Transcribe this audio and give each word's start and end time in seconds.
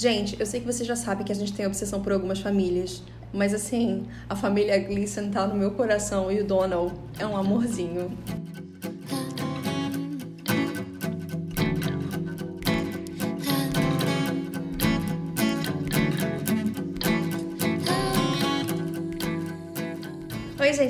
Gente, 0.00 0.40
eu 0.40 0.46
sei 0.46 0.60
que 0.60 0.66
vocês 0.66 0.88
já 0.88 0.96
sabem 0.96 1.26
que 1.26 1.30
a 1.30 1.34
gente 1.34 1.52
tem 1.52 1.66
obsessão 1.66 2.00
por 2.00 2.10
algumas 2.10 2.40
famílias. 2.40 3.02
Mas 3.34 3.52
assim, 3.52 4.06
a 4.30 4.34
família 4.34 4.78
Gleason 4.78 5.28
tá 5.28 5.46
no 5.46 5.54
meu 5.54 5.72
coração 5.72 6.32
e 6.32 6.40
o 6.40 6.44
Donald 6.46 6.94
é 7.18 7.26
um 7.26 7.36
amorzinho. 7.36 8.10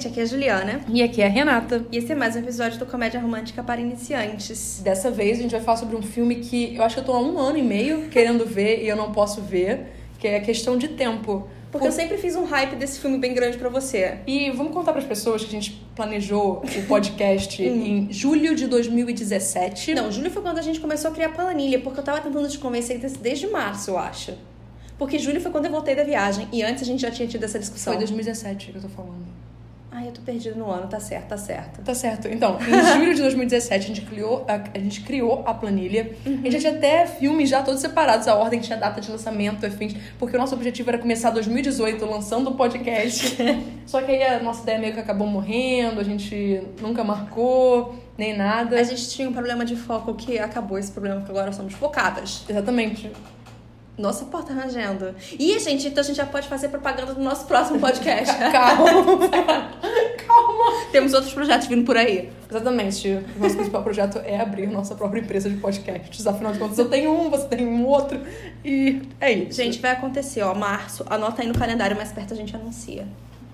Gente, 0.01 0.09
aqui 0.09 0.21
é 0.21 0.23
a 0.23 0.27
Juliana. 0.27 0.81
E 0.89 1.03
aqui 1.03 1.21
é 1.21 1.27
a 1.27 1.29
Renata. 1.29 1.85
E 1.93 1.99
esse 1.99 2.11
é 2.11 2.15
mais 2.15 2.35
um 2.35 2.39
episódio 2.39 2.79
do 2.79 2.87
Comédia 2.87 3.21
Romântica 3.21 3.63
para 3.63 3.81
Iniciantes. 3.81 4.81
Dessa 4.83 5.11
vez 5.11 5.39
a 5.39 5.43
gente 5.43 5.51
vai 5.53 5.61
falar 5.61 5.77
sobre 5.77 5.95
um 5.97 6.03
filme 6.03 6.37
que 6.37 6.75
eu 6.75 6.83
acho 6.83 6.95
que 6.97 7.01
eu 7.01 7.05
tô 7.05 7.13
há 7.13 7.21
um 7.21 7.39
ano 7.39 7.59
e 7.59 7.63
meio 7.63 8.09
querendo 8.09 8.47
ver 8.47 8.83
e 8.83 8.89
eu 8.89 8.97
não 8.97 9.13
posso 9.13 9.41
ver, 9.43 9.93
que 10.19 10.27
é 10.27 10.37
a 10.37 10.41
questão 10.41 10.77
de 10.79 10.89
tempo. 10.89 11.47
Porque 11.71 11.87
eu 11.87 11.93
sempre 11.93 12.17
fiz 12.19 12.35
um 12.35 12.45
hype 12.45 12.75
desse 12.77 12.99
filme 12.99 13.17
bem 13.19 13.33
grande 13.35 13.57
pra 13.59 13.69
você. 13.69 14.19
E 14.27 14.51
vamos 14.51 14.73
contar 14.73 14.93
para 14.93 15.03
as 15.03 15.07
pessoas 15.07 15.43
que 15.43 15.49
a 15.49 15.53
gente 15.61 15.73
planejou 15.95 16.63
o 16.65 16.83
podcast 16.89 17.63
em 17.63 18.09
julho 18.11 18.57
de 18.57 18.67
2017. 18.67 19.95
Não, 19.95 20.11
julho 20.11 20.31
foi 20.31 20.43
quando 20.43 20.59
a 20.59 20.63
gente 20.63 20.81
começou 20.81 21.11
a 21.11 21.15
criar 21.15 21.29
planilha, 21.29 21.79
porque 21.79 22.01
eu 22.01 22.05
tava 22.05 22.21
tentando 22.21 22.49
te 22.49 22.59
convencer 22.59 22.99
desde- 22.99 23.19
desde 23.19 23.47
março, 23.49 23.91
eu 23.91 23.99
acho. 23.99 24.33
Porque 24.99 25.19
julho 25.19 25.41
foi 25.41 25.51
quando 25.51 25.67
eu 25.67 25.71
voltei 25.71 25.95
da 25.95 26.03
viagem 26.05 26.49
e 26.53 26.63
antes 26.63 26.83
a 26.83 26.87
gente 26.87 27.01
já 27.01 27.11
tinha 27.11 27.29
tido 27.29 27.45
essa 27.45 27.59
discussão. 27.59 27.93
Foi 27.93 27.99
2017 28.01 28.73
que 28.73 28.77
eu 28.79 28.83
tô 28.83 28.89
falando. 28.89 29.40
Ai, 29.93 30.07
eu 30.07 30.13
tô 30.13 30.21
perdida 30.21 30.55
no 30.55 30.71
ano, 30.71 30.87
tá 30.87 31.01
certo, 31.01 31.29
tá 31.29 31.37
certo. 31.37 31.83
Tá 31.83 31.95
certo. 31.95 32.29
Então, 32.29 32.59
em 32.61 32.83
julho 32.95 33.15
de 33.15 33.23
2017, 33.23 33.85
a 33.85 33.89
gente 33.89 34.03
criou 34.03 34.45
a, 34.47 34.55
a 34.55 34.79
gente 34.79 35.01
criou 35.01 35.43
a 35.45 35.53
planilha. 35.53 36.13
A 36.25 36.49
gente 36.49 36.61
tinha 36.61 36.73
até 36.73 37.07
filmes 37.07 37.49
já 37.51 37.61
todos 37.61 37.81
separados, 37.81 38.29
a 38.29 38.37
ordem 38.37 38.61
tinha 38.61 38.79
data 38.79 39.01
de 39.01 39.11
lançamento, 39.11 39.67
afins, 39.67 39.95
porque 40.17 40.37
o 40.37 40.39
nosso 40.39 40.55
objetivo 40.55 40.91
era 40.91 40.99
começar 40.99 41.31
2018 41.31 42.05
lançando 42.07 42.51
o 42.51 42.55
podcast. 42.55 43.37
Só 43.85 44.01
que 44.01 44.13
aí 44.13 44.23
a 44.23 44.41
nossa 44.41 44.63
ideia 44.63 44.79
meio 44.79 44.95
que 44.95 45.01
acabou 45.01 45.27
morrendo, 45.27 46.01
a 46.01 46.05
gente 46.05 46.63
nunca 46.81 47.03
marcou, 47.03 47.97
nem 48.17 48.37
nada. 48.37 48.79
A 48.79 48.83
gente 48.85 49.09
tinha 49.11 49.29
um 49.29 49.33
problema 49.33 49.65
de 49.65 49.75
foco 49.75 50.15
que 50.15 50.39
acabou 50.39 50.79
esse 50.79 50.93
problema, 50.93 51.17
porque 51.17 51.33
agora 51.33 51.53
somos 51.53 51.75
focadas. 51.75 52.45
Exatamente. 52.49 53.11
Nossa 53.99 54.25
porta 54.25 54.53
rangendo. 54.53 55.15
E, 55.39 55.59
gente, 55.59 55.89
então 55.89 56.03
a 56.03 56.07
gente 56.07 56.17
já 56.17 56.27
pode 56.27 56.49
fazer 56.49 56.69
propaganda 56.69 57.13
do 57.13 57.21
nosso 57.21 57.47
próximo 57.47 57.79
podcast. 57.79 58.35
Calma. 58.51 59.29
Calma. 60.27 60.85
Temos 60.91 61.13
outros 61.13 61.33
projetos 61.33 61.67
vindo 61.67 61.85
por 61.85 61.97
aí. 61.97 62.31
Exatamente. 62.51 63.09
O 63.37 63.41
nosso 63.41 63.57
principal 63.57 63.83
projeto 63.83 64.19
é 64.25 64.41
abrir 64.41 64.67
nossa 64.69 64.95
própria 64.95 65.21
empresa 65.21 65.51
de 65.51 65.57
podcasts. 65.57 66.27
Afinal 66.27 66.53
de 66.53 66.59
contas, 66.59 66.79
eu 66.79 66.89
tenho 66.89 67.13
um, 67.13 67.29
você 67.31 67.47
tem 67.47 67.67
um 67.67 67.87
outro. 67.87 68.21
E 68.65 69.03
é 69.21 69.33
isso. 69.33 69.57
Gente, 69.57 69.79
vai 69.79 69.93
acontecer, 69.93 70.43
ó, 70.43 70.55
março. 70.55 71.05
Anota 71.09 71.43
aí 71.43 71.49
no 71.49 71.59
calendário, 71.59 71.97
mais 71.97 72.11
perto 72.11 72.33
a 72.33 72.37
gente 72.37 72.55
anuncia. 72.57 73.07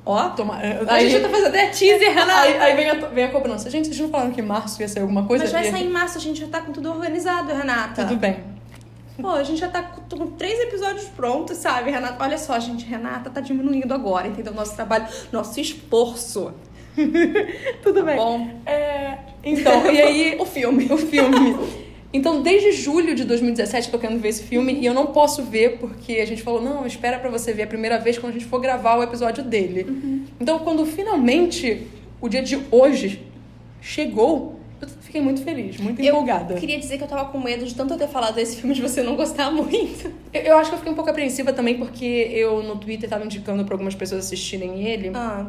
Ó, 0.05 0.29
Toma, 0.31 0.55
a 0.55 1.01
gente 1.01 1.11
já 1.11 1.21
tá 1.21 1.29
fazendo 1.29 1.49
até 1.49 1.67
teaser, 1.67 2.15
Renata. 2.15 2.41
Aí, 2.41 2.57
aí 2.59 2.77
vem, 2.77 2.91
a, 2.91 2.95
vem 3.09 3.25
a 3.25 3.29
cobrança. 3.29 3.69
Gente, 3.69 3.89
vocês 3.89 3.99
não 3.99 4.09
falaram 4.09 4.31
que 4.31 4.41
em 4.41 4.45
março 4.45 4.81
ia 4.81 4.87
sair 4.87 5.03
alguma 5.03 5.27
coisa? 5.27 5.43
Mas 5.43 5.53
vai 5.53 5.65
sair 5.69 5.87
em 5.87 5.91
março, 5.91 6.17
a 6.17 6.21
gente 6.21 6.39
já 6.39 6.47
tá 6.47 6.61
com 6.61 6.71
tudo 6.71 6.91
organizado, 6.91 7.53
Renata. 7.53 8.05
Tudo 8.05 8.17
bem. 8.17 8.56
Pô, 9.21 9.29
a 9.31 9.43
gente 9.43 9.59
já 9.61 9.69
tá 9.69 9.83
com, 9.83 10.27
três 10.33 10.59
episódios 10.61 11.05
prontos, 11.07 11.57
sabe, 11.57 11.91
Renata? 11.91 12.23
Olha 12.23 12.39
só, 12.39 12.59
gente, 12.59 12.85
Renata 12.85 13.31
tá 13.31 13.41
diminuindo 13.41 13.93
agora, 13.95 14.29
entendeu? 14.29 14.53
Nosso 14.53 14.75
trabalho, 14.75 15.07
nosso 15.33 15.59
esforço. 15.61 16.53
Tudo 17.83 18.01
Tá 18.01 18.07
bem. 18.07 18.17
bom? 18.17 18.51
É, 18.67 19.19
então, 19.45 19.91
e 19.91 20.01
aí... 20.01 20.37
O 20.41 20.45
filme. 20.45 20.87
o 20.91 20.97
filme. 20.99 21.57
Então, 22.13 22.41
desde 22.43 22.73
julho 22.73 23.15
de 23.15 23.25
2017 23.25 23.91
tô 23.91 23.99
querendo 23.99 24.21
ver 24.21 24.29
esse 24.29 24.43
filme 24.45 24.73
e 24.81 24.87
eu 24.87 24.95
não 24.95 25.07
posso 25.07 25.43
ver 25.43 25.79
porque 25.79 26.15
a 26.15 26.25
gente 26.27 26.43
falou, 26.43 26.63
não, 26.63 26.87
espera 26.87 27.19
pra 27.19 27.29
você 27.29 27.53
ver 27.53 27.65
a 27.65 27.67
primeira 27.67 27.99
vez 27.99 28.19
quando 28.19 28.31
a 28.31 28.39
gente 28.39 28.47
for 28.47 28.61
gravar 28.61 28.97
o 28.97 29.03
episódio 29.03 29.43
dele. 29.45 29.85
Uhum. 29.89 30.25
Então, 30.41 30.59
quando 30.61 30.87
finalmente 30.87 31.87
o 32.21 32.29
dia 32.29 32.43
de 32.43 32.59
hoje 32.71 33.23
chegou, 33.83 34.56
eu 34.81 34.89
fiquei 35.01 35.21
muito 35.21 35.43
feliz, 35.43 35.79
muito 35.79 36.01
empolgada. 36.03 36.55
Eu 36.55 36.59
queria 36.59 36.79
dizer 36.79 36.99
que 36.99 37.05
eu 37.05 37.09
tava 37.09 37.27
com 37.31 37.39
medo 37.41 37.65
de 37.65 37.75
tanto 37.75 37.95
eu 37.95 37.99
ter 37.99 38.09
falado 38.09 38.35
desse 38.35 38.57
filme 38.57 38.75
de 38.75 38.83
você 38.83 39.03
não 39.03 39.17
gostar 39.17 39.51
muito. 39.51 40.13
Eu, 40.33 40.43
eu 40.43 40.59
acho 40.59 40.71
que 40.71 40.75
eu 40.75 40.79
fiquei 40.79 40.93
um 40.93 40.97
pouco 40.97 41.11
apreensiva 41.11 41.53
também 41.53 41.79
porque 41.79 42.05
eu 42.31 42.63
no 42.63 42.77
Twitter 42.77 43.09
tava 43.09 43.25
indicando 43.25 43.65
pra 43.65 43.75
algumas 43.75 43.95
pessoas 43.95 44.25
assistirem 44.27 44.83
ele. 44.87 45.11
Ah, 45.15 45.47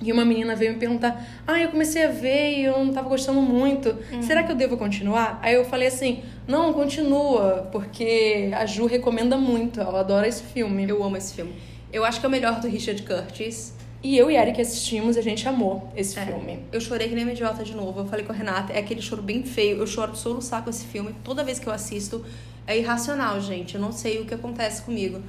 E 0.00 0.12
uma 0.12 0.24
menina 0.24 0.54
veio 0.54 0.72
me 0.74 0.78
perguntar: 0.78 1.26
Ah, 1.46 1.60
eu 1.60 1.70
comecei 1.70 2.04
a 2.04 2.08
ver 2.08 2.58
e 2.58 2.64
eu 2.64 2.84
não 2.84 2.92
tava 2.92 3.08
gostando 3.08 3.40
muito. 3.42 3.96
Uhum. 4.12 4.22
Será 4.22 4.44
que 4.44 4.52
eu 4.52 4.56
devo 4.56 4.76
continuar? 4.76 5.40
Aí 5.42 5.54
eu 5.54 5.64
falei 5.64 5.88
assim: 5.88 6.22
Não, 6.46 6.72
continua, 6.72 7.68
porque 7.72 8.50
a 8.54 8.64
Ju 8.64 8.86
recomenda 8.86 9.36
muito. 9.36 9.80
Ela 9.80 10.00
adora 10.00 10.28
esse 10.28 10.42
filme. 10.44 10.88
eu 10.88 11.02
amo 11.02 11.16
esse 11.16 11.34
filme. 11.34 11.52
Eu 11.92 12.04
acho 12.04 12.20
que 12.20 12.26
é 12.26 12.28
o 12.28 12.30
melhor 12.30 12.60
do 12.60 12.68
Richard 12.68 13.02
Curtis. 13.02 13.74
E 14.02 14.16
eu 14.16 14.30
e 14.30 14.36
Eric 14.36 14.60
assistimos 14.60 15.16
e 15.16 15.18
a 15.18 15.22
gente 15.22 15.46
amou 15.48 15.92
esse 15.96 16.18
É. 16.18 16.24
filme. 16.26 16.60
Eu 16.70 16.80
chorei 16.80 17.08
que 17.08 17.14
nem 17.14 17.24
uma 17.24 17.32
idiota 17.32 17.64
de 17.64 17.74
novo. 17.74 18.00
Eu 18.00 18.06
falei 18.06 18.24
com 18.24 18.32
a 18.32 18.34
Renata, 18.34 18.72
é 18.72 18.78
aquele 18.78 19.02
choro 19.02 19.22
bem 19.22 19.42
feio. 19.42 19.78
Eu 19.78 19.86
choro 19.86 20.12
de 20.12 20.18
soluçar 20.18 20.62
com 20.62 20.70
esse 20.70 20.84
filme. 20.86 21.14
Toda 21.24 21.42
vez 21.42 21.58
que 21.58 21.66
eu 21.66 21.72
assisto, 21.72 22.24
é 22.66 22.78
irracional, 22.78 23.40
gente. 23.40 23.74
Eu 23.74 23.80
não 23.80 23.90
sei 23.92 24.20
o 24.20 24.24
que 24.24 24.34
acontece 24.34 24.82
comigo. 24.82 25.20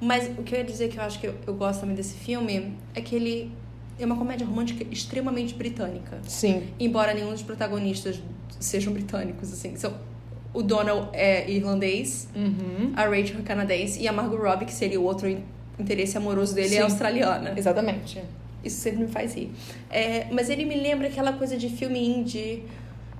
Mas 0.00 0.28
o 0.38 0.42
que 0.42 0.54
eu 0.54 0.58
ia 0.58 0.64
dizer 0.64 0.88
que 0.88 0.98
eu 0.98 1.02
acho 1.04 1.18
que 1.20 1.26
eu, 1.28 1.34
eu 1.46 1.54
gosto 1.54 1.80
também 1.80 1.94
desse 1.94 2.14
filme 2.14 2.74
é 2.94 3.00
que 3.00 3.14
ele 3.14 3.50
é 3.98 4.04
uma 4.04 4.16
comédia 4.16 4.46
romântica 4.46 4.84
extremamente 4.90 5.54
britânica. 5.54 6.18
Sim. 6.26 6.64
Embora 6.78 7.14
nenhum 7.14 7.30
dos 7.30 7.42
protagonistas 7.42 8.20
sejam 8.60 8.92
britânicos, 8.92 9.52
assim. 9.52 9.74
São, 9.76 9.94
o 10.52 10.62
Donald 10.62 11.08
é 11.14 11.48
irlandês, 11.50 12.28
Uhum. 12.34 12.92
a 12.94 13.04
Rachel 13.04 13.38
é 13.38 13.42
canadense 13.42 14.00
e 14.02 14.08
a 14.08 14.12
Margot 14.12 14.36
Robbie, 14.36 14.66
que 14.66 14.72
seria 14.74 15.00
o 15.00 15.04
outro 15.04 15.28
interesse 15.78 16.16
amoroso 16.16 16.54
dele, 16.54 16.68
Sim. 16.68 16.76
é 16.78 16.82
australiana. 16.82 17.54
Exatamente. 17.56 18.22
Isso 18.64 18.80
sempre 18.80 19.04
me 19.04 19.08
faz 19.08 19.34
rir. 19.34 19.50
É, 19.90 20.26
mas 20.30 20.50
ele 20.50 20.64
me 20.64 20.74
lembra 20.74 21.08
aquela 21.08 21.32
coisa 21.32 21.56
de 21.56 21.68
filme 21.68 21.98
indie 22.04 22.64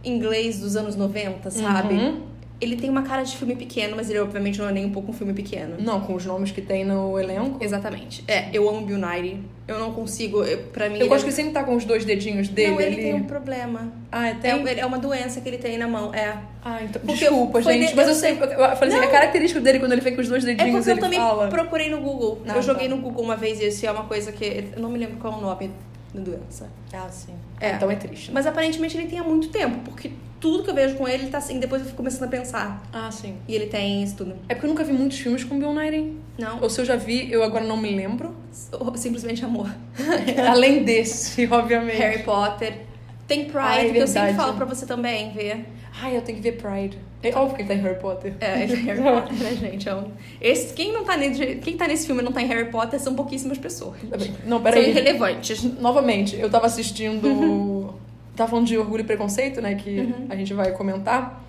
inglês 0.04 0.60
dos 0.60 0.76
anos 0.76 0.96
90, 0.96 1.50
sabe? 1.50 1.94
Uhum. 1.94 2.22
Ele 2.58 2.74
tem 2.76 2.88
uma 2.88 3.02
cara 3.02 3.22
de 3.22 3.36
filme 3.36 3.54
pequeno, 3.54 3.94
mas 3.96 4.08
ele 4.08 4.18
obviamente 4.18 4.58
não 4.58 4.66
é 4.68 4.72
nem 4.72 4.86
um 4.86 4.90
pouco 4.90 5.10
um 5.10 5.14
filme 5.14 5.34
pequeno. 5.34 5.76
Não, 5.78 6.00
com 6.00 6.14
os 6.14 6.24
nomes 6.24 6.50
que 6.50 6.62
tem 6.62 6.84
no 6.86 7.18
elenco. 7.18 7.62
Exatamente. 7.62 8.24
É, 8.26 8.48
eu 8.52 8.66
amo 8.68 8.86
Bill 8.86 8.96
Nighy. 8.96 9.40
Eu 9.68 9.78
não 9.78 9.92
consigo, 9.92 10.42
eu, 10.42 10.58
pra 10.72 10.88
mim... 10.88 10.94
Eu 10.94 11.00
ele 11.02 11.08
gosto 11.08 11.20
é- 11.20 11.24
que 11.24 11.28
ele 11.30 11.36
sempre 11.36 11.52
tá 11.52 11.64
com 11.64 11.74
os 11.76 11.84
dois 11.84 12.04
dedinhos 12.04 12.48
dele 12.48 12.70
Não, 12.70 12.80
ele 12.80 12.94
ali. 12.94 13.02
tem 13.02 13.14
um 13.14 13.24
problema. 13.24 13.92
Ah, 14.10 14.28
É, 14.28 14.34
tem? 14.34 14.50
é 14.78 14.86
uma 14.86 14.98
doença 14.98 15.40
que 15.40 15.48
ele 15.48 15.58
tem 15.58 15.76
na 15.76 15.86
mão, 15.86 16.14
é. 16.14 16.38
Ah, 16.64 16.78
então. 16.82 17.02
Porque 17.04 17.18
Desculpa, 17.18 17.60
gente. 17.60 17.88
de- 17.90 17.94
mas 17.96 18.08
eu 18.08 18.14
sei. 18.14 18.32
Eu 18.32 18.38
falei 18.76 18.96
assim, 18.96 19.04
é 19.06 19.10
característico 19.10 19.60
dele 19.60 19.78
quando 19.78 19.92
ele 19.92 20.00
vem 20.00 20.14
com 20.14 20.22
os 20.22 20.28
dois 20.28 20.42
É 20.44 20.54
dedinhos 20.54 20.84
porque 20.84 20.90
eu 20.98 20.98
também 21.04 21.18
fala. 21.18 21.48
procurei 21.48 21.90
no 21.90 22.00
Google. 22.00 22.40
Ah, 22.48 22.56
eu 22.56 22.62
joguei 22.62 22.88
tá. 22.88 22.94
no 22.94 23.02
Google 23.02 23.22
uma 23.24 23.36
vez 23.36 23.60
isso 23.60 23.84
e 23.84 23.88
é 23.88 23.92
uma 23.92 24.04
coisa 24.04 24.32
que... 24.32 24.64
Eu 24.74 24.80
não 24.80 24.88
me 24.88 24.98
lembro 24.98 25.16
qual 25.18 25.34
é 25.34 25.36
o 25.36 25.40
nome 25.40 25.70
da 26.14 26.20
doença. 26.22 26.70
Ah, 26.94 27.08
sim. 27.10 27.34
É. 27.60 27.72
Então 27.72 27.90
é 27.90 27.96
triste. 27.96 28.28
né? 28.28 28.34
Mas 28.34 28.46
aparentemente 28.46 28.96
ele 28.96 29.06
tem 29.08 29.18
há 29.18 29.24
muito 29.24 29.48
tempo, 29.48 29.78
porque 29.84 30.10
tudo 30.40 30.62
que 30.64 30.70
eu 30.70 30.74
vejo 30.74 30.96
com 30.96 31.06
ele, 31.08 31.24
ele 31.24 31.30
tá 31.30 31.38
assim, 31.38 31.58
depois 31.58 31.80
eu 31.80 31.86
fico 31.86 31.96
começando 31.96 32.24
a 32.24 32.28
pensar. 32.28 32.82
Ah, 32.92 33.10
sim. 33.10 33.36
E 33.48 33.54
ele 33.54 33.66
tem 33.66 34.02
isso 34.02 34.16
tudo. 34.16 34.34
É 34.48 34.54
porque 34.54 34.66
eu 34.66 34.70
nunca 34.70 34.84
vi 34.84 34.92
muitos 34.92 35.18
filmes 35.18 35.42
com 35.44 35.58
Bill 35.58 35.72
Nighy. 35.72 36.12
Não, 36.38 36.60
Ou 36.62 36.68
se 36.70 36.80
eu 36.80 36.84
já 36.84 36.96
vi, 36.96 37.30
eu 37.32 37.42
agora 37.42 37.64
não 37.64 37.76
me 37.76 37.94
lembro. 37.94 38.34
ou 38.72 38.96
simplesmente 38.96 39.44
amor. 39.44 39.68
Além 40.50 40.84
desse, 40.84 41.46
obviamente. 41.50 41.96
Harry 41.96 42.22
Potter. 42.22 42.80
Tem 43.26 43.44
Pride, 43.46 43.58
Ai, 43.58 43.90
que 43.90 43.96
eu 43.98 44.06
sempre 44.06 44.28
verdade. 44.28 44.36
falo 44.36 44.54
pra 44.54 44.64
você 44.66 44.86
também 44.86 45.32
ver. 45.32 45.66
Ai, 46.00 46.16
eu 46.16 46.20
tenho 46.22 46.36
que 46.38 46.44
ver 46.44 46.52
Pride. 46.58 46.98
É 47.22 47.34
óbvio 47.34 47.56
que 47.56 47.62
ele 47.62 47.68
tá 47.68 47.74
em 47.74 47.80
Harry 47.80 47.98
Potter. 47.98 48.34
É, 48.38 48.62
ele 48.62 48.76
tem 48.76 48.84
Harry 48.84 49.00
Potter, 49.02 49.36
né, 49.38 49.54
gente? 49.56 49.88
É 49.88 49.94
um- 49.96 50.10
Esse, 50.40 50.72
quem, 50.74 50.92
não 50.92 51.02
tá 51.04 51.16
nesse, 51.16 51.56
quem 51.56 51.76
tá 51.76 51.88
nesse 51.88 52.06
filme 52.06 52.20
e 52.20 52.24
não 52.24 52.30
tá 52.30 52.40
em 52.40 52.46
Harry 52.46 52.70
Potter 52.70 53.00
são 53.00 53.14
pouquíssimas 53.16 53.58
pessoas. 53.58 53.96
Tá. 54.08 54.16
Não, 54.44 54.58
São 54.58 54.62
peraí. 54.62 54.90
irrelevantes. 54.90 55.64
Novamente, 55.80 56.36
eu 56.36 56.48
tava 56.48 56.66
assistindo. 56.66 57.94
tava 58.36 58.50
falando 58.50 58.66
de 58.66 58.78
Orgulho 58.78 59.00
e 59.00 59.04
Preconceito, 59.04 59.60
né? 59.60 59.74
Que 59.74 60.14
a 60.28 60.36
gente 60.36 60.54
vai 60.54 60.72
comentar. 60.72 61.42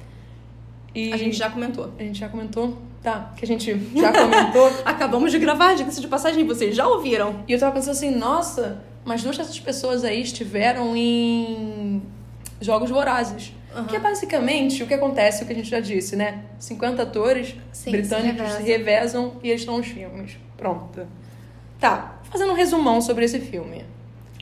E. 0.95 1.13
A 1.13 1.17
gente 1.17 1.37
já 1.37 1.49
comentou. 1.49 1.91
A 1.99 2.03
gente 2.03 2.19
já 2.19 2.29
comentou? 2.29 2.77
Tá, 3.03 3.31
que 3.37 3.45
a 3.45 3.47
gente 3.47 3.79
já 3.95 4.11
comentou. 4.11 4.71
Acabamos 4.83 5.31
de 5.31 5.39
gravar, 5.39 5.75
diga-se 5.75 6.01
de 6.01 6.07
passagem, 6.07 6.45
vocês 6.45 6.75
já 6.75 6.87
ouviram. 6.87 7.43
E 7.47 7.53
eu 7.53 7.59
tava 7.59 7.73
pensando 7.73 7.91
assim, 7.91 8.13
nossa, 8.13 8.83
mas 9.05 9.23
duas 9.23 9.37
dessas 9.37 9.57
pessoas 9.59 10.03
aí 10.03 10.21
estiveram 10.21 10.95
em 10.95 12.01
Jogos 12.59 12.89
Vorazes. 12.89 13.53
Aham. 13.73 13.85
Que 13.85 13.95
é 13.95 13.99
basicamente 13.99 14.81
o 14.81 14.87
que 14.87 14.93
acontece, 14.93 15.43
o 15.43 15.45
que 15.45 15.53
a 15.53 15.55
gente 15.55 15.69
já 15.69 15.79
disse, 15.79 16.15
né? 16.15 16.43
50 16.59 17.03
atores 17.03 17.55
Sim, 17.71 17.91
britânicos 17.91 18.49
se 18.51 18.57
se 18.57 18.63
revezam. 18.63 19.23
revezam 19.29 19.33
e 19.43 19.49
eles 19.49 19.61
estão 19.61 19.77
nos 19.77 19.87
filmes. 19.87 20.37
Pronto. 20.57 21.07
Tá, 21.79 22.19
fazendo 22.23 22.51
um 22.51 22.55
resumão 22.55 22.99
sobre 22.99 23.23
esse 23.25 23.39
filme. 23.39 23.85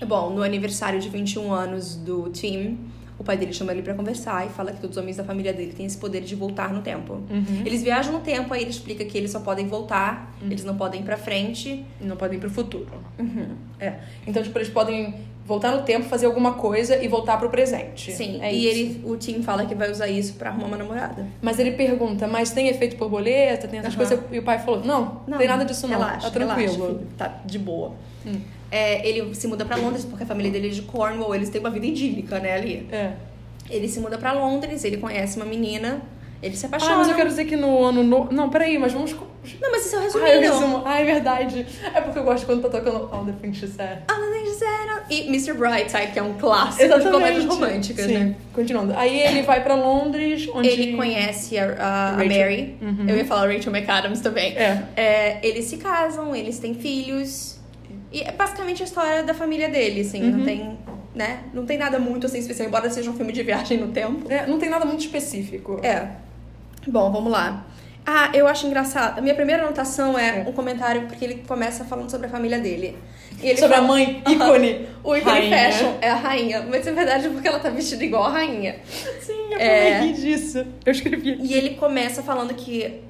Bom, 0.05 0.31
no 0.31 0.43
aniversário 0.43 0.99
de 0.99 1.07
21 1.09 1.51
anos 1.51 1.95
do 1.95 2.29
Tim, 2.29 2.77
o 3.17 3.23
pai 3.23 3.37
dele 3.37 3.53
chama 3.53 3.71
ele 3.71 3.81
pra 3.81 3.93
conversar 3.93 4.45
e 4.45 4.49
fala 4.49 4.71
que 4.71 4.81
todos 4.81 4.97
os 4.97 5.01
homens 5.01 5.17
da 5.17 5.23
família 5.23 5.53
dele 5.53 5.71
têm 5.73 5.85
esse 5.85 5.97
poder 5.97 6.21
de 6.21 6.35
voltar 6.35 6.73
no 6.73 6.81
tempo. 6.81 7.13
Uhum. 7.13 7.63
Eles 7.65 7.81
viajam 7.81 8.11
no 8.11 8.19
tempo, 8.19 8.53
aí 8.53 8.61
ele 8.61 8.71
explica 8.71 9.05
que 9.05 9.17
eles 9.17 9.31
só 9.31 9.39
podem 9.39 9.67
voltar, 9.67 10.35
eles 10.41 10.65
não 10.65 10.75
podem 10.75 11.01
ir 11.01 11.03
pra 11.03 11.15
frente. 11.15 11.85
Não 12.01 12.17
podem 12.17 12.37
ir 12.37 12.41
pro 12.41 12.49
futuro. 12.49 12.91
É. 13.79 13.95
Então, 14.27 14.43
tipo, 14.43 14.57
eles 14.57 14.69
podem 14.69 15.15
voltar 15.45 15.71
no 15.75 15.83
tempo, 15.83 16.05
fazer 16.05 16.25
alguma 16.25 16.53
coisa 16.53 17.01
e 17.01 17.07
voltar 17.07 17.37
pro 17.37 17.49
presente. 17.49 18.11
Sim, 18.11 18.41
é 18.41 18.51
e 18.51 18.67
isso. 18.67 18.67
ele, 18.67 19.01
o 19.05 19.15
Tim 19.15 19.43
fala 19.43 19.65
que 19.65 19.75
vai 19.75 19.91
usar 19.91 20.07
isso 20.07 20.33
pra 20.33 20.49
arrumar 20.49 20.67
uma 20.67 20.77
namorada. 20.77 21.25
Mas 21.41 21.59
ele 21.59 21.71
pergunta, 21.71 22.27
mas 22.27 22.51
tem 22.51 22.67
efeito 22.67 22.97
borboleta, 22.97 23.67
tem 23.67 23.79
essas 23.79 23.95
coisas? 23.95 24.19
E 24.31 24.39
o 24.39 24.43
pai 24.43 24.57
falou, 24.59 24.83
não, 24.83 25.21
não 25.27 25.37
tem 25.37 25.47
nada 25.47 25.63
disso 25.63 25.87
não, 25.87 25.99
relaxa, 25.99 26.31
tá 26.31 26.31
tranquilo. 26.31 26.73
relaxa, 26.73 27.05
tá 27.15 27.41
de 27.45 27.59
boa. 27.59 27.93
Hum. 28.25 28.41
É, 28.75 29.07
ele 29.07 29.33
se 29.33 29.47
muda 29.47 29.63
pra 29.63 29.75
Londres 29.77 30.03
porque 30.05 30.23
a 30.23 30.27
família 30.27 30.51
dele 30.51 30.67
é 30.67 30.71
de 30.71 30.81
Cornwall, 30.81 31.33
eles 31.33 31.49
têm 31.49 31.61
uma 31.61 31.69
vida 31.69 31.85
idílica, 31.85 32.39
né, 32.39 32.53
ali. 32.55 32.87
É. 32.91 33.13
Ele 33.69 33.87
se 33.87 33.99
muda 33.99 34.17
pra 34.17 34.31
Londres, 34.33 34.83
ele 34.83 34.97
conhece 34.97 35.37
uma 35.37 35.45
menina, 35.45 36.01
ele 36.43 36.55
se 36.55 36.65
apaixona. 36.65 36.93
Ah, 36.93 36.97
mas 36.97 37.07
eu 37.09 37.15
quero 37.15 37.29
dizer 37.29 37.45
que 37.45 37.55
no 37.55 37.83
ano 37.83 38.03
no... 38.03 38.25
Não, 38.31 38.49
peraí, 38.49 38.77
mas 38.77 38.91
vamos... 38.93 39.15
Não, 39.61 39.71
mas 39.71 39.85
isso 39.85 39.95
é 39.95 39.99
o 39.99 40.01
Ah, 40.01 40.05
eu 40.05 40.11
resuminho. 40.41 40.51
resumo. 40.53 40.81
Ah, 40.85 40.99
é 40.99 41.05
verdade. 41.05 41.65
É 41.93 42.01
porque 42.01 42.17
eu 42.19 42.23
gosto 42.23 42.45
quando 42.47 42.61
tá 42.63 42.69
tocando 42.69 43.09
All 43.11 43.23
the 43.25 43.31
Things 43.41 43.57
She 43.57 43.67
Said. 43.67 43.99
Ah, 44.07 44.17
não 44.17 44.31
tem 44.31 44.53
zero. 44.53 45.01
E 45.09 45.27
Mr. 45.27 45.53
Brightside, 45.53 46.11
que 46.13 46.19
é 46.19 46.23
um 46.23 46.33
clássico 46.33 46.77
de 46.77 46.83
Exatamente. 46.85 47.11
comédias 47.13 47.45
românticas, 47.45 48.05
Sim. 48.05 48.13
né? 48.13 48.35
Continuando. 48.53 48.93
Aí 48.97 49.19
ele 49.21 49.43
vai 49.43 49.63
pra 49.63 49.75
Londres, 49.75 50.47
onde... 50.53 50.67
Ele 50.67 50.95
conhece 50.97 51.57
a, 51.59 51.75
a- 51.79 52.09
a. 52.09 52.17
Mary. 52.17 52.75
Uhum. 52.81 53.05
Eu 53.07 53.15
ia 53.17 53.25
falar 53.25 53.47
Rachel 53.51 53.71
McAdams 53.71 54.19
também. 54.21 54.55
É. 54.57 54.83
É, 54.95 55.39
eles 55.47 55.65
se 55.65 55.77
casam, 55.77 56.35
eles 56.35 56.57
têm 56.59 56.73
filhos. 56.73 57.54
E 58.15 58.21
é 58.21 58.31
basicamente 58.31 58.81
a 58.81 58.85
história 58.85 59.23
da 59.23 59.33
família 59.33 59.67
dele, 59.67 60.01
assim. 60.01 60.23
Uhum. 60.23 60.37
Não 60.37 60.45
tem, 60.45 60.77
né? 61.13 61.39
Não 61.53 61.65
tem 61.65 61.77
nada 61.77 61.99
muito 61.99 62.25
assim 62.27 62.39
especial, 62.39 62.67
embora 62.69 62.89
seja 62.89 63.09
um 63.11 63.13
filme 63.15 63.33
de 63.33 63.43
viagem 63.43 63.77
no 63.77 63.89
tempo. 63.89 64.31
É, 64.31 64.47
não 64.47 64.57
tem 64.57 64.69
nada 64.69 64.85
muito 64.85 65.01
específico. 65.01 65.79
É. 65.83 66.07
Bom, 66.87 67.11
vamos 67.11 67.29
lá. 67.31 67.65
Ah, 68.05 68.29
eu 68.33 68.47
acho 68.47 68.67
engraçado. 68.67 69.17
A 69.17 69.21
minha 69.21 69.33
primeira 69.35 69.63
anotação 69.63 70.17
é, 70.17 70.39
É. 70.45 70.45
um 70.47 70.53
comentário, 70.53 71.01
porque 71.07 71.25
ele 71.25 71.43
começa 71.47 71.83
falando 71.83 72.09
sobre 72.09 72.27
a 72.27 72.29
família 72.29 72.59
dele. 72.59 72.95
Ele 73.41 73.57
Sobre 73.59 73.73
a 73.75 73.79
fala- 73.79 73.87
mãe, 73.89 74.23
ícone. 74.29 74.87
O 75.03 75.15
ícone 75.15 75.49
Rainha. 75.49 75.71
fashion 75.71 75.93
é 76.01 76.09
a 76.09 76.15
rainha. 76.15 76.65
Mas 76.69 76.87
é 76.87 76.93
verdade 76.93 77.27
porque 77.29 77.47
ela 77.47 77.59
tá 77.59 77.69
vestida 77.69 78.03
igual 78.05 78.23
a 78.23 78.29
rainha. 78.29 78.77
Sim, 79.19 79.47
eu 79.51 79.59
É. 79.59 79.99
ri 80.01 80.13
disso. 80.13 80.65
Eu 80.85 80.91
escrevi. 80.91 81.37
E 81.41 81.53
ele 81.53 81.71
começa 81.71 82.23
falando 82.23 82.53
que 82.53 83.01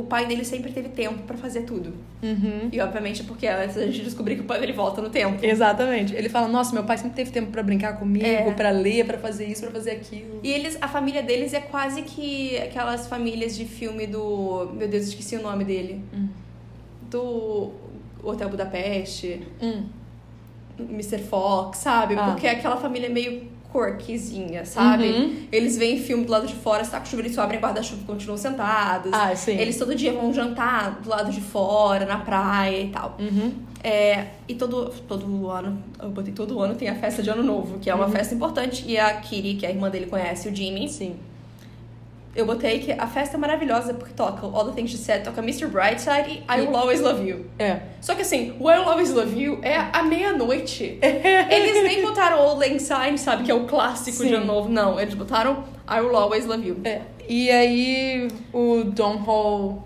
o 0.00 0.04
pai 0.04 0.26
dele 0.26 0.44
sempre 0.44 0.72
teve 0.72 0.88
tempo 0.88 1.22
pra 1.24 1.36
fazer 1.36 1.62
tudo. 1.62 1.92
Uhum. 2.22 2.68
E 2.72 2.80
obviamente 2.80 3.22
porque 3.24 3.46
antes 3.46 3.76
a 3.76 3.84
gente 3.86 4.02
descobrir 4.02 4.36
que 4.36 4.42
o 4.42 4.44
pai 4.44 4.58
dele 4.60 4.72
volta 4.72 5.00
no 5.02 5.10
tempo. 5.10 5.44
Exatamente. 5.44 6.14
Ele 6.14 6.28
fala, 6.28 6.48
nossa, 6.48 6.72
meu 6.72 6.84
pai 6.84 6.96
sempre 6.98 7.16
teve 7.16 7.30
tempo 7.30 7.50
pra 7.50 7.62
brincar 7.62 7.98
comigo, 7.98 8.24
É. 8.26 8.50
pra 8.52 8.70
ler, 8.70 9.04
pra 9.06 9.18
fazer 9.18 9.46
isso, 9.46 9.62
pra 9.62 9.70
fazer 9.70 9.92
aquilo. 9.92 10.40
E 10.42 10.50
eles, 10.50 10.78
a 10.80 10.88
família 10.88 11.22
deles 11.22 11.52
é 11.54 11.60
quase 11.60 12.02
que 12.02 12.56
aquelas 12.58 13.06
famílias 13.06 13.56
de 13.56 13.64
filme 13.64 14.06
do. 14.06 14.70
Meu 14.74 14.88
Deus, 14.88 15.06
esqueci 15.08 15.36
o 15.36 15.42
nome 15.42 15.64
dele. 15.64 16.02
Hum. 16.14 16.28
Do 17.10 17.72
Hotel 18.22 18.48
Budapeste, 18.48 19.42
Hum. 19.60 19.84
Mr. 20.78 21.18
Fox, 21.18 21.78
sabe? 21.78 22.14
Ah. 22.16 22.26
Porque 22.30 22.46
é 22.46 22.52
aquela 22.52 22.76
família 22.76 23.08
meio 23.10 23.42
quirkyzinha, 23.72 24.64
sabe? 24.64 25.04
Uhum. 25.10 25.36
Eles 25.52 25.76
veem 25.76 25.98
filme 25.98 26.24
do 26.24 26.30
lado 26.32 26.46
de 26.46 26.54
fora, 26.54 26.84
se 26.84 26.90
tá 26.90 26.98
com 27.00 27.06
chuva, 27.06 27.22
eles 27.22 27.34
só 27.34 27.42
abrem 27.42 27.60
guarda-chuva 27.60 28.02
e 28.02 28.04
continuam 28.04 28.36
sentados. 28.36 29.12
Ah, 29.12 29.34
sim. 29.34 29.52
Eles 29.56 29.76
todo 29.78 29.94
dia 29.94 30.12
vão 30.12 30.32
jantar 30.32 31.00
do 31.00 31.08
lado 31.08 31.30
de 31.30 31.40
fora, 31.40 32.04
na 32.06 32.18
praia 32.18 32.80
e 32.82 32.88
tal. 32.90 33.16
Uhum. 33.18 33.52
É, 33.82 34.26
e 34.46 34.54
todo, 34.54 34.90
todo 35.08 35.48
ano, 35.48 35.82
eu 36.02 36.10
botei 36.10 36.32
todo 36.34 36.60
ano, 36.60 36.74
tem 36.74 36.88
a 36.88 36.94
festa 36.94 37.22
de 37.22 37.30
ano 37.30 37.42
novo, 37.42 37.78
que 37.78 37.88
é 37.88 37.94
uma 37.94 38.06
Uhum. 38.06 38.12
festa 38.12 38.34
importante. 38.34 38.84
E 38.86 38.98
a 38.98 39.14
Kiri, 39.20 39.54
que 39.54 39.64
é 39.64 39.70
a 39.70 39.72
irmã 39.72 39.88
dele, 39.88 40.06
conhece 40.06 40.48
o 40.48 40.54
Jimmy. 40.54 40.88
Sim. 40.88 41.14
Eu 42.34 42.46
botei 42.46 42.78
que 42.78 42.92
a 42.92 43.08
festa 43.08 43.36
é 43.36 43.40
maravilhosa 43.40 43.92
porque 43.92 44.14
toca 44.14 44.46
All 44.46 44.66
the 44.66 44.72
Things 44.72 44.92
She 44.92 44.98
Said, 44.98 45.24
toca 45.24 45.40
Mr. 45.42 45.66
Brightside 45.66 46.30
e 46.30 46.44
I 46.48 46.60
Will 46.60 46.76
Always 46.76 47.00
Love 47.00 47.28
You. 47.28 47.46
É. 47.58 47.80
Só 48.00 48.14
que 48.14 48.22
assim, 48.22 48.54
o 48.60 48.70
I 48.70 48.78
Will 48.78 48.88
Always 48.88 49.12
Love 49.12 49.36
You 49.36 49.58
é 49.62 49.76
à 49.76 50.02
meia-noite. 50.04 50.98
Eles 51.02 51.82
nem 51.82 52.02
botaram 52.02 52.38
Old 52.38 52.60
Lang 52.60 52.78
Syne, 52.78 53.18
sabe? 53.18 53.42
Que 53.42 53.50
é 53.50 53.54
o 53.54 53.66
clássico 53.66 54.22
de 54.22 54.28
Sim. 54.28 54.34
ano 54.36 54.46
novo. 54.46 54.68
Não, 54.68 55.00
eles 55.00 55.14
botaram 55.14 55.64
I 55.88 56.00
Will 56.00 56.16
Always 56.16 56.46
Love 56.46 56.68
You. 56.68 56.76
É. 56.84 57.02
E 57.28 57.50
aí 57.50 58.28
o 58.52 58.84
Don 58.84 59.16
Hall, 59.16 59.84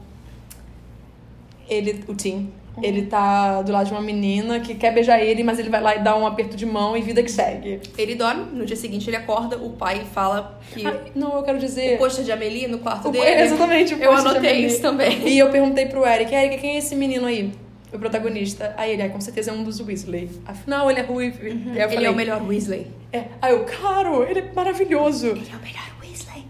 ele, 1.67 2.05
o 2.07 2.15
Tim, 2.15 2.53
ele 2.83 3.07
tá 3.07 3.63
do 3.63 3.73
lado 3.73 3.87
de 3.87 3.93
uma 3.93 4.01
menina 4.01 4.61
que 4.61 4.75
quer 4.75 4.93
beijar 4.93 5.21
ele, 5.21 5.43
mas 5.43 5.59
ele 5.59 5.69
vai 5.71 5.81
lá 5.81 5.95
e 5.97 6.01
dá 6.01 6.17
um 6.17 6.27
aperto 6.27 6.57
de 6.57 6.67
mão 6.67 6.97
e 6.97 7.01
vida 7.03 7.23
que 7.23 7.31
segue. 7.31 7.81
Ele 7.97 8.15
dorme, 8.15 8.47
no 8.53 8.65
dia 8.67 8.77
seguinte 8.77 9.09
ele 9.09 9.17
acorda, 9.17 9.57
o 9.57 9.71
pai 9.71 10.03
fala 10.13 10.59
que 10.73 10.87
Ah, 10.87 11.01
não, 11.15 11.37
eu 11.37 11.43
quero 11.43 11.59
dizer. 11.59 11.95
o 11.95 11.99
pôster 11.99 12.25
de 12.25 12.33
Amelie 12.33 12.67
no 12.67 12.79
quarto 12.79 13.09
O- 13.09 13.13
dele. 13.13 13.43
exatamente, 13.43 13.95
o 13.95 13.99
Eu 14.03 14.11
pôster 14.11 14.33
de 14.33 14.39
anotei 14.39 14.67
isso 14.67 14.81
também. 14.83 15.29
E 15.29 15.39
eu 15.39 15.51
perguntei 15.51 15.87
pro 15.87 16.07
Eric, 16.07 16.35
Eric, 16.35 16.59
quem 16.61 16.75
é 16.75 16.79
esse 16.79 16.95
menino 16.97 17.27
aí? 17.27 17.53
O 17.93 17.99
protagonista. 17.99 18.75
Aí 18.77 18.91
ele, 18.93 19.03
ah, 19.03 19.09
com 19.09 19.21
certeza 19.21 19.53
é 19.53 19.55
um 19.55 19.63
dos 19.63 19.79
Weasley. 19.81 20.29
Afinal, 20.45 20.91
ele 20.91 20.99
é 20.99 21.03
ruivo. 21.05 21.39
Eu 21.47 21.53
Uhum. 21.55 21.75
Ele 21.93 22.05
é 22.07 22.11
o 22.11 22.15
melhor 22.15 22.43
Weasley. 22.45 22.89
é. 23.13 23.23
Aí 23.41 23.53
eu, 23.53 23.65
claro, 23.65 24.25
ele 24.25 24.41
é 24.41 24.51
maravilhoso. 24.53 25.29
Ele 25.29 25.47
é 25.53 25.57
o 25.57 25.61
melhor. 25.63 25.94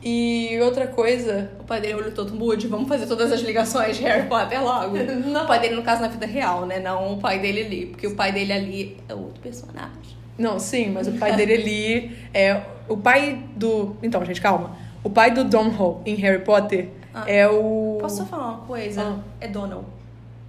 E 0.07 0.59
outra 0.61 0.87
coisa, 0.87 1.51
O 1.59 1.65
pai 1.65 1.81
dele 1.81 1.95
olhou 1.95 2.13
todo 2.13 2.35
mude, 2.35 2.67
vamos 2.67 2.87
fazer 2.89 3.07
todas 3.07 3.33
as 3.33 3.41
ligações 3.41 3.97
de 3.97 4.03
Harry 4.03 4.29
Potter 4.29 4.63
logo. 4.63 4.97
Não, 5.27 5.45
o 5.45 5.47
pai 5.47 5.59
dele, 5.61 5.75
no 5.77 5.83
caso, 5.83 6.03
na 6.03 6.09
vida 6.09 6.27
real, 6.27 6.67
né? 6.67 6.79
Não 6.79 7.15
o 7.15 7.17
pai 7.19 7.39
dele 7.39 7.63
ali. 7.63 7.87
Porque 7.87 8.07
o 8.07 8.15
pai 8.15 8.31
dele 8.31 8.53
ali 8.53 8.97
é 9.09 9.15
outro 9.15 9.41
personagem. 9.41 10.15
Não, 10.37 10.59
sim, 10.59 10.91
mas 10.91 11.09
o 11.09 11.13
pai 11.13 11.35
dele 11.35 11.55
ali 11.55 12.17
é. 12.35 12.61
O 12.87 12.97
pai 12.99 13.43
do. 13.57 13.97
Então, 14.03 14.23
gente, 14.27 14.41
calma. 14.43 14.77
O 15.03 15.09
pai 15.09 15.31
do 15.31 15.43
Don 15.45 15.69
Hall 15.71 16.03
em 16.05 16.17
Harry 16.17 16.43
Potter 16.45 16.89
Ah. 17.15 17.25
é 17.27 17.49
o. 17.49 17.97
Posso 18.01 18.19
só 18.19 18.25
falar 18.27 18.49
uma 18.49 18.59
coisa? 18.67 19.01
Ah. 19.03 19.19
É 19.41 19.49
Donald. 19.49 19.87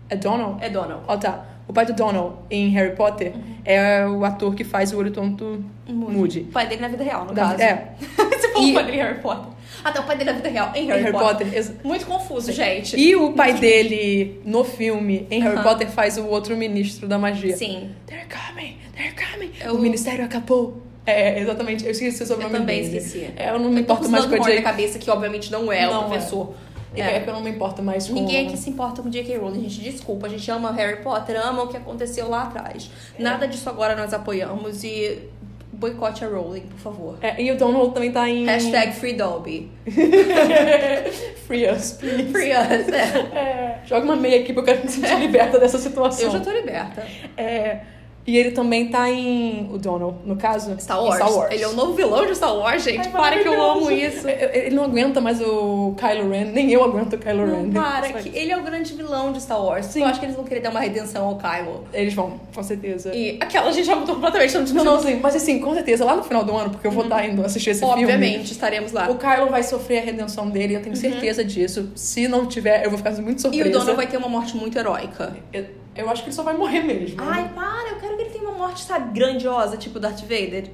É 0.09 0.15
Donald? 0.17 0.63
É 0.63 0.69
Donald. 0.69 1.01
Ó, 1.07 1.15
tá. 1.15 1.45
O 1.67 1.73
pai 1.73 1.85
do 1.85 1.93
Donald 1.93 2.35
em 2.49 2.69
Harry 2.69 2.95
Potter 2.95 3.33
é 3.63 4.05
o 4.05 4.23
ator 4.23 4.53
que 4.53 4.63
faz 4.63 4.91
o 4.93 4.97
olho 4.97 5.11
tonto 5.11 5.63
Moody. 5.87 6.41
O 6.41 6.51
pai 6.51 6.67
dele 6.67 6.81
na 6.81 6.87
vida 6.87 7.03
real, 7.03 7.25
no 7.25 7.33
Da- 7.33 7.49
caso. 7.49 7.61
É. 7.61 7.87
Você 8.37 8.49
falou 8.49 8.67
E- 8.67 8.71
o 8.71 8.73
pai 8.75 8.83
dele 8.85 8.97
em 8.97 9.01
Harry 9.01 9.19
Potter. 9.19 9.51
Ah, 9.83 9.91
tá, 9.91 10.01
o 10.01 10.03
pai 10.03 10.17
dele 10.17 10.31
na 10.31 10.37
vida 10.37 10.49
real, 10.49 10.71
em 10.75 10.83
Em 10.83 10.87
Harry, 10.87 11.01
Harry 11.03 11.11
Potter. 11.17 11.47
Potter. 11.47 11.75
Muito 11.83 12.05
confuso, 12.05 12.51
gente. 12.51 12.97
E 12.99 13.15
o 13.15 13.33
pai 13.33 13.53
dele 13.59 14.41
no 14.45 14.63
filme, 14.63 15.27
em 15.29 15.41
Harry 15.41 15.55
Aham. 15.55 15.63
Potter, 15.63 15.89
faz 15.89 16.17
o 16.17 16.25
outro 16.25 16.55
ministro 16.57 17.07
da 17.07 17.17
magia. 17.19 17.55
Sim. 17.55 17.91
They're 18.07 18.25
coming, 18.27 18.77
they're 18.95 19.13
coming. 19.15 19.51
É 19.59 19.71
o... 19.71 19.77
ministério 19.77 20.23
acabou. 20.25 20.81
É, 21.05 21.39
exatamente. 21.39 21.85
Eu 21.85 21.91
esqueci 21.91 22.23
o 22.23 22.25
sobrenome 22.25 22.55
Eu 22.55 22.59
também 22.61 22.81
dele. 22.81 22.97
esqueci. 22.97 23.29
É, 23.35 23.49
eu 23.51 23.59
não 23.59 23.69
me 23.69 23.75
Eu 23.75 23.81
importo 23.81 24.09
mais 24.09 24.25
com 24.25 24.33
a 24.35 24.39
J.K. 24.39 24.61
cabeça, 24.63 24.97
que 24.97 25.09
obviamente 25.11 25.51
não 25.51 25.71
é 25.71 25.85
Não 25.85 26.01
o 26.01 26.05
é. 26.05 26.07
professor. 26.07 26.53
É. 26.61 26.64
que 26.95 27.29
eu 27.29 27.33
não 27.33 27.41
me 27.41 27.49
importo 27.49 27.81
mais 27.83 28.07
com... 28.07 28.13
Ninguém 28.13 28.47
aqui 28.47 28.57
se 28.57 28.69
importa 28.69 29.01
com 29.01 29.09
J.K. 29.09 29.37
Rowling, 29.37 29.67
gente. 29.69 29.91
Desculpa, 29.91 30.27
a 30.27 30.29
gente 30.29 30.49
ama 30.49 30.71
Harry 30.71 31.01
Potter, 31.01 31.39
ama 31.45 31.63
o 31.63 31.67
que 31.67 31.77
aconteceu 31.77 32.29
lá 32.29 32.43
atrás. 32.43 32.89
Nada 33.19 33.47
disso 33.47 33.69
agora 33.69 33.95
nós 33.95 34.13
apoiamos 34.13 34.83
e 34.83 35.29
boicote 35.73 36.23
a 36.23 36.27
Rowling, 36.27 36.61
por 36.61 36.79
favor. 36.79 37.17
É, 37.21 37.41
e 37.41 37.51
o 37.51 37.57
Donald 37.57 37.93
também 37.93 38.11
tá 38.11 38.29
em... 38.29 38.45
Hashtag 38.45 38.93
Free 38.93 39.13
Dolby. 39.13 39.69
Free 41.45 41.69
us, 41.69 41.91
please. 41.93 42.31
Free 42.31 42.51
us, 42.51 42.87
é. 42.89 43.37
É, 43.37 43.81
joga 43.85 44.05
uma 44.05 44.15
meia 44.15 44.39
aqui 44.39 44.53
porque 44.53 44.71
eu 44.71 44.75
quero 44.75 44.85
me 44.85 44.91
sentir 44.91 45.19
liberta 45.19 45.59
dessa 45.59 45.77
situação. 45.77 46.25
Eu 46.25 46.31
já 46.31 46.39
tô 46.39 46.51
liberta. 46.51 47.05
É, 47.37 47.81
e 48.27 48.37
ele 48.37 48.51
também 48.51 48.87
tá 48.89 49.09
em... 49.09 49.69
O 49.71 49.77
Donald, 49.77 50.17
no 50.25 50.35
caso? 50.35 50.75
Star 50.79 51.01
Wars. 51.03 51.15
Star 51.17 51.33
Wars. 51.33 51.51
Ele 51.53 51.63
é 51.63 51.67
o 51.67 51.73
novo 51.73 51.93
vilão 51.93 52.25
de 52.25 52.35
Star 52.35 52.55
Wars, 52.55 52.83
gente. 52.83 52.99
Ai, 53.07 53.11
para 53.11 53.39
que 53.39 53.47
eu 53.47 53.61
amo 53.61 53.91
isso. 53.91 54.27
É, 54.27 54.31
é, 54.31 54.65
Ele 54.67 54.75
não 54.75 54.85
aguenta 54.85 55.21
mais 55.21 55.39
o 55.41 55.93
Kylo 55.97 56.29
Ren, 56.31 56.45
nem 56.45 56.71
eu 56.71 56.83
aguento 56.83 57.13
o 57.13 57.17
Kylo 57.17 57.45
Não, 57.45 57.61
Ren. 57.63 57.71
para, 57.71 58.13
que 58.13 58.29
ele 58.37 58.51
é 58.51 58.57
o 58.57 58.63
grande 58.63 58.93
vilão 58.93 59.31
de 59.31 59.41
Star 59.41 59.63
Wars. 59.63 59.85
Sim. 59.87 60.01
Eu 60.01 60.07
acho 60.07 60.19
que 60.19 60.25
eles 60.25 60.35
vão 60.35 60.43
querer 60.45 60.61
dar 60.61 60.71
uma 60.71 60.79
redenção 60.79 61.25
ao 61.27 61.37
Kylo. 61.37 61.83
Eles 61.93 62.13
vão, 62.13 62.39
com 62.53 62.63
certeza. 62.63 63.13
E 63.13 63.37
aquela 63.39 63.71
gente 63.71 63.85
já 63.85 63.95
mudou 63.95 64.15
completamente. 64.15 64.53
Não, 64.57 64.83
Não, 64.83 64.83
não, 64.95 65.01
sim, 65.01 65.19
mas 65.21 65.35
assim, 65.35 65.59
com 65.59 65.73
certeza, 65.73 66.03
lá 66.05 66.15
no 66.15 66.23
final 66.23 66.43
do 66.43 66.55
ano, 66.55 66.69
porque 66.71 66.87
eu 66.87 66.91
vou 66.91 67.03
estar 67.03 67.25
indo 67.27 67.43
assistir 67.45 67.71
esse 67.71 67.79
filme. 67.81 67.93
Obviamente, 67.93 68.51
estaremos 68.51 68.91
lá. 68.91 69.09
O 69.09 69.15
Kylo 69.17 69.49
vai 69.49 69.61
sofrer 69.63 69.99
a 69.99 70.05
redenção 70.05 70.49
dele, 70.49 70.75
eu 70.75 70.81
tenho 70.81 70.95
certeza 70.95 71.43
disso. 71.43 71.89
Se 71.95 72.27
não 72.27 72.45
tiver, 72.47 72.83
eu 72.83 72.89
vou 72.89 72.97
ficar 72.97 73.11
muito 73.21 73.37
E 73.37 73.41
surpresa. 73.41 73.69
o 73.69 73.71
Donald 73.71 73.95
vai 73.95 74.07
ter 74.07 74.17
uma 74.17 74.29
morte 74.29 74.55
muito 74.57 74.77
heróica. 74.77 75.35
Eu, 75.53 75.65
eu 75.95 76.09
acho 76.09 76.23
que 76.23 76.29
ele 76.29 76.35
só 76.35 76.43
vai 76.43 76.55
morrer 76.55 76.81
mesmo. 76.83 77.17
Ai, 77.19 77.49
para, 77.53 77.89
eu 77.91 77.95
quero 77.99 78.15
que 78.17 78.21
ele 78.23 78.29
tenha 78.31 78.43
uma 78.49 78.57
morte, 78.57 78.83
sabe, 78.83 79.13
grandiosa, 79.17 79.77
tipo 79.77 79.99
Darth 79.99 80.21
Vader. 80.21 80.65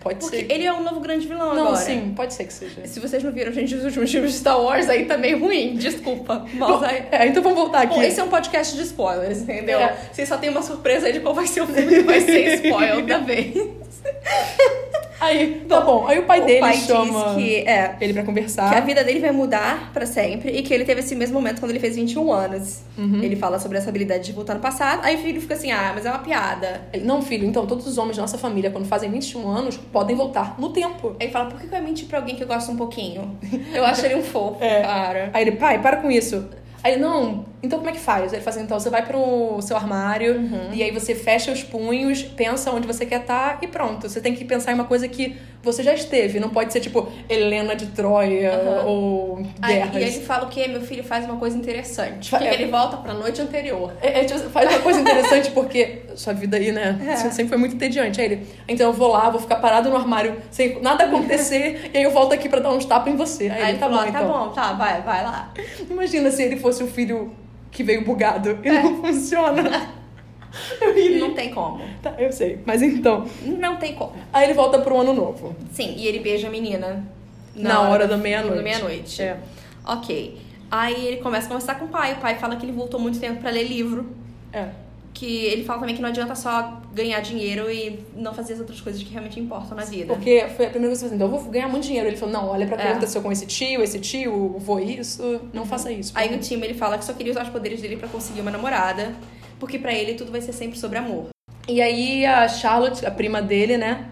pode 0.00 0.20
Porque 0.20 0.38
ser. 0.38 0.50
ele 0.52 0.64
é 0.64 0.72
o 0.72 0.82
novo 0.82 1.00
grande 1.00 1.26
vilão 1.28 1.54
Não, 1.54 1.62
agora. 1.68 1.76
sim, 1.76 2.12
pode 2.16 2.32
ser 2.34 2.44
que 2.44 2.52
seja. 2.52 2.86
Se 2.86 3.00
vocês 3.00 3.22
não 3.22 3.32
viram, 3.32 3.52
gente, 3.52 3.74
os 3.74 3.84
últimos 3.84 4.10
filmes 4.10 4.32
de 4.32 4.38
Star 4.38 4.60
Wars, 4.60 4.88
aí 4.88 5.04
tá 5.04 5.16
meio 5.18 5.38
ruim. 5.40 5.74
Desculpa. 5.80 6.46
Mas 6.54 6.82
aí... 6.82 7.04
É, 7.10 7.26
então 7.26 7.42
vamos 7.42 7.58
voltar 7.58 7.82
aqui. 7.82 7.96
Bom, 7.96 8.02
esse 8.02 8.18
é 8.20 8.24
um 8.24 8.28
podcast 8.28 8.76
de 8.76 8.82
spoilers, 8.82 9.42
entendeu? 9.42 9.78
É. 9.80 9.96
Vocês 10.12 10.28
só 10.28 10.38
tem 10.38 10.48
uma 10.50 10.62
surpresa 10.62 11.06
aí 11.06 11.12
de 11.12 11.20
qual 11.20 11.34
vai 11.34 11.46
ser 11.46 11.62
o 11.62 11.66
filme 11.66 11.88
que 11.96 12.02
vai 12.02 12.20
ser 12.20 12.54
spoiler 12.64 13.04
da 13.04 13.18
vez. 13.18 13.54
Aí, 15.20 15.66
tá 15.68 15.80
bom. 15.82 16.06
Aí 16.06 16.18
o 16.18 16.22
pai 16.24 16.40
o 16.40 16.46
dele 16.46 16.60
pai 16.60 16.76
chama 16.78 17.34
diz 17.34 17.34
que, 17.36 17.56
é, 17.68 17.96
ele 18.00 18.12
pra 18.14 18.22
conversar. 18.24 18.70
que 18.70 18.74
a 18.76 18.80
vida 18.80 19.04
dele 19.04 19.20
vai 19.20 19.30
mudar 19.32 19.90
pra 19.92 20.06
sempre 20.06 20.50
e 20.50 20.62
que 20.62 20.72
ele 20.72 20.84
teve 20.84 21.00
esse 21.00 21.14
mesmo 21.14 21.34
momento 21.34 21.60
quando 21.60 21.70
ele 21.70 21.78
fez 21.80 21.96
21 21.96 22.32
anos. 22.32 22.80
Uhum. 22.96 23.22
Ele 23.22 23.36
fala 23.36 23.58
sobre 23.58 23.76
essa 23.78 23.90
habilidade 23.90 24.24
de 24.24 24.32
voltar 24.32 24.54
no 24.54 24.60
passado. 24.60 25.00
Aí 25.04 25.16
o 25.16 25.18
filho 25.18 25.40
fica 25.40 25.54
assim, 25.54 25.70
ah, 25.70 25.92
mas 25.94 26.06
é 26.06 26.10
uma 26.10 26.20
piada. 26.20 26.82
Ele, 26.92 27.04
Não, 27.04 27.20
filho, 27.20 27.46
então 27.46 27.66
todos 27.66 27.86
os 27.86 27.98
homens 27.98 28.16
da 28.16 28.22
nossa 28.22 28.38
família, 28.38 28.70
quando 28.70 28.86
fazem 28.86 29.10
21 29.10 29.46
anos, 29.48 29.76
podem 29.76 30.16
voltar 30.16 30.54
no 30.58 30.70
tempo. 30.70 31.08
Aí 31.20 31.26
ele 31.26 31.32
fala, 31.32 31.46
por 31.50 31.60
que 31.60 31.66
que 31.66 31.74
eu 31.74 31.78
ia 31.78 31.84
mentir 31.84 32.06
pra 32.06 32.18
alguém 32.18 32.34
que 32.34 32.42
eu 32.42 32.48
gosto 32.48 32.72
um 32.72 32.76
pouquinho? 32.76 33.38
Eu 33.74 33.84
acho 33.84 34.04
ele 34.06 34.14
um 34.14 34.22
fofo, 34.22 34.56
É. 34.64 34.80
cara. 34.82 35.30
Aí 35.34 35.42
ele, 35.42 35.52
pai, 35.52 35.80
para 35.82 35.98
com 35.98 36.10
isso. 36.10 36.48
Aí, 36.82 36.98
não, 36.98 37.44
Então 37.62 37.78
como 37.78 37.90
é 37.90 37.92
que 37.92 38.00
faz? 38.00 38.32
Ele 38.32 38.40
fala 38.40 38.56
assim, 38.56 38.64
então 38.64 38.80
você 38.80 38.88
vai 38.88 39.04
pro 39.04 39.60
seu 39.60 39.76
armário 39.76 40.34
Uhum. 40.36 40.70
e 40.72 40.82
aí 40.82 40.90
você 40.90 41.14
fecha 41.14 41.52
os 41.52 41.62
punhos, 41.62 42.22
pensa 42.22 42.70
onde 42.70 42.86
você 42.86 43.04
quer 43.04 43.20
estar 43.20 43.58
e 43.60 43.66
pronto. 43.66 44.08
Você 44.08 44.20
tem 44.20 44.34
que 44.34 44.44
pensar 44.46 44.72
em 44.72 44.74
uma 44.74 44.84
coisa 44.84 45.06
que 45.06 45.36
você 45.62 45.82
já 45.82 45.92
esteve. 45.92 46.40
Não 46.40 46.48
pode 46.48 46.72
ser 46.72 46.80
tipo 46.80 47.06
Helena 47.28 47.76
de 47.76 47.86
Troia 47.88 48.52
Aham. 48.54 48.84
ou 48.86 49.42
Aí, 49.60 49.74
guerras. 49.74 49.94
e 49.94 49.98
ele 49.98 50.20
fala 50.24 50.46
o 50.46 50.48
quê? 50.48 50.66
Meu 50.68 50.80
filho 50.80 51.04
faz 51.04 51.26
uma 51.26 51.36
coisa 51.36 51.56
interessante. 51.58 52.30
Fa- 52.30 52.38
Que 52.38 52.44
é. 52.46 52.54
ele 52.54 52.66
volta 52.70 52.96
pra 52.96 53.12
noite 53.12 53.42
anterior. 53.42 53.92
É, 54.00 54.20
é, 54.20 54.24
tipo, 54.24 54.40
faz 54.48 54.70
uma 54.70 54.78
coisa 54.80 55.00
interessante 55.00 55.50
porque 55.50 56.02
sua 56.16 56.32
vida 56.32 56.56
aí, 56.56 56.72
né? 56.72 56.98
É. 57.06 57.16
Sempre 57.16 57.48
foi 57.48 57.58
muito 57.58 57.74
entediante. 57.74 58.20
Aí 58.22 58.26
ele, 58.26 58.46
então 58.66 58.86
eu 58.86 58.92
vou 58.94 59.08
lá, 59.08 59.28
vou 59.28 59.38
ficar 59.40 59.56
parado 59.56 59.90
no 59.90 59.96
armário 59.96 60.36
sem 60.50 60.80
nada 60.80 61.04
acontecer 61.04 61.90
e 61.92 61.98
aí 61.98 62.04
eu 62.04 62.10
volto 62.10 62.32
aqui 62.32 62.48
pra 62.48 62.60
dar 62.60 62.70
uns 62.72 62.86
tapas 62.86 63.12
em 63.12 63.16
você. 63.16 63.44
Aí, 63.44 63.50
Aí 63.50 63.58
ele, 63.60 63.68
ele 63.72 63.78
tá 63.78 63.86
falou, 63.88 63.98
bom, 63.98 64.10
tá 64.12 64.18
então. 64.22 64.28
bom, 64.28 64.48
tá, 64.48 64.72
vai, 64.72 65.02
vai 65.02 65.22
lá. 65.22 65.52
Imagina 65.90 66.30
se 66.30 66.42
ele 66.42 66.56
fosse 66.56 66.82
o 66.82 66.86
filho 66.86 67.32
que 67.70 67.82
veio 67.82 68.04
bugado 68.04 68.58
e 68.62 68.68
É. 68.68 68.82
não 68.82 68.96
funciona. 69.02 69.90
Eu 70.80 70.98
iria. 70.98 71.20
Não 71.20 71.32
tem 71.32 71.50
como. 71.54 71.80
Tá, 72.02 72.12
eu 72.18 72.32
sei. 72.32 72.58
Mas 72.66 72.82
então, 72.82 73.24
Não 73.44 73.76
tem 73.76 73.94
como. 73.94 74.12
aí 74.32 74.44
ele 74.46 74.54
volta 74.54 74.80
pro 74.80 74.98
ano 74.98 75.12
novo. 75.14 75.54
Sim, 75.70 75.94
e 75.96 76.08
ele 76.08 76.18
beija 76.18 76.48
a 76.48 76.50
menina. 76.50 77.06
Na 77.54 77.82
hora 77.82 78.08
da 78.08 78.16
meia-noite. 78.16 78.56
Da 78.56 78.62
meia-noite. 78.62 79.22
É. 79.22 79.38
Ok. 79.86 80.40
Aí 80.68 81.06
ele 81.06 81.16
começa 81.18 81.46
a 81.46 81.48
conversar 81.50 81.76
com 81.78 81.84
o 81.84 81.88
pai. 81.88 82.14
O 82.14 82.16
pai 82.16 82.36
fala 82.36 82.56
que 82.56 82.64
ele 82.64 82.72
voltou 82.72 82.98
muito 82.98 83.20
tempo 83.20 83.40
pra 83.40 83.50
ler 83.50 83.62
livro. 83.62 84.10
É. 84.52 84.70
Que 85.20 85.44
ele 85.44 85.64
fala 85.64 85.80
também 85.80 85.94
que 85.94 86.00
não 86.00 86.08
adianta 86.08 86.34
só 86.34 86.80
ganhar 86.94 87.20
dinheiro 87.20 87.70
e 87.70 87.98
não 88.16 88.32
fazer 88.32 88.54
as 88.54 88.60
outras 88.60 88.80
coisas 88.80 89.02
que 89.02 89.10
realmente 89.10 89.38
importam 89.38 89.76
na 89.76 89.84
vida. 89.84 90.14
Porque 90.14 90.46
foi 90.56 90.64
a 90.64 90.70
primeira 90.70 90.88
coisa 90.96 91.00
que 91.00 91.04
eu 91.06 91.10
falei, 91.10 91.16
então 91.16 91.26
eu 91.36 91.42
vou 91.42 91.50
ganhar 91.52 91.68
muito 91.68 91.84
dinheiro. 91.84 92.08
Ele 92.08 92.16
falou, 92.16 92.32
não, 92.32 92.48
olha 92.48 92.66
pra 92.66 92.76
o 92.76 92.78
que 92.78 92.86
É. 92.86 92.90
aconteceu 92.92 93.20
com 93.20 93.30
esse 93.30 93.44
tio, 93.44 93.82
esse 93.82 93.98
tio, 94.00 94.56
vou 94.58 94.80
isso, 94.80 95.42
não 95.52 95.66
faça 95.66 95.92
isso. 95.92 96.10
Aí 96.14 96.30
no 96.34 96.38
time 96.38 96.66
ele 96.66 96.72
fala 96.72 96.96
que 96.96 97.04
só 97.04 97.12
queria 97.12 97.32
usar 97.32 97.42
os 97.42 97.50
poderes 97.50 97.82
dele 97.82 97.96
pra 97.98 98.08
conseguir 98.08 98.40
uma 98.40 98.50
namorada. 98.50 99.12
Porque 99.58 99.78
pra 99.78 99.92
ele 99.92 100.14
tudo 100.14 100.32
vai 100.32 100.40
ser 100.40 100.54
sempre 100.54 100.78
sobre 100.78 100.96
amor. 100.96 101.26
E 101.68 101.82
aí 101.82 102.24
a 102.24 102.48
Charlotte, 102.48 103.04
a 103.04 103.10
prima 103.10 103.42
dele, 103.42 103.76
né? 103.76 104.06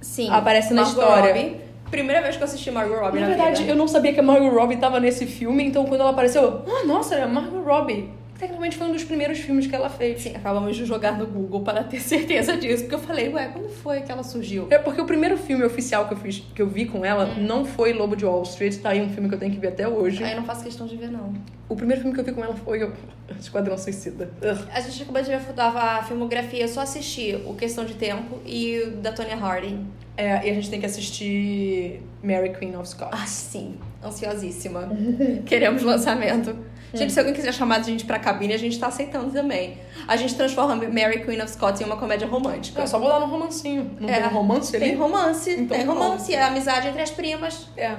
Sim. 0.00 0.30
Aparece 0.30 0.72
na 0.72 0.82
história. 0.82 1.34
Robbie. 1.34 1.56
Primeira 1.90 2.22
vez 2.22 2.36
que 2.36 2.42
eu 2.42 2.46
assisti 2.46 2.70
Margot 2.70 2.94
Robbie 3.00 3.18
Na 3.20 3.28
na, 3.28 3.34
verdade, 3.34 3.58
vida. 3.62 3.72
eu 3.72 3.76
não 3.76 3.88
sabia 3.88 4.12
que 4.14 4.20
a 4.20 4.22
Margot 4.22 4.48
Robbie 4.48 4.76
tava 4.76 5.00
nesse 5.00 5.26
filme, 5.26 5.64
então 5.64 5.84
quando 5.86 6.02
ela 6.02 6.10
apareceu, 6.10 6.62
ah, 6.68 6.86
nossa, 6.86 7.16
é 7.16 7.22
a 7.24 7.26
Margot 7.28 7.60
Robbie. 7.62 8.08
Tecnicamente 8.42 8.76
foi 8.76 8.88
um 8.88 8.92
dos 8.92 9.04
primeiros 9.04 9.38
filmes 9.38 9.68
que 9.68 9.76
ela 9.76 9.88
fez. 9.88 10.20
Sim, 10.20 10.34
acabamos 10.34 10.74
de 10.74 10.84
jogar 10.84 11.16
no 11.16 11.28
Google 11.28 11.60
para 11.60 11.84
ter 11.84 12.00
certeza 12.02 12.56
disso. 12.56 12.82
Porque 12.82 12.96
eu 12.96 12.98
falei, 12.98 13.28
ué, 13.28 13.46
quando 13.46 13.68
foi 13.68 14.00
que 14.00 14.10
ela 14.10 14.24
surgiu? 14.24 14.66
É 14.68 14.78
porque 14.78 15.00
o 15.00 15.04
primeiro 15.04 15.36
filme 15.36 15.62
oficial 15.62 16.08
que 16.08 16.14
eu, 16.14 16.18
fiz, 16.18 16.42
que 16.52 16.60
eu 16.60 16.66
vi 16.66 16.86
com 16.86 17.04
ela 17.04 17.36
não 17.36 17.64
foi 17.64 17.92
Lobo 17.92 18.16
de 18.16 18.24
Wall 18.24 18.42
Street, 18.42 18.78
tá 18.78 18.88
aí 18.88 19.00
um 19.00 19.08
filme 19.10 19.28
que 19.28 19.36
eu 19.36 19.38
tenho 19.38 19.52
que 19.52 19.60
ver 19.60 19.68
até 19.68 19.86
hoje. 19.86 20.24
Aí 20.24 20.32
eu 20.32 20.38
não 20.38 20.44
faço 20.44 20.64
questão 20.64 20.88
de 20.88 20.96
ver, 20.96 21.08
não. 21.08 21.32
O 21.68 21.76
primeiro 21.76 22.02
filme 22.02 22.12
que 22.12 22.20
eu 22.20 22.24
vi 22.24 22.32
com 22.32 22.42
ela 22.42 22.56
foi 22.56 22.82
o 22.82 22.92
Esquadrão 23.38 23.78
Suicida. 23.78 24.28
Ugh. 24.42 24.68
A 24.74 24.80
gente 24.80 25.00
acabou 25.04 25.22
de 25.22 25.28
ver 25.28 25.40
a 25.56 26.02
filmografia, 26.02 26.62
eu 26.62 26.68
só 26.68 26.80
assisti 26.80 27.40
o 27.46 27.54
Questão 27.54 27.84
de 27.84 27.94
Tempo 27.94 28.40
e 28.44 28.80
o 28.80 28.90
da 28.96 29.12
Tonya 29.12 29.36
Harding. 29.36 29.86
É, 30.16 30.48
e 30.48 30.50
a 30.50 30.54
gente 30.54 30.68
tem 30.68 30.80
que 30.80 30.86
assistir 30.86 32.02
Mary 32.24 32.50
Queen 32.50 32.76
of 32.76 32.88
Scots. 32.88 33.12
Ah, 33.12 33.24
sim. 33.24 33.76
Ansiosíssima. 34.04 34.90
Queremos 35.46 35.82
lançamento. 35.84 36.72
Gente, 36.94 37.12
se 37.12 37.18
alguém 37.18 37.34
quiser 37.34 37.52
chamar 37.54 37.76
a 37.80 37.82
gente 37.82 38.04
pra 38.04 38.18
cabine, 38.18 38.52
a 38.52 38.58
gente 38.58 38.78
tá 38.78 38.88
aceitando 38.88 39.30
também. 39.30 39.78
A 40.06 40.16
gente 40.16 40.34
transforma 40.34 40.74
Mary 40.76 41.24
Queen 41.24 41.40
of 41.40 41.50
Scots 41.50 41.80
em 41.80 41.84
uma 41.84 41.96
comédia 41.96 42.26
romântica. 42.26 42.82
É 42.82 42.86
só 42.86 42.98
vou 42.98 43.08
dar 43.08 43.20
no 43.20 43.26
romancinho. 43.26 43.90
Não 43.98 44.08
É. 44.08 44.20
tem 44.20 44.24
um 44.28 44.32
romance 44.32 44.76
ali? 44.76 44.84
Tem 44.86 44.94
romance, 44.96 45.50
Então 45.52 45.76
tem 45.76 45.86
romance, 45.86 46.34
é 46.34 46.42
a 46.42 46.48
amizade 46.48 46.88
entre 46.88 47.00
as 47.02 47.10
primas. 47.10 47.68
É. 47.76 47.94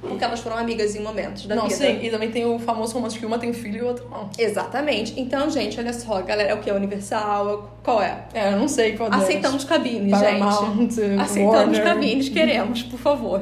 Porque 0.00 0.22
elas 0.22 0.38
foram 0.40 0.56
amigas 0.58 0.94
em 0.94 1.00
momentos 1.02 1.46
da 1.46 1.56
não, 1.56 1.64
vida. 1.64 1.74
sim. 1.74 1.98
E 2.02 2.10
também 2.10 2.30
tem 2.30 2.44
o 2.46 2.58
famoso 2.60 2.94
romance 2.94 3.18
que 3.18 3.26
uma 3.26 3.38
tem 3.38 3.52
filho 3.52 3.78
e 3.78 3.82
o 3.82 3.86
outro 3.86 4.06
não. 4.08 4.30
Exatamente. 4.38 5.18
Então, 5.18 5.50
gente, 5.50 5.80
olha 5.80 5.92
só, 5.92 6.20
galera, 6.22 6.50
é 6.50 6.54
o 6.54 6.58
que? 6.58 6.70
É 6.70 6.72
Universal? 6.74 7.78
Qual 7.82 8.00
é? 8.02 8.18
É, 8.32 8.52
eu 8.52 8.58
não 8.58 8.68
sei 8.68 8.96
qual 8.96 9.08
delas. 9.10 9.24
Aceitamos 9.24 9.64
cabines, 9.64 10.10
Paramount, 10.12 10.76
gente. 10.90 11.00
Aceitamos 11.20 11.78
Warner. 11.78 11.82
cabines, 11.84 12.28
queremos, 12.28 12.82
por 12.84 12.98
favor. 13.00 13.40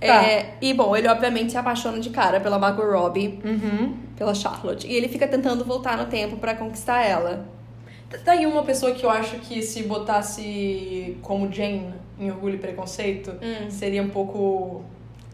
Tá. 0.00 0.06
É, 0.24 0.54
e 0.60 0.74
bom, 0.74 0.94
ele 0.94 1.08
obviamente 1.08 1.52
se 1.52 1.56
apaixona 1.56 1.98
de 2.00 2.10
cara 2.10 2.38
pela 2.40 2.58
Margot 2.58 2.82
Robbie, 2.84 3.40
Uhum. 3.42 3.94
Pela 4.16 4.34
Charlotte. 4.34 4.86
E 4.86 4.92
ele 4.94 5.08
fica 5.08 5.26
tentando 5.28 5.64
voltar 5.64 5.96
no 5.96 6.06
tempo 6.06 6.36
pra 6.36 6.54
conquistar 6.54 7.04
ela. 7.04 7.46
Tá 8.24 8.32
aí 8.32 8.46
uma 8.46 8.62
pessoa 8.62 8.92
que 8.92 9.04
eu 9.04 9.10
acho 9.10 9.36
que 9.40 9.62
se 9.62 9.82
botasse 9.82 11.16
como 11.22 11.52
Jane 11.52 11.92
em 12.18 12.30
Orgulho 12.30 12.54
e 12.54 12.58
Preconceito, 12.58 13.32
Hum. 13.42 13.68
seria 13.70 14.02
um 14.02 14.08
pouco 14.08 14.82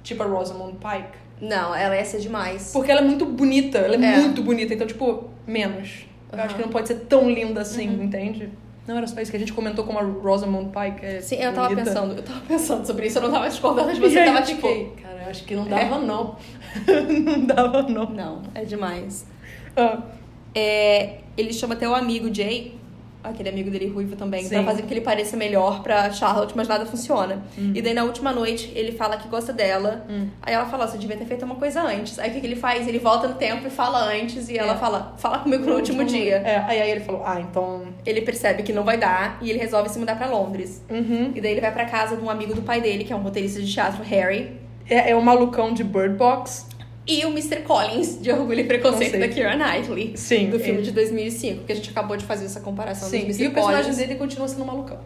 tipo 0.02 0.22
a 0.22 0.26
Rosamund 0.26 0.76
Pike. 0.78 1.18
Não, 1.40 1.74
ela 1.74 1.96
ia 1.96 2.04
ser 2.04 2.18
demais. 2.20 2.70
Porque 2.72 2.90
ela 2.90 3.00
é 3.00 3.04
muito 3.04 3.26
bonita, 3.26 3.78
ela 3.78 3.94
é, 3.96 4.14
É. 4.14 4.18
muito 4.20 4.42
bonita, 4.42 4.72
então, 4.74 4.86
tipo, 4.86 5.24
menos. 5.46 6.06
Eu 6.30 6.38
Aham. 6.38 6.44
acho 6.46 6.54
que 6.56 6.62
não 6.62 6.68
pode 6.70 6.88
ser 6.88 7.00
tão 7.00 7.28
linda 7.30 7.60
assim, 7.60 7.84
entende? 8.02 8.48
Não 8.86 8.96
era 8.96 9.06
só 9.06 9.20
isso 9.20 9.30
que 9.30 9.36
a 9.36 9.40
gente 9.40 9.52
comentou 9.52 9.84
como 9.84 9.98
a 9.98 10.02
Rosamund 10.02 10.70
Pike 10.70 11.04
é 11.06 11.20
Sim, 11.20 11.36
eu 11.36 11.52
tava 11.52 11.68
bonita. 11.68 11.84
pensando, 11.88 12.14
eu 12.16 12.22
tava 12.22 12.40
pensando 12.40 12.84
sobre 12.86 13.06
isso, 13.06 13.18
eu 13.18 13.22
não 13.22 13.30
tava 13.30 13.48
discordando 13.48 13.92
de 13.94 13.98
E 13.98 14.00
você, 14.00 14.24
tava 14.24 14.40
eu 14.40 14.44
tipo. 14.44 14.66
fiquei, 14.68 14.92
cara, 15.02 15.22
eu 15.24 15.30
acho 15.30 15.44
que 15.44 15.54
não 15.54 15.64
dava 15.66 15.98
não. 16.00 16.36
não 17.24 17.44
dava 17.46 17.82
não. 17.82 18.06
Não, 18.10 18.42
é 18.54 18.64
demais. 18.64 19.24
Ah, 19.76 20.02
É, 20.54 21.18
ele 21.36 21.52
chama 21.52 21.74
até 21.74 21.88
o 21.88 21.94
amigo 21.94 22.32
Jay, 22.34 22.74
aquele 23.22 23.48
amigo 23.48 23.70
dele 23.70 23.88
ruivo 23.88 24.16
também, 24.16 24.48
pra 24.48 24.58
Sim. 24.58 24.64
fazer 24.64 24.82
com 24.82 24.88
que 24.88 24.94
ele 24.94 25.00
pareça 25.00 25.36
melhor 25.36 25.82
pra 25.82 26.10
Charlotte, 26.10 26.52
mas 26.56 26.66
nada 26.68 26.84
funciona. 26.86 27.42
E 27.74 27.80
daí 27.80 27.94
na 27.94 28.04
última 28.04 28.32
noite 28.32 28.72
ele 28.74 28.92
fala 28.92 29.16
que 29.16 29.28
gosta 29.28 29.52
dela. 29.52 30.04
Hum. 30.08 30.28
Aí 30.42 30.54
ela 30.54 30.66
fala, 30.66 30.86
você 30.86 30.98
devia 30.98 31.16
ter 31.16 31.24
feito 31.24 31.44
uma 31.44 31.54
coisa 31.54 31.82
antes. 31.82 32.18
Aí 32.18 32.30
o 32.30 32.32
que, 32.34 32.40
que 32.40 32.46
ele 32.46 32.56
faz? 32.56 32.86
Ele 32.88 32.98
volta 32.98 33.28
no 33.28 33.34
tempo 33.34 33.66
e 33.66 33.70
fala 33.70 34.04
antes, 34.12 34.48
e 34.48 34.56
ela 34.58 34.72
É. 34.74 34.76
fala, 34.76 35.14
fala 35.18 35.38
comigo 35.38 35.64
no 35.64 35.74
último 35.76 36.04
dia. 36.04 36.36
É, 36.36 36.56
aí, 36.66 36.80
aí 36.80 36.90
ele 36.90 37.00
falou, 37.00 37.22
ah, 37.24 37.40
então... 37.40 37.82
Ele 38.04 38.20
percebe 38.22 38.62
que 38.62 38.72
não 38.72 38.82
vai 38.84 38.98
dar 38.98 39.38
e 39.40 39.50
ele 39.50 39.58
resolve 39.58 39.88
se 39.88 39.98
mudar 39.98 40.16
pra 40.16 40.26
Londres. 40.26 40.82
Uhum. 40.90 41.32
E 41.34 41.40
daí 41.40 41.52
ele 41.52 41.60
vai 41.60 41.72
pra 41.72 41.84
casa 41.84 42.16
de 42.16 42.22
um 42.24 42.28
amigo 42.30 42.54
do 42.54 42.62
pai 42.62 42.80
dele, 42.80 43.04
que 43.04 43.12
é 43.12 43.16
um 43.16 43.22
roteirista 43.22 43.60
de 43.60 43.72
teatro, 43.72 44.02
Harry. 44.02 44.60
É, 44.90 45.10
é 45.12 45.16
o 45.16 45.22
malucão 45.22 45.72
de 45.72 45.84
Bird 45.84 46.16
Box. 46.16 46.66
E 47.06 47.24
o 47.26 47.30
Mr. 47.30 47.62
Collins, 47.62 48.20
de 48.20 48.30
Orgulho 48.30 48.60
e 48.60 48.64
Preconceito, 48.64 49.18
da 49.18 49.26
Keira 49.28 49.56
Knightley. 49.56 50.12
Sim, 50.16 50.50
Do 50.50 50.58
filme 50.60 50.78
ele- 50.78 50.82
de 50.82 50.92
2005, 50.92 51.64
que 51.64 51.72
a 51.72 51.74
gente 51.74 51.90
acabou 51.90 52.16
de 52.16 52.24
fazer 52.24 52.44
essa 52.44 52.60
comparação 52.60 53.08
Sim, 53.08 53.26
dos 53.26 53.38
Mr. 53.38 53.44
e 53.44 53.48
o 53.48 53.50
personagem 53.52 53.82
Collins. 53.90 53.96
dele 53.98 54.14
continua 54.16 54.46
sendo 54.46 54.62
um 54.62 54.66
malucão. 54.66 54.98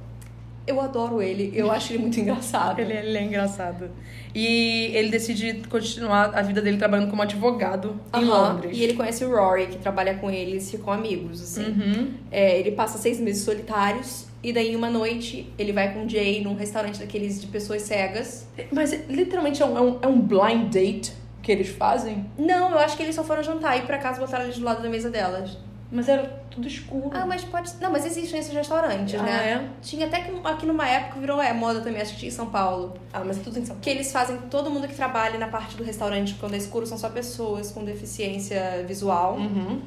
Eu 0.67 0.81
adoro 0.81 1.23
ele, 1.23 1.53
eu 1.55 1.71
acho 1.71 1.93
ele 1.93 2.01
muito 2.01 2.19
engraçado. 2.19 2.81
Ele, 2.81 2.93
ele 2.93 3.17
é 3.17 3.23
engraçado. 3.23 3.89
E 4.35 4.91
ele 4.95 5.11
decide 5.11 5.63
continuar 5.71 6.35
a 6.37 6.43
vida 6.43 6.61
dele 6.61 6.77
trabalhando 6.77 7.09
como 7.09 7.23
advogado 7.23 7.99
em 8.15 8.25
Aham, 8.25 8.27
Londres. 8.55 8.77
E 8.77 8.83
ele 8.83 8.95
conhece 8.95 9.25
o 9.25 9.31
Rory, 9.31 9.69
que 9.69 9.79
trabalha 9.79 10.15
com 10.17 10.29
ele, 10.31 10.51
eles 10.51 10.69
ficam 10.71 10.93
amigos, 10.93 11.41
assim. 11.41 11.65
Uhum. 11.71 12.09
É, 12.33 12.59
ele 12.59 12.73
passa 12.73 12.99
seis 12.99 13.21
meses 13.21 13.43
solitários, 13.45 14.27
e 14.43 14.53
daí 14.53 14.75
uma 14.77 14.91
noite 14.91 15.49
ele 15.57 15.73
vai 15.73 15.95
com 15.95 16.05
o 16.05 16.09
Jay 16.09 16.43
num 16.43 16.57
restaurante 16.57 16.99
daqueles 16.99 17.41
de 17.41 17.47
pessoas 17.47 17.83
cegas. 17.83 18.47
Mas 18.73 18.93
literalmente 19.09 19.63
é 19.63 19.65
um, 19.67 19.79
é 19.79 19.81
um, 19.81 19.99
é 20.03 20.07
um 20.09 20.21
blind 20.21 20.69
date 20.73 21.13
que 21.47 21.53
eles 21.53 21.69
fazem. 21.69 22.27
Não, 22.37 22.73
eu 22.73 22.79
acho 22.81 22.97
que 22.97 23.05
eles 23.05 23.15
só 23.15 23.23
foram 23.23 23.41
jantar 23.41 23.79
e 23.79 23.83
por 23.83 23.95
acaso 23.95 24.19
botaram 24.19 24.47
eles 24.47 24.59
do 24.59 24.65
lado 24.65 24.83
da 24.83 24.89
mesa 24.89 25.09
delas. 25.09 25.57
Mas 25.93 26.09
era 26.09 26.25
tudo 26.51 26.67
escuro. 26.67 27.13
Ah, 27.13 27.25
mas 27.25 27.45
pode. 27.45 27.73
Não, 27.81 27.93
mas 27.93 28.05
existem 28.05 28.41
esses 28.41 28.53
restaurantes, 28.53 29.15
Ah, 29.15 29.23
né? 29.23 29.53
é? 29.53 29.69
Tinha 29.81 30.07
até 30.09 30.23
que 30.23 30.33
aqui 30.43 30.67
numa 30.67 30.89
época 30.89 31.21
virou 31.21 31.41
é, 31.41 31.53
moda 31.53 31.81
também, 31.81 32.03
acho 32.03 32.15
que 32.15 32.19
tinha 32.19 32.29
em 32.31 32.35
São 32.35 32.47
Paulo. 32.47 32.95
Ah, 33.13 33.23
mas 33.25 33.39
é 33.39 33.43
tudo 33.45 33.61
em 33.61 33.65
São 33.65 33.77
Que 33.77 33.91
eles 33.91 34.11
fazem 34.11 34.37
todo 34.51 34.69
mundo 34.69 34.89
que 34.89 34.95
trabalha 34.97 35.39
na 35.39 35.47
parte 35.47 35.77
do 35.77 35.85
restaurante 35.85 36.35
quando 36.35 36.55
é 36.55 36.57
escuro 36.57 36.85
são 36.85 36.99
só 36.99 37.09
pessoas 37.09 37.71
com 37.71 37.85
deficiência 37.85 38.85
visual. 38.89 39.37
Uhum. 39.37 39.81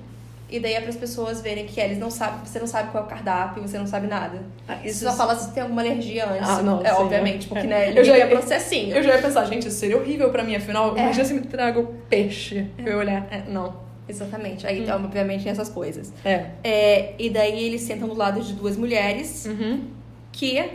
E 0.52 0.60
daí 0.60 0.74
é 0.74 0.82
para 0.82 0.90
as 0.90 0.96
pessoas 0.96 1.42
verem 1.42 1.66
que 1.68 1.80
eles 1.80 1.98
não 2.00 2.10
sabem, 2.10 2.40
você 2.44 2.60
não 2.60 2.66
sabe 2.66 2.92
qual 2.92 3.04
é 3.04 3.06
o 3.06 3.10
cardápio, 3.10 3.62
você 3.62 3.78
não 3.78 3.86
sabe 3.86 4.08
nada. 4.08 4.42
Ah, 4.68 4.76
Você 4.82 4.88
isso 4.90 5.04
só 5.06 5.14
fala 5.14 5.36
se 5.36 5.54
tem 5.54 5.62
alguma 5.62 5.82
alergia 5.82 6.26
antes. 6.28 6.50
Ah, 6.50 6.62
não, 6.64 6.82
é, 6.82 6.90
sim, 6.90 6.96
obviamente, 7.02 7.46
é. 7.46 7.50
porque, 7.50 7.68
É. 7.68 7.70
né, 7.70 7.90
Eu 7.92 7.96
eu 7.98 8.04
já- 8.04 8.18
é 8.18 8.26
processinho. 8.28 8.96
Eu 8.96 9.04
já 9.04 9.16
ia 9.16 9.22
pensar, 9.22 9.46
gente, 9.46 9.68
isso 9.68 9.78
seria 9.78 9.98
horrível 9.98 10.32
pra 10.32 10.44
mim, 10.44 10.56
afinal, 10.56 10.98
É. 10.98 11.02
imagina 11.04 11.26
se 11.26 11.34
me 11.36 11.42
traga 11.42 11.80
o 11.80 11.86
peixe. 12.10 12.66
Eu 12.80 12.86
ia 12.88 12.98
olhar, 12.98 13.28
é, 13.30 13.44
não. 13.48 13.88
Exatamente. 14.08 14.66
Aí, 14.66 14.82
então, 14.82 14.96
obviamente, 15.06 15.44
tem 15.44 15.52
essas 15.52 15.70
coisas. 15.70 16.12
É. 16.26 16.46
É, 16.64 17.14
e 17.20 17.30
daí 17.30 17.64
eles 17.64 17.82
sentam 17.82 18.08
do 18.08 18.16
lado 18.16 18.42
de 18.42 18.54
duas 18.54 18.76
mulheres 18.76 19.46
Uhum. 19.46 19.84
que 20.32 20.68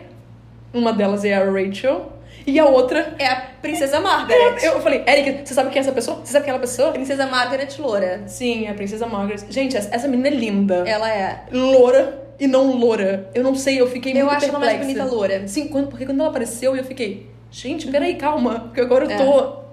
Uma 0.72 0.92
delas 0.92 1.24
é 1.24 1.32
a 1.34 1.44
Rachel 1.44 2.12
e 2.46 2.58
a 2.58 2.66
outra. 2.66 3.14
é 3.18 3.26
a 3.26 3.36
Princesa 3.62 4.00
Margaret. 4.00 4.62
Eu 4.62 4.80
falei, 4.80 5.02
Eric, 5.06 5.46
você 5.46 5.54
sabe 5.54 5.70
quem 5.70 5.78
é 5.78 5.82
essa 5.82 5.92
pessoa? 5.92 6.18
Você 6.24 6.32
sabe 6.32 6.44
quem 6.44 6.52
é 6.52 6.56
aquela 6.56 6.58
pessoa? 6.66 6.92
Princesa 6.92 7.26
Margaret 7.26 7.68
Loura. 7.78 8.22
Sim, 8.26 8.66
é 8.66 8.70
a 8.70 8.74
Princesa 8.74 9.06
Margaret. 9.06 9.40
Gente, 9.50 9.76
essa 9.76 9.88
essa 9.94 10.08
menina 10.08 10.28
é 10.28 10.32
linda. 10.32 10.84
Ela 10.86 11.10
é. 11.10 11.44
Loura 11.52 12.22
e 12.38 12.46
não 12.46 12.76
loura. 12.76 13.30
Eu 13.34 13.42
não 13.42 13.54
sei, 13.54 13.80
eu 13.80 13.88
fiquei 13.88 14.12
Eu 14.12 14.26
muito 14.26 14.36
acho 14.36 14.46
ela 14.46 14.58
mais 14.58 14.72
perplexa. 14.72 14.98
bonita 15.00 15.14
loura. 15.14 15.48
Sim, 15.48 15.68
quando, 15.68 15.88
porque 15.88 16.04
quando 16.04 16.20
ela 16.20 16.28
apareceu, 16.30 16.74
eu 16.76 16.84
fiquei, 16.84 17.30
gente, 17.50 17.88
peraí, 17.88 18.16
calma, 18.16 18.60
porque 18.60 18.80
agora 18.80 19.04
eu 19.04 19.10
É. 19.10 19.16
tô. 19.16 19.64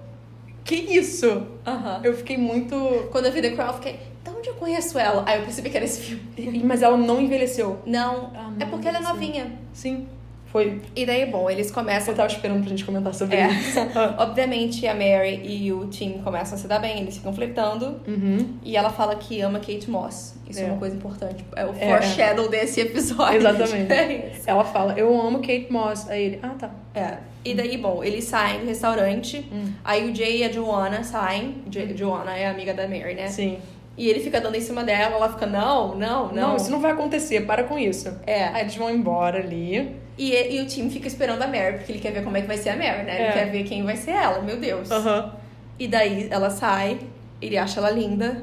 Que 0.64 0.76
isso? 0.76 1.44
Aham. 1.66 2.00
Eu 2.04 2.14
fiquei 2.14 2.38
muito. 2.38 2.76
Quando 3.10 3.26
eu 3.26 3.32
vi 3.32 3.42
The 3.42 3.50
Crown, 3.50 3.66
eu 3.68 3.74
fiquei, 3.74 3.98
de 4.24 4.30
onde 4.30 4.48
eu 4.48 4.54
conheço 4.54 4.96
ela? 4.96 5.24
Aí 5.26 5.38
eu 5.40 5.42
percebi 5.44 5.68
que 5.70 5.76
era 5.76 5.84
esse 5.84 6.00
filme. 6.00 6.62
Mas 6.64 6.82
ela 6.82 6.96
não 6.96 7.20
envelheceu. 7.20 7.80
Não, 7.84 8.30
Ah, 8.32 8.52
é 8.60 8.64
não, 8.64 8.70
porque 8.70 8.86
ela 8.86 8.98
é 8.98 9.02
novinha. 9.02 9.52
Sim. 9.72 10.06
Foi. 10.52 10.80
E 10.94 11.06
daí, 11.06 11.24
bom, 11.26 11.48
eles 11.48 11.70
começam. 11.70 12.12
Eu 12.12 12.16
tava 12.16 12.30
esperando 12.30 12.60
pra 12.60 12.68
gente 12.68 12.84
comentar 12.84 13.14
sobre 13.14 13.36
É. 13.36 13.48
isso. 13.50 13.78
Obviamente, 14.18 14.86
a 14.86 14.92
Mary 14.94 15.40
e 15.44 15.72
o 15.72 15.86
Tim 15.86 16.20
começam 16.22 16.56
a 16.56 16.60
se 16.60 16.68
dar 16.68 16.78
bem, 16.78 17.00
eles 17.00 17.16
ficam 17.16 17.32
flertando. 17.32 18.00
Uhum. 18.06 18.56
E 18.62 18.76
ela 18.76 18.90
fala 18.90 19.16
que 19.16 19.40
ama 19.40 19.58
Kate 19.58 19.90
Moss. 19.90 20.34
Isso 20.48 20.60
é, 20.60 20.64
É. 20.64 20.66
uma 20.66 20.76
coisa 20.78 20.94
importante. 20.94 21.42
É 21.56 21.64
o 21.64 21.70
É. 21.78 21.88
foreshadow 21.88 22.48
desse 22.50 22.80
episódio. 22.82 23.38
Exatamente. 23.38 23.90
É. 23.92 24.32
Ela 24.46 24.64
fala, 24.64 24.92
eu 24.98 25.18
amo 25.18 25.38
Kate 25.38 25.68
Moss. 25.70 26.08
Aí 26.10 26.22
ele, 26.24 26.38
ah, 26.42 26.50
tá. 26.58 26.70
É. 26.94 27.16
E 27.44 27.54
daí, 27.54 27.76
bom, 27.78 28.04
eles 28.04 28.24
saem 28.24 28.60
do 28.60 28.66
restaurante. 28.66 29.48
Hum. 29.50 29.72
Aí 29.82 30.08
o 30.10 30.14
Jay 30.14 30.38
e 30.38 30.44
a 30.44 30.52
Joanna 30.52 31.02
saem. 31.02 31.62
Jo- 31.66 31.96
Joanna 31.96 32.36
é 32.36 32.46
amiga 32.46 32.74
da 32.74 32.86
Mary, 32.86 33.14
né? 33.14 33.26
Sim. 33.28 33.58
E 34.02 34.08
ele 34.10 34.18
fica 34.18 34.40
dando 34.40 34.56
em 34.56 34.60
cima 34.60 34.82
dela. 34.82 35.14
Ela 35.14 35.28
fica, 35.28 35.46
não, 35.46 35.94
não, 35.94 36.26
não. 36.26 36.32
Não, 36.34 36.56
isso 36.56 36.72
não 36.72 36.80
vai 36.80 36.90
acontecer, 36.90 37.42
para 37.46 37.62
com 37.62 37.78
isso. 37.78 38.12
É. 38.26 38.46
Aí 38.46 38.62
eles 38.62 38.74
vão 38.74 38.90
embora 38.90 39.38
ali. 39.38 39.94
E, 40.18 40.56
e 40.56 40.60
o 40.60 40.66
Tim 40.66 40.90
fica 40.90 41.06
esperando 41.06 41.40
a 41.40 41.46
Mary, 41.46 41.76
porque 41.76 41.92
ele 41.92 42.00
quer 42.00 42.10
ver 42.10 42.24
como 42.24 42.36
é 42.36 42.40
que 42.40 42.48
vai 42.48 42.56
ser 42.58 42.70
a 42.70 42.76
Mary, 42.76 43.04
né? 43.04 43.14
Ele 43.14 43.28
É. 43.28 43.32
quer 43.32 43.50
ver 43.52 43.62
quem 43.62 43.84
vai 43.84 43.94
ser 43.96 44.10
ela, 44.10 44.42
meu 44.42 44.56
Deus. 44.56 44.90
Aham. 44.90 45.32
E 45.78 45.86
daí 45.86 46.26
ela 46.32 46.50
sai, 46.50 46.98
ele 47.40 47.56
acha 47.56 47.78
ela 47.78 47.90
linda. 47.90 48.42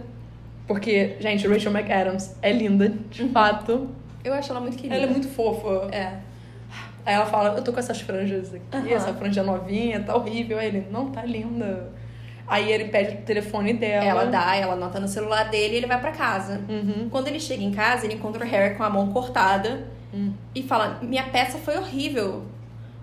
Porque, 0.65 1.17
gente, 1.19 1.45
Rachel 1.45 1.73
McAdams 1.73 2.37
é 2.41 2.53
linda, 2.53 2.93
de 3.11 3.27
fato. 3.27 3.89
Eu 4.23 4.33
acho 4.33 4.51
ela 4.53 4.61
muito 4.61 4.77
querida. 4.77 4.95
Ela 4.95 5.07
é 5.07 5.09
muito 5.09 5.27
fofa. 5.27 5.89
É. 5.93 6.13
Aí 7.05 7.15
ela 7.15 7.25
fala, 7.25 7.57
eu 7.57 7.63
tô 7.65 7.73
com 7.73 7.79
essas 7.79 7.99
franjas 7.99 8.53
aqui, 8.53 8.63
Aham. 8.71 8.89
essa 8.91 9.13
franja 9.13 9.43
novinha, 9.43 9.99
tá 9.99 10.15
horrível. 10.15 10.57
Aí 10.57 10.67
ele, 10.67 10.87
não, 10.89 11.11
tá 11.11 11.25
linda. 11.25 11.91
Aí 12.49 12.71
ele 12.71 12.85
pede 12.85 13.15
o 13.15 13.21
telefone 13.21 13.73
dela. 13.73 14.03
Ela 14.05 14.25
dá, 14.25 14.55
ela 14.55 14.73
anota 14.73 14.99
no 14.99 15.07
celular 15.07 15.43
dele 15.49 15.75
e 15.75 15.77
ele 15.77 15.85
vai 15.87 15.99
pra 16.01 16.11
casa. 16.11 16.61
Uhum. 16.67 17.07
Quando 17.09 17.27
ele 17.27 17.39
chega 17.39 17.63
em 17.63 17.71
casa, 17.71 18.05
ele 18.05 18.15
encontra 18.15 18.43
o 18.43 18.47
Harry 18.47 18.75
com 18.75 18.83
a 18.83 18.89
mão 18.89 19.11
cortada 19.11 19.87
Hum. 20.11 20.33
e 20.55 20.63
fala: 20.63 20.97
Minha 21.03 21.23
peça 21.25 21.59
foi 21.59 21.77
horrível. 21.77 22.43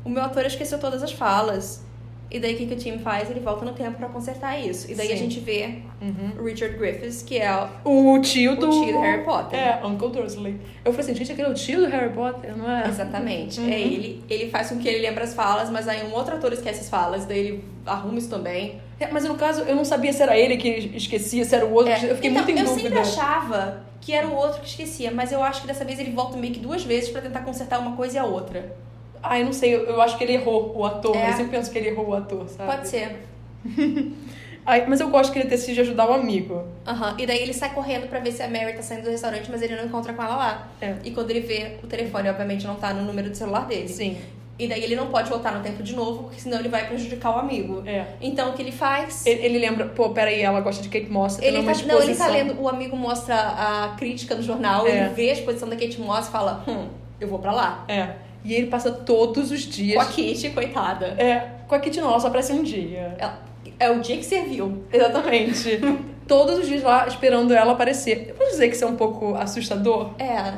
O 0.05 0.09
meu 0.11 0.23
ator 0.25 0.45
esqueceu 0.45 0.79
todas 0.81 1.03
as 1.05 1.13
falas. 1.13 1.85
E 2.29 2.41
daí 2.41 2.55
o 2.55 2.59
que, 2.59 2.67
que 2.67 2.75
o 2.75 2.77
Tim 2.77 2.99
faz? 2.99 3.31
Ele 3.31 3.39
volta 3.39 3.65
no 3.65 3.73
tempo 3.73 3.99
pra 3.99 4.09
consertar 4.09 4.59
isso. 4.59 4.91
E 4.91 4.97
daí 4.97 5.07
a 5.13 5.17
Sim. 5.17 5.17
gente 5.19 5.39
vê 5.39 5.79
Uhum. 6.03 6.33
o 6.41 6.45
Richard 6.45 6.77
Griffiths, 6.77 7.23
que 7.23 7.39
é 7.39 7.69
o 7.85 8.15
O 8.15 8.21
tio 8.21 8.57
do... 8.57 8.67
o 8.69 8.71
tio 8.85 8.95
do 8.95 9.01
Harry 9.01 9.23
Potter. 9.23 9.57
É, 9.57 9.81
Uncle 9.87 10.11
Dursley. 10.11 10.61
Eu 10.85 10.93
falei 10.93 11.07
assim, 11.09 11.15
gente, 11.15 11.31
aquele 11.31 11.47
é 11.47 11.51
o 11.53 11.55
tio 11.55 11.79
do 11.83 11.87
Harry 11.87 12.13
Potter, 12.13 12.57
não 12.59 12.69
é? 12.69 12.89
Exatamente. 12.89 13.61
Uhum. 13.61 13.69
É 13.69 13.81
ele. 13.81 14.25
Ele 14.29 14.51
faz 14.51 14.69
com 14.71 14.79
que 14.79 14.89
ele 14.89 15.07
lembre 15.07 15.23
as 15.23 15.35
falas, 15.35 15.71
mas 15.71 15.87
aí 15.87 16.05
um 16.05 16.13
outro 16.13 16.35
ator 16.35 16.53
esquece 16.53 16.81
as 16.81 16.89
falas, 16.91 17.25
daí 17.27 17.39
ele 17.39 17.65
arruma 17.87 18.19
isso 18.19 18.29
também. 18.29 18.81
É, 18.99 19.09
mas 19.09 19.25
no 19.25 19.35
caso, 19.35 19.63
eu 19.63 19.77
não 19.77 19.85
sabia 19.85 20.13
se 20.13 20.23
era 20.23 20.37
ele 20.37 20.57
que 20.57 20.69
esquecia, 20.69 21.45
se 21.45 21.55
era 21.55 21.67
o 21.67 21.73
outro. 21.73 21.93
É. 21.93 22.11
Eu 22.11 22.15
fiquei 22.15 22.31
então, 22.31 22.45
muito 22.45 22.57
em 22.57 22.61
eu 22.61 22.65
dúvida. 22.65 22.83
sempre 22.83 22.99
achava 22.99 23.83
que 24.01 24.13
era 24.13 24.27
o 24.27 24.35
outro 24.35 24.61
que 24.61 24.69
esquecia, 24.69 25.11
mas 25.11 25.33
eu 25.33 25.43
acho 25.43 25.61
que 25.61 25.67
dessa 25.67 25.85
vez 25.85 25.99
ele 25.99 26.13
volta 26.13 26.37
meio 26.37 26.53
que 26.55 26.61
duas 26.61 26.83
vezes 26.83 27.11
pra 27.11 27.21
tentar 27.21 27.41
consertar 27.41 27.79
uma 27.79 27.97
coisa 27.97 28.17
e 28.17 28.19
a 28.19 28.25
outra. 28.25 28.75
Ah, 29.23 29.39
eu 29.39 29.45
não 29.45 29.53
sei, 29.53 29.75
eu, 29.75 29.85
eu 29.85 30.01
acho 30.01 30.17
que 30.17 30.25
ele 30.25 30.35
errou 30.35 30.73
o 30.77 30.85
ator. 30.85 31.17
É. 31.17 31.31
Eu 31.31 31.33
sempre 31.35 31.57
penso 31.57 31.71
que 31.71 31.79
ele 31.79 31.89
errou 31.89 32.09
o 32.09 32.15
ator, 32.15 32.49
sabe? 32.49 32.71
Pode 32.71 32.89
ser. 32.89 33.23
Ai, 34.65 34.85
mas 34.89 35.01
eu 35.01 35.09
gosto 35.09 35.33
que 35.33 35.39
ele 35.39 35.49
decide 35.49 35.81
ajudar 35.81 36.11
o 36.11 36.13
amigo. 36.13 36.65
Aham. 36.85 37.15
E 37.19 37.25
daí 37.27 37.41
ele 37.41 37.53
sai 37.53 37.73
correndo 37.73 38.09
pra 38.09 38.19
ver 38.19 38.33
se 38.33 38.43
a 38.43 38.49
Mary 38.49 38.73
tá 38.73 38.83
saindo 38.83 39.05
do 39.05 39.11
restaurante, 39.11 39.49
mas 39.49 39.63
ele 39.63 39.77
não 39.77 39.85
encontra 39.85 40.13
com 40.13 40.21
ela 40.21 40.37
lá. 40.37 40.69
É. 40.81 40.97
E 41.05 41.13
quando 41.13 41.31
ele 41.31 41.41
vê 41.41 41.77
o 41.85 41.87
telefone, 41.87 42.29
obviamente 42.29 42.67
não 42.67 42.75
tá 42.75 42.93
no 42.93 43.05
número 43.05 43.31
do 43.31 43.37
celular 43.37 43.67
dele. 43.67 43.89
Sim. 43.89 44.19
E 44.59 44.67
daí 44.67 44.83
ele 44.83 44.97
não 44.97 45.09
pode 45.09 45.29
voltar 45.29 45.53
no 45.53 45.63
tempo 45.63 45.83
de 45.83 45.95
novo, 45.95 46.25
porque 46.25 46.41
senão 46.41 46.59
ele 46.59 46.69
vai 46.71 46.87
prejudicar 46.87 47.37
o 47.37 47.39
amigo. 47.41 47.83
É. 47.87 48.07
Então 48.23 48.51
o 48.51 48.53
que 48.55 48.63
ele 48.63 48.73
faz? 48.73 49.27
Ele, 49.27 49.45
ele 49.45 49.59
lembra, 49.59 49.87
pô, 49.87 50.11
peraí, 50.11 50.41
ela 50.41 50.61
gosta 50.61 50.83
de 50.83 50.89
Kate 50.89 51.11
Moss. 51.11 51.39
Ele 51.43 51.59
é 51.59 51.63
tá, 51.63 51.73
não, 51.87 52.03
ele 52.03 52.15
tá 52.15 52.27
lendo, 52.29 52.59
o 52.61 52.69
amigo 52.69 52.97
mostra 52.97 53.35
a 53.37 53.95
crítica 53.99 54.35
no 54.35 54.43
jornal, 54.43 54.87
É. 54.87 54.91
ele 55.07 55.09
vê 55.15 55.31
a 55.31 55.33
exposição 55.35 55.69
da 55.69 55.77
Kate 55.77 56.01
Moss 56.01 56.29
e 56.29 56.31
fala, 56.31 56.65
hum, 56.67 56.89
eu 57.21 57.29
vou 57.29 57.39
pra 57.39 57.53
lá. 57.53 57.85
É. 57.87 58.11
E 58.45 58.55
ele 58.55 58.69
passa 58.69 58.91
todos 58.91 59.51
os 59.51 59.61
dias. 59.63 59.97
Com 59.97 60.01
a 60.01 60.13
Kitty, 60.13 60.51
coitada. 60.51 61.07
É, 61.19 61.49
com 61.69 61.75
a 61.75 61.79
Kate 61.79 62.01
não, 62.01 62.09
ela 62.09 62.21
só 62.21 62.29
aparece 62.29 62.53
um 62.53 62.63
dia. 62.63 63.15
Ela- 63.19 63.43
É 63.79 63.91
o 63.91 64.01
dia 64.01 64.17
que 64.17 64.25
serviu. 64.25 64.85
Exatamente. 64.93 65.81
todos 66.27 66.59
os 66.61 66.67
dias 66.67 66.83
lá 66.83 67.07
esperando 67.07 67.53
ela 67.53 67.73
aparecer. 67.73 68.27
Eu 68.31 68.35
posso 68.37 68.51
dizer 68.53 68.69
que 68.69 68.75
isso 68.75 68.85
é 68.85 68.89
um 68.89 68.97
pouco 68.97 69.35
assustador? 69.35 70.11
É, 70.19 70.55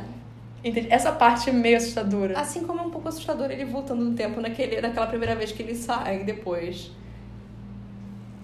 Entende? 0.69 0.89
Essa 0.91 1.13
parte 1.13 1.51
é 1.51 1.53
meio 1.53 1.77
assustadora. 1.77 2.39
assim 2.39 2.65
como 2.65 2.81
é 2.81 2.83
um 2.83 2.91
pouco 2.91 3.09
assustador 3.09 3.51
ele 3.51 3.65
voltando 3.65 4.05
no 4.05 4.15
tempo 4.15 4.41
naquele, 4.41 4.81
naquela 4.81 5.07
primeira 5.07 5.35
vez 5.35 5.53
que 5.53 5.63
ele 5.63 5.75
sai 5.75 6.25
depois. 6.25 6.91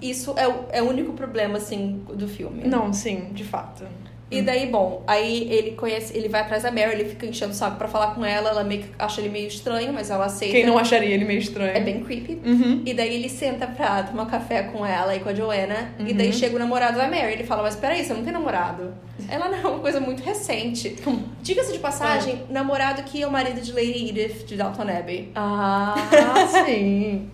Isso 0.00 0.34
é 0.36 0.46
o, 0.46 0.64
é 0.70 0.82
o 0.82 0.88
único 0.88 1.12
problema, 1.14 1.56
assim, 1.56 2.04
do 2.14 2.28
filme. 2.28 2.64
Não, 2.64 2.92
sim, 2.92 3.32
de 3.32 3.44
fato. 3.44 3.84
E 4.30 4.42
daí, 4.42 4.66
bom, 4.66 5.04
aí 5.06 5.46
ele 5.52 5.72
conhece, 5.72 6.16
ele 6.16 6.28
vai 6.28 6.40
atrás 6.40 6.62
da 6.64 6.70
Mary, 6.72 6.92
ele 6.92 7.04
fica 7.04 7.24
enchendo 7.26 7.52
o 7.52 7.54
saco 7.54 7.76
pra 7.76 7.86
falar 7.86 8.14
com 8.14 8.24
ela, 8.24 8.50
ela 8.50 8.64
meio 8.64 8.82
que 8.82 8.88
acha 8.98 9.20
ele 9.20 9.28
meio 9.28 9.46
estranho, 9.46 9.92
mas 9.92 10.10
ela 10.10 10.24
aceita. 10.24 10.54
Quem 10.54 10.66
não 10.66 10.76
acharia 10.78 11.14
ele 11.14 11.24
meio 11.24 11.38
estranho? 11.38 11.70
É 11.76 11.78
bem 11.80 12.02
creepy. 12.02 12.40
Uhum. 12.44 12.82
E 12.84 12.94
daí 12.94 13.14
ele 13.14 13.28
senta 13.28 13.66
pra 13.66 14.02
tomar 14.02 14.26
café 14.26 14.64
com 14.64 14.84
ela 14.84 15.14
e 15.14 15.20
com 15.20 15.28
a 15.28 15.34
Joanna. 15.34 15.94
E 16.00 16.10
Uhum. 16.10 16.16
daí 16.16 16.32
chega 16.32 16.56
o 16.56 16.58
namorado 16.58 16.96
da 16.96 17.06
Mary. 17.06 17.32
Ele 17.34 17.44
fala, 17.44 17.62
mas 17.62 17.76
peraí, 17.76 18.02
você 18.04 18.12
não 18.14 18.24
tem 18.24 18.32
namorado? 18.32 18.92
Ela 19.28 19.48
não, 19.48 19.58
é 19.58 19.66
uma 19.68 19.78
coisa 19.78 20.00
muito 20.00 20.22
recente. 20.22 20.96
Diga-se 21.42 21.72
de 21.72 21.78
passagem, 21.78 22.42
namorado 22.50 23.02
que 23.04 23.22
é 23.22 23.26
o 23.26 23.30
marido 23.30 23.60
de 23.60 23.72
Lady 23.72 24.08
Edith 24.08 24.46
de 24.46 24.56
Downton 24.56 24.82
Abbey. 24.88 25.30
Ah, 25.34 25.94
sim. 26.66 27.28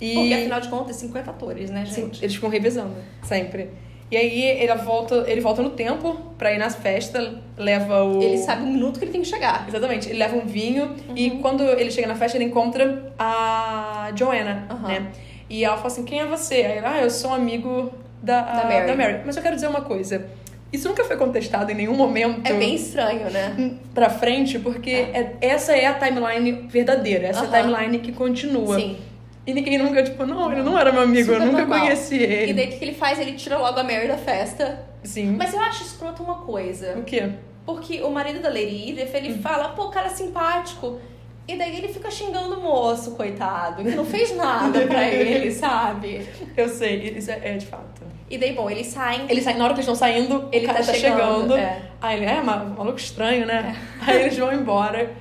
E 0.00 0.14
Porque 0.14 0.34
afinal 0.34 0.60
de 0.60 0.68
contas, 0.68 0.96
50 0.96 1.30
atores, 1.30 1.70
né, 1.70 1.86
sim, 1.86 2.02
gente? 2.02 2.22
eles 2.24 2.34
ficam 2.34 2.50
revezando, 2.50 2.96
sempre. 3.22 3.70
E 4.12 4.16
aí 4.18 4.42
ele 4.42 4.74
volta, 4.74 5.24
ele 5.26 5.40
volta 5.40 5.62
no 5.62 5.70
tempo 5.70 6.14
pra 6.36 6.52
ir 6.52 6.58
na 6.58 6.68
festa, 6.68 7.34
leva 7.56 8.04
o. 8.04 8.22
Ele 8.22 8.36
sabe 8.36 8.62
o 8.62 8.66
minuto 8.66 8.98
que 8.98 9.06
ele 9.06 9.10
tem 9.12 9.22
que 9.22 9.26
chegar. 9.26 9.64
Exatamente, 9.66 10.10
ele 10.10 10.18
leva 10.18 10.36
um 10.36 10.44
vinho 10.44 10.94
e 11.16 11.30
Uhum. 11.30 11.40
quando 11.40 11.62
ele 11.64 11.90
chega 11.90 12.06
na 12.06 12.14
festa, 12.14 12.36
ele 12.36 12.44
encontra 12.44 13.10
a 13.18 14.12
Joanna, 14.14 14.66
Aham. 14.68 14.86
né? 14.88 15.06
E 15.48 15.64
ela 15.64 15.76
fala 15.76 15.86
assim: 15.88 16.04
quem 16.04 16.20
é 16.20 16.26
você? 16.26 16.56
Aí 16.56 16.76
ele, 16.76 16.84
ah, 16.86 17.00
eu 17.00 17.08
sou 17.08 17.30
um 17.30 17.34
amigo 17.34 17.90
da, 18.22 18.42
Da 18.42 18.94
Mary. 18.94 19.20
Mas 19.24 19.34
eu 19.38 19.42
quero 19.42 19.54
dizer 19.54 19.68
uma 19.68 19.80
coisa. 19.80 20.26
Isso 20.70 20.86
nunca 20.88 21.04
foi 21.04 21.16
contestado 21.16 21.70
em 21.72 21.74
nenhum 21.74 21.94
momento 21.94 22.46
É 22.46 22.52
bem 22.52 22.74
estranho, 22.74 23.30
né? 23.30 23.72
pra 23.94 24.10
frente, 24.10 24.58
porque 24.58 24.90
é- 24.90 25.36
essa 25.40 25.74
é 25.74 25.86
a 25.86 25.94
timeline 25.94 26.66
verdadeira, 26.68 27.28
essa 27.28 27.44
é 27.44 27.48
a 27.48 27.62
timeline 27.62 27.98
que 27.98 28.12
continua. 28.12 28.76
Sim. 28.78 28.96
E 29.46 29.52
ninguém 29.52 29.76
nunca, 29.78 30.02
tipo, 30.02 30.24
não, 30.24 30.52
ele 30.52 30.62
não 30.62 30.78
era 30.78 30.92
meu 30.92 31.02
amigo, 31.02 31.30
eu 31.32 31.34
Super 31.34 31.46
nunca 31.46 31.58
normal. 31.60 31.80
conheci 31.80 32.16
ele. 32.16 32.52
E 32.52 32.54
daí 32.54 32.66
o 32.66 32.68
que 32.70 32.76
que 32.78 32.84
ele 32.84 32.94
faz? 32.94 33.18
Ele 33.18 33.32
tira 33.32 33.58
logo 33.58 33.78
a 33.78 33.82
Mary 33.82 34.06
da 34.06 34.16
festa. 34.16 34.84
Sim. 35.02 35.34
Mas 35.36 35.52
eu 35.52 35.60
acho 35.60 35.82
escroto 35.82 36.22
uma 36.22 36.36
coisa. 36.36 36.96
O 36.96 37.02
quê? 37.02 37.28
Porque 37.66 38.00
o 38.02 38.10
marido 38.10 38.40
da 38.40 38.48
Lady 38.48 38.90
Edith, 38.90 39.14
ele 39.14 39.34
fala, 39.38 39.70
pô, 39.70 39.88
cara 39.88 40.08
simpático. 40.10 41.00
E 41.48 41.56
daí 41.58 41.76
ele 41.76 41.88
fica 41.88 42.08
xingando 42.08 42.54
o 42.56 42.62
moço, 42.62 43.12
coitado, 43.16 43.82
que 43.82 43.90
não 43.96 44.04
fez 44.04 44.34
nada 44.36 44.86
pra 44.86 45.06
ele, 45.10 45.50
sabe? 45.50 46.24
Eu 46.56 46.68
sei, 46.68 47.14
isso 47.16 47.30
é, 47.32 47.40
é 47.42 47.56
de 47.56 47.66
fato. 47.66 48.02
E 48.30 48.38
daí, 48.38 48.52
bom, 48.52 48.70
eles 48.70 48.86
saem. 48.86 49.22
Ele 49.28 49.42
sai, 49.42 49.54
na 49.54 49.64
hora 49.64 49.74
que 49.74 49.80
eles 49.80 49.88
estão 49.88 49.94
saindo, 49.96 50.48
Ele 50.52 50.64
o 50.64 50.68
cara 50.68 50.78
tá 50.78 50.86
tá, 50.86 50.94
chegando, 50.94 51.18
chegando. 51.18 51.56
é. 51.56 51.82
Aí 52.00 52.16
ele, 52.18 52.26
é, 52.26 52.40
ma- 52.40 52.64
maluco 52.64 52.96
estranho, 52.98 53.44
né? 53.44 53.76
Aí 54.00 54.22
eles 54.22 54.38
vão 54.38 54.52
embora 54.52 55.12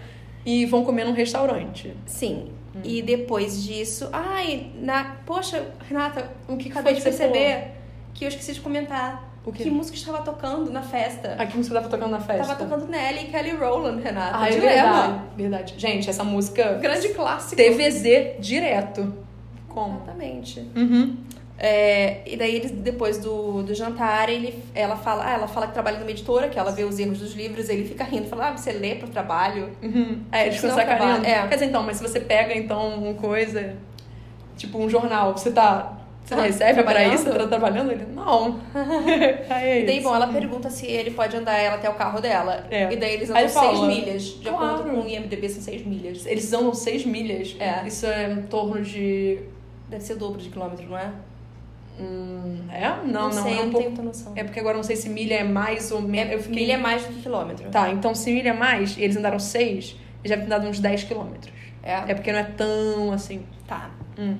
e 0.45 0.65
vão 0.67 0.85
comer 0.85 1.05
num 1.05 1.11
restaurante. 1.13 1.91
Sim. 2.05 2.51
Hum. 2.75 2.79
E 2.83 3.01
depois 3.01 3.63
disso. 3.63 4.09
Ai, 4.13 4.71
na. 4.75 5.15
Poxa, 5.25 5.71
Renata, 5.87 6.31
O 6.47 6.57
que 6.57 6.69
acabei 6.69 6.93
de 6.93 7.01
que 7.01 7.11
você 7.11 7.17
perceber 7.17 7.71
que 8.13 8.25
eu 8.25 8.29
esqueci 8.29 8.53
de 8.53 8.61
comentar. 8.61 9.29
O? 9.43 9.51
Que 9.51 9.69
música 9.71 9.97
estava 9.97 10.19
tocando 10.21 10.69
na 10.71 10.83
festa? 10.83 11.35
Aqui 11.39 11.57
música 11.57 11.75
tava 11.75 11.89
tocando 11.89 12.11
na 12.11 12.19
festa. 12.19 12.45
Tava 12.45 12.55
tocando 12.63 12.87
Nelly 12.87 13.21
e 13.21 13.31
Kelly 13.31 13.51
Rowland, 13.51 14.01
Renata. 14.03 14.37
Ah, 14.37 14.47
é 14.47 14.51
verdade. 14.51 15.21
Verdade. 15.35 15.73
Gente, 15.77 16.09
essa 16.09 16.23
música. 16.23 16.73
Grande 16.75 17.09
clássico. 17.09 17.55
TVZ 17.55 18.37
direto. 18.39 19.13
Como? 19.67 19.95
Exatamente. 19.95 20.59
Uhum. 20.75 21.17
É, 21.63 22.21
e 22.25 22.35
daí 22.35 22.55
eles, 22.55 22.71
depois 22.71 23.19
do, 23.19 23.61
do 23.61 23.75
jantar, 23.75 24.27
ele, 24.29 24.63
ela 24.73 24.95
fala, 24.95 25.27
ah, 25.27 25.33
ela 25.33 25.47
fala 25.47 25.67
que 25.67 25.73
trabalha 25.73 25.99
numa 25.99 26.09
editora, 26.09 26.49
que 26.49 26.57
ela 26.57 26.71
vê 26.71 26.83
os 26.83 26.97
erros 26.97 27.19
dos 27.19 27.35
livros, 27.35 27.69
ele 27.69 27.85
fica 27.85 28.03
rindo, 28.03 28.25
fala, 28.27 28.47
ah, 28.49 28.57
você 28.57 28.71
lê 28.71 28.95
pro 28.95 29.07
trabalho. 29.07 29.69
Uhum. 29.83 30.21
É, 30.31 30.43
eles 30.47 30.55
ficam 30.55 30.71
não 30.71 30.77
sacaneando. 30.77 31.23
É. 31.23 31.47
Quer 31.47 31.53
dizer, 31.53 31.65
então, 31.67 31.83
mas 31.83 31.97
se 31.97 32.03
você 32.03 32.19
pega, 32.19 32.57
então, 32.57 32.95
uma 32.95 33.13
coisa... 33.13 33.75
Tipo, 34.57 34.79
um 34.79 34.89
jornal, 34.89 35.37
você 35.37 35.51
tá... 35.51 35.99
Você 36.23 36.35
não 36.35 36.43
Ah, 36.43 36.45
recebe 36.47 36.73
pra 36.73 36.83
trabalhando? 36.83 37.13
isso? 37.13 37.23
Você 37.25 37.37
tá 37.37 37.47
trabalhando? 37.47 37.91
Ele, 37.91 38.05
não. 38.11 38.59
Aí 39.49 39.69
é 39.69 39.81
E 39.81 39.85
daí, 39.85 39.97
isso. 39.99 40.07
bom, 40.07 40.15
ela 40.15 40.27
pergunta 40.27 40.69
se 40.71 40.87
ele 40.87 41.11
pode 41.11 41.35
andar 41.37 41.57
ela 41.57 41.75
até 41.75 41.89
o 41.89 41.93
carro 41.93 42.19
dela. 42.19 42.65
É. 42.71 42.91
E 42.91 42.95
daí 42.95 43.13
eles 43.13 43.29
andam 43.29 43.41
ele 43.41 43.49
seis 43.49 43.65
fala, 43.65 43.87
milhas. 43.87 44.23
De 44.39 44.49
acordo 44.49 44.83
com 44.83 45.01
o 45.01 45.07
IMDB, 45.07 45.49
são 45.49 45.61
seis 45.61 45.85
milhas. 45.85 46.25
Eles 46.25 46.51
andam 46.53 46.73
6 46.73 47.05
milhas. 47.05 47.55
É. 47.59 47.87
Isso 47.87 48.05
é 48.07 48.31
em 48.31 48.41
torno 48.43 48.81
de... 48.81 49.39
Deve 49.89 50.03
ser 50.03 50.13
o 50.13 50.17
dobro 50.17 50.39
de 50.41 50.49
quilômetro, 50.49 50.87
não 50.89 50.97
é? 50.97 51.11
Hum, 51.99 52.57
é? 52.71 52.87
Não, 53.05 53.29
não. 53.29 53.31
sei, 53.31 53.53
é 53.57 53.61
um 53.61 53.65
não 53.65 53.71
pouco... 53.71 53.91
tenho 53.91 54.03
noção. 54.03 54.33
É 54.35 54.43
porque 54.43 54.59
agora 54.59 54.73
eu 54.75 54.77
não 54.77 54.83
sei 54.83 54.95
se 54.95 55.09
milha 55.09 55.35
é 55.35 55.43
mais 55.43 55.91
ou 55.91 56.01
menos. 56.01 56.33
É, 56.33 56.37
fiquei... 56.37 56.55
Milha 56.61 56.73
é 56.73 56.77
mais 56.77 57.03
do 57.05 57.13
que 57.13 57.21
quilômetro. 57.21 57.69
Tá, 57.69 57.89
então 57.89 58.15
se 58.15 58.31
milha 58.31 58.49
é 58.49 58.53
mais, 58.53 58.97
e 58.97 59.03
eles 59.03 59.15
andaram 59.17 59.39
6, 59.39 59.65
eles 59.73 59.95
devem 60.23 60.45
ter 60.45 60.49
dado 60.49 60.67
uns 60.67 60.79
10 60.79 61.03
quilômetros. 61.03 61.53
É? 61.83 61.93
É 62.11 62.13
porque 62.13 62.31
não 62.31 62.39
é 62.39 62.43
tão 62.43 63.11
assim. 63.11 63.43
Tá. 63.67 63.89
Hum. 64.17 64.35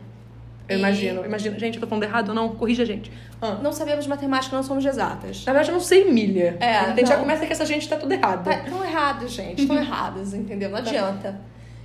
Eu 0.69 0.77
E- 0.77 0.79
imagino. 0.79 1.25
Imagino. 1.25 1.59
Gente, 1.59 1.75
eu 1.75 1.81
tô 1.81 1.87
falando 1.87 2.03
errado 2.03 2.29
ou 2.29 2.35
não? 2.35 2.49
Corrija 2.49 2.83
a 2.83 2.85
gente. 2.85 3.11
Ah. 3.41 3.57
Não 3.61 3.73
sabemos 3.73 4.05
matemática, 4.07 4.55
não 4.55 4.63
somos 4.63 4.85
exatas. 4.85 5.43
Na 5.45 5.51
verdade, 5.51 5.69
eu 5.69 5.73
não 5.73 5.81
sei 5.81 6.09
milha. 6.11 6.55
É, 6.59 6.77
A 6.77 6.95
gente 6.95 7.07
já 7.07 7.15
não. 7.15 7.21
começa 7.23 7.45
que 7.45 7.51
essa 7.51 7.65
gente 7.65 7.89
tá 7.89 7.95
tudo 7.97 8.11
errado. 8.13 8.47
Estão 8.49 8.83
errados, 8.85 9.31
gente. 9.31 9.61
Estão 9.63 9.75
errados, 9.81 10.33
entendeu? 10.35 10.69
Não 10.69 10.77
adianta. 10.77 11.41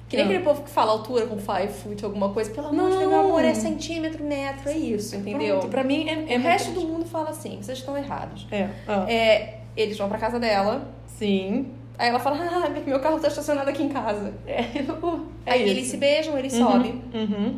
Que 0.08 0.16
nem 0.16 0.24
Não. 0.24 0.32
aquele 0.32 0.44
povo 0.48 0.62
que 0.62 0.70
fala 0.70 0.92
altura 0.92 1.26
com 1.26 1.36
five 1.36 1.68
foot, 1.72 2.04
alguma 2.04 2.28
coisa. 2.28 2.50
Pelo 2.52 2.68
amor 2.68 2.84
de 2.84 2.90
Não. 2.94 2.98
Deus, 3.00 3.10
meu 3.10 3.20
amor, 3.20 3.44
é 3.44 3.52
centímetro, 3.54 4.22
metro, 4.24 4.68
é 4.70 4.76
isso, 4.76 5.16
entendeu? 5.16 5.58
Pronto, 5.58 5.70
pra 5.70 5.82
mim 5.82 6.08
é, 6.08 6.34
é 6.34 6.38
o 6.38 6.40
resto 6.40 6.70
do 6.70 6.80
mundo 6.82 7.04
fala 7.06 7.30
assim, 7.30 7.58
vocês 7.60 7.78
estão 7.78 7.96
errados. 7.96 8.46
É. 8.52 8.68
ah, 8.86 9.04
É, 9.10 9.58
eles 9.76 9.98
vão 9.98 10.08
pra 10.08 10.18
casa 10.18 10.38
dela, 10.38 10.88
Sim. 11.18 11.72
aí 11.98 12.08
ela 12.08 12.20
fala, 12.20 12.36
ah, 12.40 12.68
meu 12.86 13.00
carro 13.00 13.18
tá 13.18 13.26
estacionado 13.26 13.68
aqui 13.68 13.82
em 13.82 13.88
casa. 13.88 14.32
É, 14.46 14.60
é 14.60 15.52
aí 15.52 15.62
isso. 15.64 15.70
eles 15.72 15.86
se 15.88 15.96
beijam, 15.96 16.38
ele 16.38 16.48
Uhum, 16.56 16.70
sobe. 16.70 17.02
Uhum. 17.12 17.56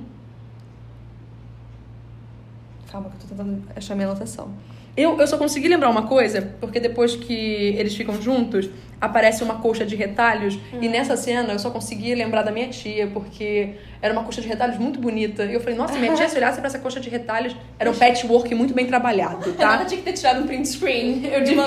Calma 2.91 3.11
que 3.11 3.17
eu 3.17 3.21
tô 3.21 3.27
tentando 3.29 3.63
achar 3.77 3.95
minha 3.95 4.07
anotação. 4.09 4.51
Eu, 4.97 5.19
eu 5.21 5.27
só 5.29 5.37
consegui 5.39 5.69
lembrar 5.69 5.91
uma 5.91 6.07
coisa, 6.09 6.55
porque 6.61 6.81
depois 6.81 7.15
que 7.15 7.33
eles 7.33 7.95
ficam 7.95 8.21
juntos, 8.21 8.69
aparece 9.01 9.43
uma 9.43 9.57
colcha 9.57 9.85
de 9.85 9.97
retalhos. 9.97 10.59
E 10.81 10.89
nessa 10.89 11.17
cena 11.17 11.53
eu 11.53 11.59
só 11.59 11.71
consegui 11.71 12.15
lembrar 12.15 12.43
da 12.43 12.51
minha 12.51 12.69
tia, 12.69 13.07
porque 13.09 13.75
era 14.01 14.13
uma 14.13 14.23
colcha 14.23 14.41
de 14.41 14.49
retalhos 14.49 14.79
muito 14.79 14.99
bonita. 14.99 15.45
E 15.45 15.55
eu 15.55 15.61
falei, 15.61 15.77
nossa, 15.77 15.99
minha 15.99 16.15
tia, 16.15 16.29
se 16.29 16.37
olhasse 16.37 16.59
pra 16.59 16.67
essa 16.67 16.79
colcha 16.79 17.01
de 17.01 17.09
retalhos, 17.09 17.57
era 17.79 17.91
um 17.91 17.95
patchwork 17.95 18.55
muito 18.55 18.75
bem 18.75 18.87
trabalhado, 18.87 19.53
tá? 19.59 19.85
tinha 19.85 19.99
que 19.99 20.05
ter 20.05 20.13
tirado 20.13 20.43
um 20.43 20.47
print 20.47 20.69
screen. 20.69 21.27
Eu 21.33 21.43
devia. 21.43 21.65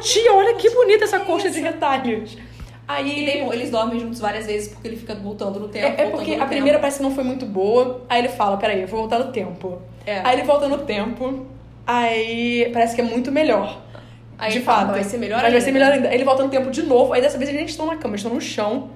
Tia, 0.00 0.32
olha 0.32 0.54
que 0.54 0.68
bonita 0.70 1.04
essa 1.04 1.20
colcha 1.20 1.50
de 1.50 1.60
retalhos. 1.60 2.36
E 2.88 2.92
Aí. 2.92 3.42
bom, 3.42 3.52
eles 3.52 3.70
dormem 3.70 3.98
juntos 3.98 4.20
várias 4.20 4.46
vezes 4.46 4.68
porque 4.68 4.86
ele 4.86 4.96
fica 4.96 5.14
voltando 5.16 5.58
no 5.58 5.68
tempo. 5.68 6.00
É, 6.00 6.04
é 6.04 6.10
porque 6.10 6.34
a 6.34 6.46
primeira 6.46 6.78
parece 6.78 6.98
que 6.98 7.02
não 7.02 7.10
foi 7.10 7.24
muito 7.24 7.44
boa. 7.44 8.04
Aí 8.08 8.20
ele 8.20 8.28
fala, 8.28 8.56
peraí, 8.56 8.82
eu 8.82 8.86
vou 8.86 9.00
voltar 9.00 9.18
no 9.18 9.32
tempo. 9.32 9.82
É. 10.06 10.20
Aí 10.22 10.36
ele 10.36 10.44
volta 10.44 10.68
no 10.68 10.78
tempo. 10.78 11.46
Aí 11.84 12.70
parece 12.72 12.94
que 12.94 13.00
é 13.00 13.04
muito 13.04 13.32
melhor. 13.32 13.82
Aí 14.38 14.52
de 14.52 14.60
fato. 14.60 14.90
vai 14.92 15.02
ser 15.04 15.18
melhor 15.18 15.36
Mas 15.36 15.42
vai 15.44 15.52
ainda. 15.52 15.64
ser 15.64 15.72
melhor 15.72 15.92
ainda. 15.92 16.14
Ele 16.14 16.24
volta 16.24 16.42
no 16.42 16.48
tempo 16.50 16.70
de 16.70 16.82
novo. 16.82 17.12
Aí 17.12 17.20
dessa 17.20 17.38
vez 17.38 17.48
eles 17.48 17.60
nem 17.60 17.68
estão 17.68 17.86
na 17.86 17.96
cama, 17.96 18.14
eles 18.14 18.20
estão 18.20 18.34
no 18.34 18.40
chão. 18.40 18.90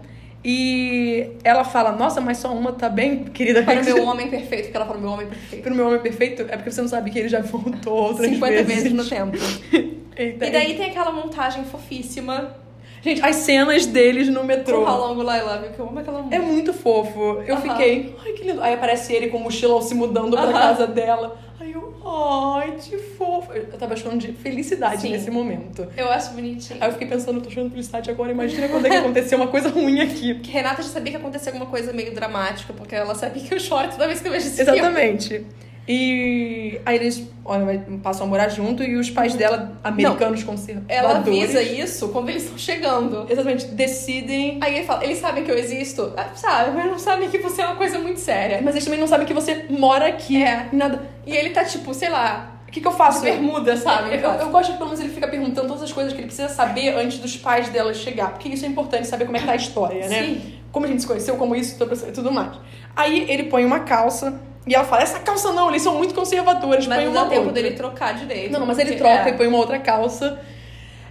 E 0.45 1.33
ela 1.45 1.65
fala, 1.65 1.93
nossa, 1.93 2.21
mas 2.21 2.39
só 2.39 2.51
uma 2.53 2.73
tá 2.73 2.89
bem, 2.89 3.25
querida. 3.25 3.63
Para 3.63 3.81
o 3.81 3.85
meu 3.85 4.05
homem 4.05 4.29
perfeito, 4.31 4.65
porque 4.65 4.77
ela 4.77 4.87
fala 4.87 4.99
o 4.99 5.03
meu 5.03 5.11
homem 5.11 5.27
perfeito. 5.27 5.63
Pro 5.63 5.75
meu 5.75 5.87
homem 5.87 6.01
perfeito, 6.01 6.43
é 6.49 6.57
porque 6.57 6.71
você 6.71 6.81
não 6.81 6.89
sabe 6.89 7.11
que 7.11 7.19
ele 7.19 7.29
já 7.29 7.41
voltou 7.43 7.95
outras 7.95 8.29
50 8.31 8.53
vezes. 8.63 8.75
vezes 8.85 8.93
no 8.93 9.05
tempo. 9.05 9.37
Eita. 10.17 10.47
E 10.47 10.51
daí 10.51 10.77
tem 10.77 10.91
aquela 10.91 11.13
montagem 11.13 11.65
fofíssima 11.65 12.55
Gente, 13.03 13.25
as 13.25 13.37
cenas 13.37 13.87
deles 13.87 14.29
no 14.29 14.45
metrô. 14.45 14.83
How 14.85 15.09
Long 15.09 15.19
Will 15.19 15.31
I 15.31 15.41
Love 15.43 15.67
You, 15.67 15.73
que 15.73 15.79
eu 15.79 15.89
amo 15.89 15.99
aquela 15.99 16.19
música. 16.19 16.37
É 16.37 16.39
muito 16.39 16.73
fofo. 16.75 17.43
Eu 17.47 17.55
Aham. 17.55 17.63
fiquei, 17.63 18.15
ai 18.25 18.33
que 18.33 18.45
lindo. 18.45 18.63
Aí 18.63 18.75
aparece 18.75 19.13
ele 19.15 19.29
com 19.29 19.39
o 19.39 19.41
mochilão 19.41 19.81
se 19.81 19.95
mudando 19.95 20.33
pra 20.33 20.43
Aham. 20.45 20.53
casa 20.53 20.87
dela. 20.87 21.39
Aí 21.59 21.73
eu, 21.73 21.95
ai, 22.05 22.73
que 22.79 22.99
fofo. 22.99 23.53
Eu 23.53 23.67
tava 23.79 23.95
achando 23.95 24.19
de 24.19 24.33
felicidade 24.33 25.03
Sim. 25.03 25.13
nesse 25.13 25.31
momento. 25.31 25.87
Eu 25.97 26.11
acho 26.11 26.33
bonitinho. 26.35 26.79
Aí 26.83 26.89
eu 26.89 26.93
fiquei 26.93 27.09
pensando, 27.09 27.41
tô 27.41 27.49
achando 27.49 27.71
felicidade 27.71 28.11
agora. 28.11 28.33
Imagina 28.33 28.69
quando 28.69 28.87
é 28.87 28.91
que 28.91 28.97
acontecer 28.97 29.35
uma 29.35 29.47
coisa 29.49 29.69
ruim 29.71 30.01
aqui. 30.01 30.39
Que 30.41 30.51
Renata 30.51 30.83
já 30.83 30.89
sabia 30.91 31.13
que 31.13 31.17
ia 31.19 31.21
acontecer 31.21 31.51
alguma 31.51 31.67
coisa 31.67 31.93
meio 31.93 32.15
dramática, 32.15 32.73
porque 32.75 32.95
ela 32.95 33.15
sabia 33.15 33.43
que 33.43 33.55
eu 33.55 33.61
choro 33.61 33.89
toda 33.91 34.07
vez 34.07 34.21
que 34.21 34.29
eu 34.29 34.33
vejo 34.33 34.47
esse 34.47 34.63
filme. 34.65 34.79
Exatamente. 34.79 35.47
E 35.89 36.81
aí 36.87 36.97
eles 36.97 37.29
olha, 37.45 37.85
passam 38.03 38.27
a 38.27 38.29
morar 38.29 38.49
junto 38.49 38.83
e 38.83 38.97
os 38.97 39.11
pais 39.11 39.35
dela, 39.35 39.73
americanos 39.83 40.45
conservadores. 40.45 40.87
Ela 40.97 41.17
avisa 41.19 41.63
isso 41.63 42.09
quando 42.11 42.29
eles 42.29 42.45
estão 42.45 42.59
chegando. 42.59 43.27
Exatamente, 43.29 43.67
decidem. 43.67 44.59
Aí 44.61 44.77
ele 44.77 44.85
fala, 44.85 45.05
eles 45.05 45.19
sabem 45.19 45.43
que 45.43 45.51
eu 45.51 45.59
existo? 45.59 46.13
Ah, 46.17 46.29
Sabe, 46.35 46.77
mas 46.77 46.87
não 46.87 46.99
sabem 46.99 47.29
que 47.29 47.39
você 47.39 47.63
é 47.63 47.67
uma 47.67 47.77
coisa 47.77 47.99
muito 47.99 48.21
séria. 48.21 48.61
Mas 48.63 48.75
eles 48.75 48.85
também 48.85 49.01
não 49.01 49.09
sabem 49.09 49.27
que 49.27 49.35
você 49.35 49.67
mora 49.69 50.07
aqui. 50.07 50.43
É. 50.43 50.69
Nada. 50.73 51.03
E 51.27 51.35
ele 51.35 51.51
tá 51.51 51.65
tipo, 51.65 51.93
sei 51.93 52.09
lá, 52.09 52.53
O 52.69 52.71
que, 52.71 52.81
que 52.81 52.87
eu 52.87 52.93
faço? 52.93 53.21
de 53.25 53.31
bermuda, 53.31 53.77
sabe? 53.77 54.15
Eu, 54.15 54.31
eu 54.31 54.51
gosto 54.51 54.73
que 54.73 54.79
pelo 54.79 54.91
menos 54.91 55.01
ele 55.01 55.13
fica 55.13 55.27
perguntando 55.27 55.67
todas 55.67 55.83
as 55.83 55.93
coisas 55.93 56.13
que 56.13 56.21
ele 56.21 56.27
precisa 56.27 56.49
saber 56.49 56.95
antes 56.95 57.19
dos 57.19 57.37
pais 57.37 57.69
dela 57.69 57.93
chegar. 57.93 58.31
Porque 58.31 58.49
isso 58.49 58.65
é 58.65 58.69
importante, 58.69 59.09
saber 59.09 59.25
como 59.25 59.37
é 59.37 59.41
que 59.41 59.47
tá 59.47 59.53
a 59.53 59.57
história, 59.57 60.07
né? 60.09 60.23
Sim. 60.25 60.55
Como 60.71 60.87
a 60.87 60.89
gente 60.89 61.01
se 61.01 61.07
conheceu, 61.09 61.37
como 61.37 61.57
isso 61.57 61.77
e 61.83 62.13
tudo 62.13 62.31
mais. 62.31 62.53
Aí 62.95 63.29
ele 63.29 63.45
põe 63.45 63.65
uma 63.65 63.81
calça 63.81 64.41
e 64.67 64.75
ela 64.75 64.85
fala: 64.85 65.03
essa 65.03 65.19
calça 65.21 65.53
não, 65.53 65.69
eles 65.69 65.83
são 65.83 65.95
muito 65.97 66.15
conservadores, 66.15 66.87
Mas 66.87 66.97
põe 66.99 67.07
não 67.07 67.13
uma 67.13 67.23
dá 67.25 67.29
tempo 67.31 67.47
outra. 67.47 67.63
dele 67.63 67.75
trocar 67.77 68.15
direito. 68.15 68.53
Não, 68.53 68.67
mas 68.67 68.79
ele 68.79 68.97
troca 68.97 69.29
é. 69.29 69.31
e 69.31 69.33
põe 69.35 69.47
uma 69.47 69.59
outra 69.59 69.79
calça. 69.79 70.39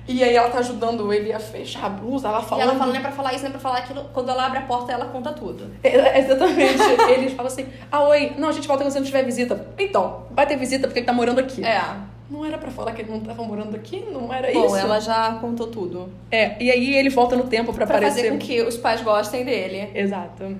E 0.07 0.23
aí 0.23 0.35
ela 0.35 0.49
tá 0.49 0.57
ajudando 0.57 1.13
ele 1.13 1.31
a 1.31 1.39
fechar 1.39 1.85
a 1.85 1.89
blusa, 1.89 2.29
ela 2.29 2.39
E 2.39 2.43
fala. 2.43 2.63
ela 2.63 2.73
fala, 2.75 2.91
não 2.91 2.99
é 2.99 3.01
pra 3.01 3.11
falar 3.11 3.31
isso, 3.33 3.43
não 3.43 3.49
é 3.49 3.51
pra 3.51 3.59
falar 3.61 3.77
aquilo. 3.77 4.05
Quando 4.11 4.29
ela 4.29 4.43
abre 4.47 4.57
a 4.57 4.61
porta, 4.63 4.91
ela 4.91 5.05
conta 5.05 5.31
tudo. 5.33 5.69
É, 5.83 6.17
Exatamente. 6.19 6.81
Eles 7.13 7.33
falam 7.33 7.51
assim: 7.51 7.67
ah, 7.91 8.01
oi, 8.03 8.33
não, 8.37 8.49
a 8.49 8.51
gente 8.51 8.67
volta 8.67 8.83
quando 8.83 8.91
você 8.91 8.99
não 8.99 9.05
tiver 9.05 9.23
visita. 9.23 9.67
Então, 9.77 10.23
vai 10.31 10.47
ter 10.47 10.55
visita 10.57 10.87
porque 10.87 10.99
ele 10.99 11.05
tá 11.05 11.13
morando 11.13 11.39
aqui. 11.39 11.63
É. 11.63 11.81
Não 12.29 12.45
era 12.45 12.57
pra 12.59 12.69
falar 12.71 12.91
que 12.93 13.01
ele 13.01 13.11
não 13.11 13.19
tava 13.19 13.43
morando 13.43 13.75
aqui? 13.75 14.05
Não 14.11 14.31
era 14.33 14.51
Bom, 14.51 14.65
isso? 14.67 14.77
ela 14.77 14.99
já 14.99 15.33
contou 15.41 15.67
tudo. 15.67 16.09
É, 16.31 16.55
e 16.63 16.69
aí 16.71 16.95
ele 16.95 17.09
volta 17.09 17.35
no 17.35 17.43
tempo 17.45 17.73
pra, 17.73 17.85
Pra 17.87 17.95
aparecer. 17.97 18.17
fazer 18.21 18.31
com 18.31 18.37
que 18.37 18.61
os 18.61 18.77
pais 18.77 19.01
gostem 19.01 19.43
dele. 19.43 19.89
Exato. 19.95 20.55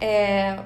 É... 0.00 0.56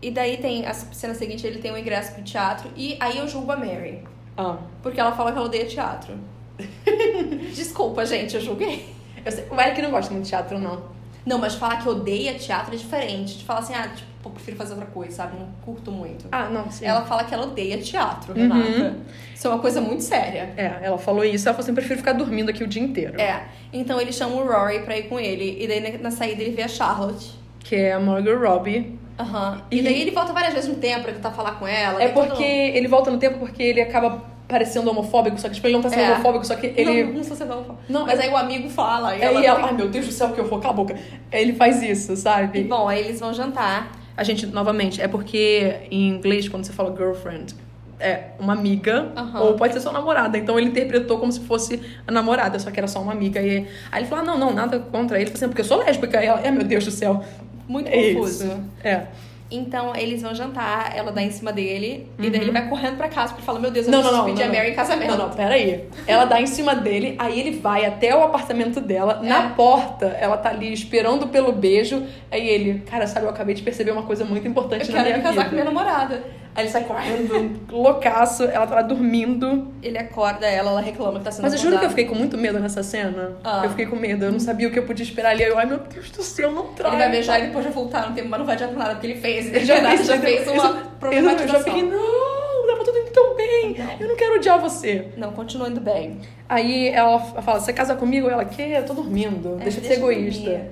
E 0.00 0.10
daí 0.10 0.36
tem 0.36 0.64
a 0.66 0.72
cena 0.72 1.14
seguinte, 1.14 1.46
ele 1.46 1.58
tem 1.58 1.72
um 1.72 1.76
ingresso 1.78 2.12
pro 2.14 2.22
teatro. 2.22 2.70
E 2.76 2.96
aí 3.00 3.18
eu 3.18 3.26
julgo 3.26 3.50
a 3.52 3.56
Mary. 3.56 4.02
Ah. 4.36 4.56
Porque 4.82 5.00
ela 5.00 5.12
fala 5.12 5.32
que 5.32 5.38
ela 5.38 5.46
odeia 5.46 5.66
teatro. 5.66 6.14
Desculpa, 7.54 8.04
gente, 8.06 8.34
eu 8.34 8.40
julguei. 8.40 8.94
Eu 9.24 9.32
sei, 9.32 9.44
o 9.50 9.60
Eric 9.60 9.82
não 9.82 9.90
gosta 9.90 10.10
muito 10.12 10.24
de 10.24 10.30
teatro, 10.30 10.58
não. 10.58 10.82
Não, 11.26 11.38
mas 11.38 11.54
falar 11.56 11.82
que 11.82 11.88
odeia 11.88 12.34
teatro 12.34 12.74
é 12.74 12.76
diferente. 12.78 13.38
De 13.38 13.44
falar 13.44 13.60
assim, 13.60 13.74
ah, 13.74 13.88
tipo, 13.88 14.08
pô, 14.22 14.30
prefiro 14.30 14.56
fazer 14.56 14.72
outra 14.72 14.86
coisa, 14.88 15.12
sabe? 15.16 15.38
Não 15.38 15.48
curto 15.62 15.90
muito. 15.92 16.26
Ah, 16.32 16.48
não, 16.48 16.70
sim. 16.70 16.86
Ela 16.86 17.04
fala 17.04 17.24
que 17.24 17.34
ela 17.34 17.44
odeia 17.44 17.76
teatro, 17.78 18.32
Uhum. 18.32 18.48
Renata. 18.48 18.96
Isso 19.34 19.46
é 19.46 19.50
uma 19.50 19.58
coisa 19.58 19.80
muito 19.80 20.02
séria. 20.02 20.54
É, 20.56 20.78
ela 20.80 20.96
falou 20.96 21.24
isso, 21.24 21.46
ela 21.48 21.54
falou 21.54 21.64
assim, 21.64 21.74
prefiro 21.74 21.98
ficar 21.98 22.12
dormindo 22.14 22.48
aqui 22.50 22.64
o 22.64 22.66
dia 22.66 22.82
inteiro. 22.82 23.20
É. 23.20 23.42
Então 23.72 24.00
ele 24.00 24.12
chama 24.12 24.36
o 24.36 24.46
Rory 24.46 24.80
pra 24.84 24.96
ir 24.96 25.08
com 25.08 25.20
ele. 25.20 25.62
E 25.62 25.66
daí 25.68 25.80
na- 25.80 25.98
na 26.04 26.10
saída 26.10 26.42
ele 26.42 26.52
vê 26.54 26.62
a 26.62 26.68
Charlotte. 26.68 27.32
Que 27.60 27.76
é 27.76 27.92
a 27.92 28.00
Margot 28.00 28.36
Robbie. 28.38 28.97
Aham. 29.18 29.62
E... 29.70 29.78
E- 29.78 29.82
daí 29.82 30.00
ele 30.02 30.10
volta 30.10 30.32
várias 30.32 30.54
vezes 30.54 30.68
no 30.68 30.76
tempo 30.76 31.02
pra 31.04 31.12
tentar 31.12 31.30
falar 31.32 31.52
com 31.52 31.66
ela. 31.66 32.02
É 32.02 32.06
tem 32.06 32.14
todo- 32.14 32.28
porque 32.28 32.44
ele 32.44 32.86
volta 32.88 33.10
no 33.10 33.18
tempo 33.18 33.38
porque 33.38 33.62
ele 33.62 33.80
acaba 33.80 34.22
parecendo 34.46 34.88
homofóbico, 34.90 35.38
só 35.38 35.48
que 35.48 35.54
tipo, 35.56 35.66
ele 35.66 35.74
não 35.74 35.82
tá 35.82 35.90
sendo 35.90 36.00
É. 36.02 36.12
homofóbico, 36.12 36.46
só 36.46 36.54
que 36.54 36.68
ele... 36.74 37.04
Não, 37.04 37.12
não 37.14 37.24
sei 37.24 37.36
se 37.36 37.44
não. 37.44 37.78
Não, 37.88 38.06
Mas 38.06 38.18
é- 38.18 38.22
aí 38.24 38.30
o 38.30 38.36
amigo 38.36 38.68
fala. 38.70 39.14
E 39.16 39.22
Aí 39.22 39.28
ela... 39.44 39.44
ela, 39.44 39.66
ai 39.66 39.72
meu 39.74 39.88
Deus 39.88 40.06
do 40.06 40.12
céu, 40.12 40.30
que 40.30 40.40
horror, 40.40 40.60
cala 40.60 40.72
a 40.72 40.76
boca. 40.76 40.96
Ele 41.30 41.52
faz 41.52 41.82
isso, 41.82 42.12
E, 42.12 42.16
sabe? 42.16 42.62
bom, 42.64 42.88
aí 42.88 43.00
eles 43.00 43.20
vão 43.20 43.34
jantar. 43.34 43.92
A 44.16 44.24
gente, 44.24 44.46
novamente, 44.46 45.00
é 45.02 45.06
porque 45.06 45.80
em 45.90 46.08
inglês, 46.08 46.48
quando 46.48 46.64
você 46.64 46.72
fala 46.72 46.94
girlfriend, 46.96 47.54
é 48.00 48.28
uma 48.38 48.52
amiga, 48.52 49.12
Aham. 49.16 49.40
ou 49.40 49.54
pode 49.54 49.74
ser 49.74 49.80
sua 49.80 49.92
namorada. 49.92 50.38
Então 50.38 50.58
ele 50.58 50.68
interpretou 50.68 51.18
como 51.18 51.30
se 51.30 51.40
fosse 51.40 51.80
a 52.06 52.10
namorada, 52.12 52.58
só 52.58 52.70
que 52.70 52.78
era 52.80 52.86
só 52.88 53.00
uma 53.02 53.12
amiga. 53.12 53.40
E 53.40 53.66
aí 53.92 54.00
ele 54.00 54.06
falou: 54.06 54.24
ah, 54.24 54.26
não, 54.26 54.38
não, 54.38 54.52
nada 54.54 54.78
contra 54.78 55.16
ele. 55.18 55.24
Ele 55.24 55.30
falou 55.30 55.36
assim, 55.44 55.48
porque 55.48 55.60
eu 55.60 55.64
sou 55.64 55.78
lésbica. 55.78 56.22
E 56.22 56.26
ela, 56.26 56.40
é 56.40 56.50
meu 56.50 56.64
Deus 56.64 56.84
do 56.84 56.90
céu. 56.92 57.22
Muito 57.68 57.88
É 57.88 58.14
confuso. 58.14 58.44
isso. 58.46 58.60
É. 58.82 59.02
Então 59.50 59.96
eles 59.96 60.20
vão 60.20 60.34
jantar, 60.34 60.92
ela 60.94 61.10
dá 61.10 61.22
em 61.22 61.30
cima 61.30 61.50
dele. 61.50 62.06
E 62.18 62.26
Uhum. 62.26 62.30
daí 62.30 62.40
ele 62.42 62.50
vai 62.50 62.68
correndo 62.68 62.98
pra 62.98 63.08
casa 63.08 63.32
porque 63.32 63.46
fala: 63.46 63.58
Meu 63.58 63.70
Deus, 63.70 63.86
eu 63.86 63.92
Não, 63.92 64.00
preciso 64.00 64.18
não. 64.20 64.26
pedir 64.26 64.42
não, 64.44 64.50
a 64.50 64.54
Mary 64.54 64.70
em 64.70 64.74
casamento. 64.74 65.10
Não, 65.10 65.16
não, 65.16 65.30
peraí. 65.30 65.84
Ela 66.06 66.26
dá 66.26 66.38
em 66.38 66.46
cima 66.46 66.74
dele, 66.74 67.14
aí 67.18 67.40
ele 67.40 67.52
vai 67.58 67.86
até 67.86 68.14
o 68.14 68.22
apartamento 68.22 68.78
dela. 68.78 69.20
É. 69.22 69.26
Na 69.26 69.48
porta, 69.50 70.06
ela 70.20 70.36
tá 70.36 70.50
ali 70.50 70.70
esperando 70.70 71.28
pelo 71.28 71.50
beijo. 71.50 72.02
Aí 72.30 72.46
ele, 72.46 72.80
cara, 72.80 73.06
sabe, 73.06 73.24
eu 73.24 73.30
acabei 73.30 73.54
de 73.54 73.62
perceber 73.62 73.90
uma 73.90 74.02
coisa 74.02 74.22
muito 74.22 74.46
importante 74.46 74.82
Eu 74.86 74.94
na 74.94 75.02
quero 75.02 75.04
minha 75.04 75.16
me 75.16 75.22
casar 75.22 75.34
vida. 75.36 75.48
com 75.48 75.54
minha 75.54 75.64
namorada. 75.64 76.22
Aí 76.58 76.64
ele 76.64 76.70
sai 76.72 76.82
correndo, 76.82 77.60
loucaço, 77.70 78.42
ela 78.42 78.66
tá 78.66 78.74
lá 78.74 78.82
dormindo. 78.82 79.68
Ele 79.80 79.96
acorda 79.96 80.44
ela, 80.44 80.70
ela 80.72 80.80
reclama 80.80 81.20
que 81.20 81.24
tá 81.24 81.30
sendo 81.30 81.44
Mas 81.44 81.52
eu 81.52 81.58
juro 81.60 81.78
que 81.78 81.84
eu 81.84 81.88
fiquei 81.90 82.06
com 82.06 82.16
muito 82.16 82.36
medo 82.36 82.58
nessa 82.58 82.82
cena. 82.82 83.36
Ah. 83.44 83.60
Eu 83.62 83.70
fiquei 83.70 83.86
com 83.86 83.94
medo, 83.94 84.24
eu 84.24 84.32
não 84.32 84.40
sabia 84.40 84.66
o 84.66 84.72
que 84.72 84.78
eu 84.80 84.82
podia 84.82 85.04
esperar 85.04 85.30
ali. 85.30 85.44
Aí 85.44 85.50
eu, 85.50 85.56
ai 85.56 85.66
meu 85.66 85.78
Deus 85.78 86.10
do 86.10 86.20
céu, 86.20 86.50
não 86.50 86.72
trai. 86.72 86.90
Ele 86.90 86.98
vai 86.98 87.10
beijar 87.12 87.38
e 87.38 87.46
depois 87.46 87.64
já 87.64 87.70
voltar 87.70 88.08
no 88.08 88.14
tempo, 88.16 88.28
mas 88.28 88.40
não 88.40 88.44
vai 88.46 88.56
adiantar 88.56 88.76
nada, 88.76 88.90
porque 88.94 89.06
ele 89.06 89.20
fez. 89.20 89.46
Ele 89.54 89.64
já 89.64 89.76
fez, 89.88 90.04
já 90.06 90.18
fez 90.18 90.48
uma 90.48 90.52
Eu 90.52 90.60
já 90.60 90.80
problematização. 90.98 91.62
fiquei, 91.62 91.82
não, 91.84 92.66
tava 92.66 92.84
tudo 92.84 92.98
indo 92.98 93.10
tão 93.12 93.36
bem. 93.36 93.76
Não. 93.78 94.00
Eu 94.00 94.08
não 94.08 94.16
quero 94.16 94.34
odiar 94.34 94.58
você. 94.58 95.08
Não, 95.16 95.30
continua 95.30 95.68
indo 95.68 95.80
bem. 95.80 96.18
Aí 96.48 96.88
ela 96.88 97.20
fala, 97.20 97.60
você 97.60 97.72
casa 97.72 97.94
comigo? 97.94 98.28
Ela, 98.28 98.44
que? 98.44 98.62
Eu 98.62 98.84
tô 98.84 98.94
dormindo, 98.94 99.58
É, 99.60 99.62
deixa 99.62 99.80
de 99.80 99.86
ser 99.86 99.92
egoísta. 99.94 100.42
dormir. 100.42 100.64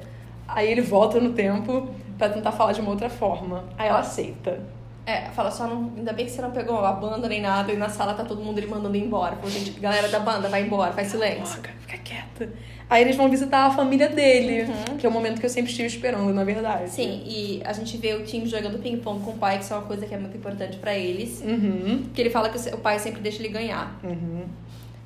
Aí 0.48 0.68
ele 0.68 0.80
volta 0.80 1.20
no 1.20 1.30
tempo 1.32 1.88
pra 2.18 2.28
tentar 2.28 2.50
falar 2.50 2.72
de 2.72 2.80
uma 2.80 2.90
outra 2.90 3.08
forma. 3.08 3.62
Aí 3.78 3.88
ela 3.88 4.00
aceita. 4.00 4.58
É, 5.06 5.30
fala 5.30 5.52
só, 5.52 5.68
não, 5.68 5.92
ainda 5.96 6.12
bem 6.12 6.26
que 6.26 6.32
você 6.32 6.42
não 6.42 6.50
pegou 6.50 6.84
a 6.84 6.92
banda 6.92 7.28
nem 7.28 7.40
nada, 7.40 7.72
e 7.72 7.76
na 7.76 7.88
sala 7.88 8.12
tá 8.12 8.24
todo 8.24 8.42
mundo 8.42 8.58
ele 8.58 8.66
mandando 8.66 8.96
ir 8.96 9.04
embora. 9.04 9.36
Falou, 9.36 9.50
gente, 9.50 9.70
galera 9.78 10.08
da 10.08 10.18
banda, 10.18 10.48
vai 10.48 10.62
embora, 10.62 10.92
faz 10.92 11.08
silêncio. 11.08 11.54
Fica, 11.54 11.70
fica 11.78 11.98
quieta. 11.98 12.52
Aí 12.90 13.02
eles 13.02 13.16
vão 13.16 13.30
visitar 13.30 13.66
a 13.66 13.70
família 13.70 14.08
dele, 14.08 14.66
que 14.98 15.06
é 15.06 15.08
o 15.08 15.12
momento 15.12 15.38
que 15.38 15.46
eu 15.46 15.50
sempre 15.50 15.70
estive 15.70 15.86
esperando, 15.86 16.32
na 16.34 16.42
verdade. 16.42 16.82
Uhum. 16.82 16.88
Sim, 16.88 17.22
e 17.24 17.62
a 17.64 17.72
gente 17.72 17.96
vê 17.96 18.14
o 18.14 18.24
time 18.24 18.46
jogando 18.46 18.80
ping-pong 18.80 19.24
com 19.24 19.30
o 19.30 19.38
pai, 19.38 19.58
que 19.58 19.64
isso 19.64 19.74
é 19.74 19.76
uma 19.76 19.86
coisa 19.86 20.06
que 20.06 20.14
é 20.14 20.18
muito 20.18 20.36
importante 20.36 20.76
pra 20.76 20.94
eles. 20.96 21.40
Uhum. 21.40 22.04
Que 22.12 22.20
ele 22.20 22.30
fala 22.30 22.48
que 22.48 22.58
o 22.74 22.78
pai 22.78 22.98
sempre 22.98 23.20
deixa 23.20 23.40
ele 23.40 23.48
ganhar. 23.48 23.98
Uhum. 24.02 24.44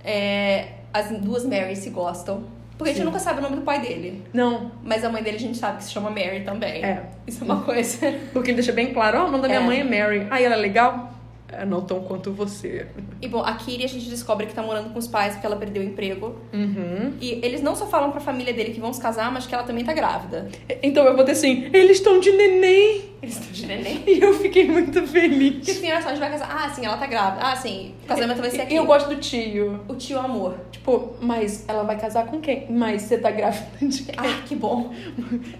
É, 0.02 0.68
as 0.94 1.10
duas 1.20 1.44
Marys 1.44 1.80
se 1.80 1.90
gostam. 1.90 2.44
Porque 2.81 2.90
a 2.93 2.93
gente 2.95 3.03
Sim. 3.03 3.07
nunca 3.07 3.19
sabe 3.19 3.40
o 3.40 3.43
nome 3.43 3.57
do 3.57 3.62
pai 3.62 3.79
dele. 3.83 4.23
Não, 4.33 4.71
Mas 4.83 5.05
a 5.05 5.11
mãe 5.11 5.23
dele 5.23 5.37
a 5.37 5.40
gente 5.40 5.59
sabe 5.59 5.77
que 5.77 5.85
se 5.85 5.90
chama 5.93 6.09
Mary 6.09 6.40
também. 6.47 6.83
É. 6.83 7.03
Isso 7.27 7.43
é 7.43 7.45
uma 7.45 7.61
coisa. 7.61 7.99
porque 8.33 8.51
ele 8.51 8.57
deixa 8.57 8.73
bem 8.73 8.95
claro, 8.95 9.19
ó, 9.19 9.25
o 9.27 9.31
nome 9.31 9.43
da 9.43 9.49
minha 9.49 9.61
É. 9.61 9.64
mãe 9.64 9.81
é 9.81 9.85
Mary. 9.85 10.27
Aí 10.31 10.43
ela 10.45 10.55
é 10.55 10.59
legal? 10.59 11.12
É, 11.52 11.64
não 11.64 11.80
tão 11.80 12.00
quanto 12.00 12.32
você. 12.32 12.86
E 13.20 13.26
bom, 13.26 13.42
a 13.42 13.52
Kiri 13.54 13.84
a 13.84 13.88
gente 13.88 14.08
descobre 14.08 14.46
que 14.46 14.54
tá 14.54 14.62
morando 14.62 14.92
com 14.92 14.98
os 14.98 15.08
pais 15.08 15.34
porque 15.34 15.46
ela 15.46 15.56
perdeu 15.56 15.82
o 15.82 15.86
emprego. 15.86 16.36
Uhum. 16.52 17.14
E 17.20 17.40
eles 17.42 17.60
não 17.60 17.74
só 17.74 17.86
falam 17.86 18.12
pra 18.12 18.20
família 18.20 18.52
dele 18.52 18.72
que 18.72 18.80
vão 18.80 18.92
se 18.92 19.00
casar, 19.00 19.32
mas 19.32 19.46
que 19.46 19.54
ela 19.54 19.64
também 19.64 19.84
tá 19.84 19.92
grávida. 19.92 20.48
Então 20.82 21.04
eu 21.04 21.16
botei 21.16 21.32
assim, 21.32 21.68
eles 21.72 21.98
estão 21.98 22.20
de 22.20 22.30
neném. 22.30 23.10
Eles 23.22 23.36
estão 23.36 23.52
de 23.52 23.66
neném. 23.66 24.04
E 24.10 24.20
eu 24.20 24.32
fiquei 24.34 24.66
muito 24.66 25.06
feliz. 25.06 25.64
Que 25.64 25.72
assim, 25.72 25.90
olha 25.90 26.02
só, 26.02 26.08
a 26.08 26.10
gente 26.12 26.20
vai 26.20 26.30
casar. 26.30 26.48
Ah, 26.50 26.68
sim, 26.68 26.84
ela 26.86 26.96
tá 26.96 27.06
grávida. 27.06 27.44
Ah, 27.44 27.56
sim, 27.56 27.94
o 28.04 28.06
casamento 28.06 28.40
vai 28.40 28.50
ser 28.50 28.62
aqui. 28.62 28.74
E 28.74 28.76
eu 28.76 28.86
gosto 28.86 29.08
do 29.08 29.16
tio. 29.16 29.80
O 29.88 29.94
tio 29.94 30.18
amor. 30.18 30.54
Tipo, 30.70 31.14
mas 31.20 31.64
ela 31.68 31.82
vai 31.82 31.98
casar 31.98 32.26
com 32.26 32.40
quem? 32.40 32.66
Mas 32.70 33.02
você 33.02 33.18
tá 33.18 33.30
grávida 33.30 33.66
de 33.82 34.02
quem? 34.04 34.14
Ah, 34.16 34.42
que 34.46 34.54
bom. 34.54 34.92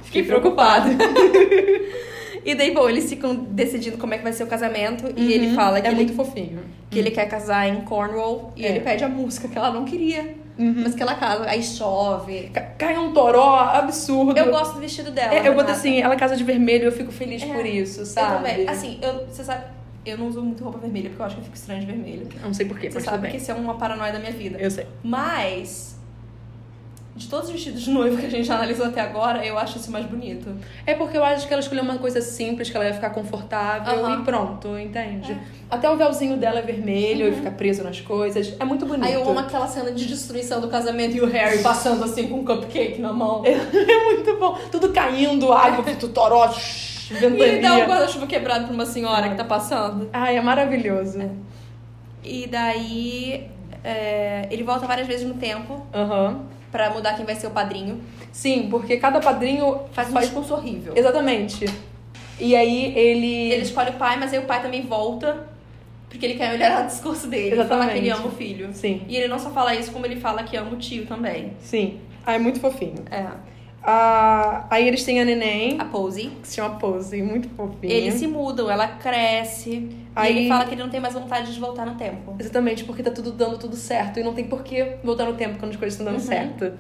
Fiquei 0.03 0.23
preocupada. 0.23 0.89
E 2.45 2.55
daí, 2.55 2.73
bom, 2.73 2.89
eles 2.89 3.09
ficam 3.09 3.35
decidindo 3.35 3.99
como 3.99 4.15
é 4.15 4.19
que 4.19 4.23
vai 4.25 4.33
ser 4.33 4.45
o 4.45 4.47
casamento. 4.47 5.13
E 5.17 5.33
ele 5.33 5.55
fala 5.55 5.81
que, 5.81 5.87
é 5.87 5.91
ele, 5.91 5.97
muito 5.97 6.15
fofinho. 6.15 6.61
que 6.91 6.99
ele 6.99 7.11
quer 7.11 7.27
casar 7.29 7.69
em 7.69 7.81
Cornwall. 7.83 8.53
E 8.57 8.65
É. 8.65 8.71
ele 8.71 8.81
pede 8.81 9.05
a 9.05 9.09
música 9.09 9.49
que 9.49 9.57
ela 9.59 9.71
não 9.71 9.85
queria. 9.85 10.35
Mas 10.59 10.95
que 10.95 11.03
ela 11.03 11.15
casa. 11.15 11.49
Aí 11.49 11.63
chove. 11.63 12.51
Ca- 12.53 12.61
Cai 12.77 12.99
um 12.99 13.13
toró 13.15 13.57
absurdo. 13.61 14.39
Eu 14.39 14.51
gosto 14.51 14.75
do 14.75 14.81
vestido 14.81 15.11
dela. 15.11 15.33
É, 15.35 15.39
eu 15.39 15.53
Renata. 15.53 15.73
assim, 15.73 16.01
ela 16.03 16.17
casa 16.17 16.37
de 16.37 16.45
vermelho, 16.45 16.85
eu 16.85 16.93
fico 16.93 17.11
feliz 17.11 17.43
É, 17.43 17.47
por 17.47 17.65
isso, 17.65 18.01
Eu 18.03 18.07
sabe? 18.07 18.37
também. 18.37 18.69
Assim, 18.69 18.99
eu, 19.01 19.27
você 19.27 19.43
sabe, 19.43 19.65
eu 20.05 20.19
não 20.19 20.29
uso 20.29 20.43
muito 20.43 20.63
roupa 20.63 20.79
vermelha 20.79 21.09
porque 21.09 21.23
eu 21.23 21.27
acho 21.27 21.37
que 21.37 21.41
eu 21.41 21.45
fico 21.45 21.57
estranha 21.57 21.81
de 21.81 21.87
vermelho. 21.87 22.29
Não 22.43 22.53
sei 22.53 22.67
porquê, 22.67 22.91
Você 22.91 23.01
sabe 23.01 23.29
que 23.31 23.39
isso 23.39 23.51
é 23.51 23.55
uma 23.55 23.75
paranoia 23.79 24.13
da 24.13 24.19
minha 24.19 24.33
vida. 24.33 24.59
Eu 24.59 24.71
sei. 24.71 24.87
Mas, 25.03 25.99
de 27.15 27.29
todos 27.29 27.47
os 27.47 27.53
vestidos 27.53 27.83
de 27.83 27.91
noivo 27.91 28.17
que 28.17 28.27
a 28.27 28.31
gente 28.31 28.47
já 28.47 28.55
analisou 28.55 28.87
até 28.87 29.01
agora, 29.01 29.45
eu 29.45 29.59
acho 29.59 29.79
esse 29.79 29.91
mais 29.91 30.07
bonito. 30.07 30.49
É 30.87 30.95
porque 30.95 31.17
eu 31.19 31.25
acho 31.25 31.47
que 31.47 31.53
ela 31.53 31.61
escolheu 31.61 31.83
uma 31.83 31.99
coisa 31.99 32.21
simples, 32.21 32.71
que 32.71 32.77
ela 32.77 32.87
ia 32.87 32.95
ficar 32.95 33.11
confortável 33.11 34.05
Aham. 34.05 34.21
e 34.21 34.25
pronto, 34.25 34.79
entende? 34.79 35.37
Até 35.69 35.91
o 35.91 35.97
véuzinho 35.97 36.37
dela 36.37 36.61
é 36.61 36.63
vermelho 36.63 37.29
e 37.29 37.33
fica 37.33 37.51
preso 37.51 37.83
nas 37.83 38.01
coisas. 38.01 38.55
É 38.59 38.65
muito 38.65 38.87
bonito. 38.87 39.07
Aí 39.07 39.15
eu 39.15 39.29
amo 39.29 39.39
aquela 39.39 39.67
cena 39.67 39.91
de 39.93 40.07
destruição 40.07 40.61
do 40.61 40.69
casamento 40.69 41.17
e 41.17 41.21
o 41.21 41.27
Harry 41.27 41.63
passando 41.63 42.05
assim 42.05 42.29
com 42.29 42.37
um 42.41 42.45
cupcake 42.45 43.01
na 43.01 43.13
mão. 43.13 43.43
É 43.91 44.05
muito 44.05 44.37
bom. 44.39 44.59
Tudo 44.71 44.93
caindo, 44.93 45.53
água, 45.53 45.85
toró, 46.13 46.53
E 47.11 47.15
ele 47.25 47.29
dá 47.29 47.29
um 47.29 47.37
ventania. 47.37 47.87
guarda-chuva 47.87 48.27
quebrado 48.27 48.67
pra 48.67 48.75
uma 48.75 48.87
senhora 48.87 49.29
que 49.29 49.35
tá 49.37 49.45
passando. 49.45 50.09
Ai, 50.13 50.37
é 50.37 50.41
maravilhoso. 50.41 51.19
E 52.23 52.47
daí, 52.47 53.49
é, 53.83 54.47
ele 54.51 54.63
volta 54.63 54.87
várias 54.87 55.07
vezes 55.07 55.27
no 55.27 55.35
tempo 55.35 55.87
Aham. 55.95 56.43
Pra 56.71 56.91
mudar 56.91 57.15
quem 57.15 57.25
vai 57.25 57.35
ser 57.35 57.47
o 57.47 57.51
padrinho. 57.51 58.01
Sim, 58.33 58.69
porque 58.71 58.97
cada 58.97 59.21
padrinho 59.21 59.81
Faz 59.93 60.13
um 60.13 60.19
discurso 60.19 60.55
horrível. 60.55 60.93
Exatamente. 60.97 61.65
E 62.39 62.57
aí 62.57 62.97
ele. 62.97 63.53
Ele 63.53 63.63
escolhe 63.63 63.91
o 63.91 63.95
pai, 63.95 64.17
mas 64.19 64.33
aí 64.33 64.39
o 64.39 64.45
pai 64.47 64.63
também 64.63 64.83
volta 64.83 65.49
porque 66.09 66.27
ele 66.27 66.35
quer 66.35 66.51
melhorar 66.51 66.83
o 66.83 66.87
discurso 66.89 67.29
dele. 67.29 67.55
Exatamente. 67.55 67.69
Falar 67.69 67.93
que 67.93 67.99
ele 67.99 68.11
ama 68.11 68.27
o 68.27 68.31
filho. 68.33 68.71
Sim, 68.73 69.03
E 69.09 69.17
ele 69.17 69.29
não 69.29 69.39
só 69.39 69.51
fala 69.51 69.75
isso, 69.77 69.93
como 69.93 70.05
ele 70.05 70.17
fala 70.17 70.43
que 70.43 70.57
ama 70.57 70.73
o 70.73 70.77
tio 70.77 71.07
também. 71.07 71.53
sim. 71.61 72.01
Ah, 72.27 72.35
é 72.35 72.39
muito 72.39 72.61
fofinho. 72.61 73.03
É. 73.11 73.27
Ah, 73.83 74.67
aí 74.69 74.87
eles 74.87 75.05
têm 75.05 75.21
a 75.21 75.25
neném, 75.25 75.77
A 75.81 75.85
Pose. 75.87 76.31
que 76.43 76.49
se 76.49 76.57
chama 76.57 76.77
Pose, 76.77 77.23
muito 77.23 77.49
fofinha. 77.51 77.93
Eles 77.93 78.15
se 78.15 78.27
mudam, 78.27 78.71
ela 78.71 78.87
cresce. 78.87 79.89
Aí- 80.15 80.35
E 80.35 80.39
ele 80.41 80.49
fala 80.49 80.65
que 80.67 80.75
ele 80.75 80.83
não 80.83 80.91
tem 80.91 81.01
mais 81.01 81.15
vontade 81.15 81.53
de 81.53 81.59
voltar 81.59 81.87
no 81.87 81.95
tempo. 81.95 82.35
Exatamente, 82.39 82.85
porque 82.85 83.03
tá 83.03 83.11
tudo 83.11 83.33
dando 83.33 83.57
tudo 83.59 83.77
certo. 83.77 84.21
E 84.21 84.23
não 84.23 84.35
tem 84.35 84.45
por 84.45 84.63
que 84.63 84.97
voltar 85.03 85.25
no 85.25 85.33
tempo 85.35 85.59
quando 85.59 85.71
as 85.73 85.77
coisas 85.77 85.99
estão 85.99 86.05
dando 86.13 86.21
Uhum. 86.21 86.27
certo. 86.29 86.73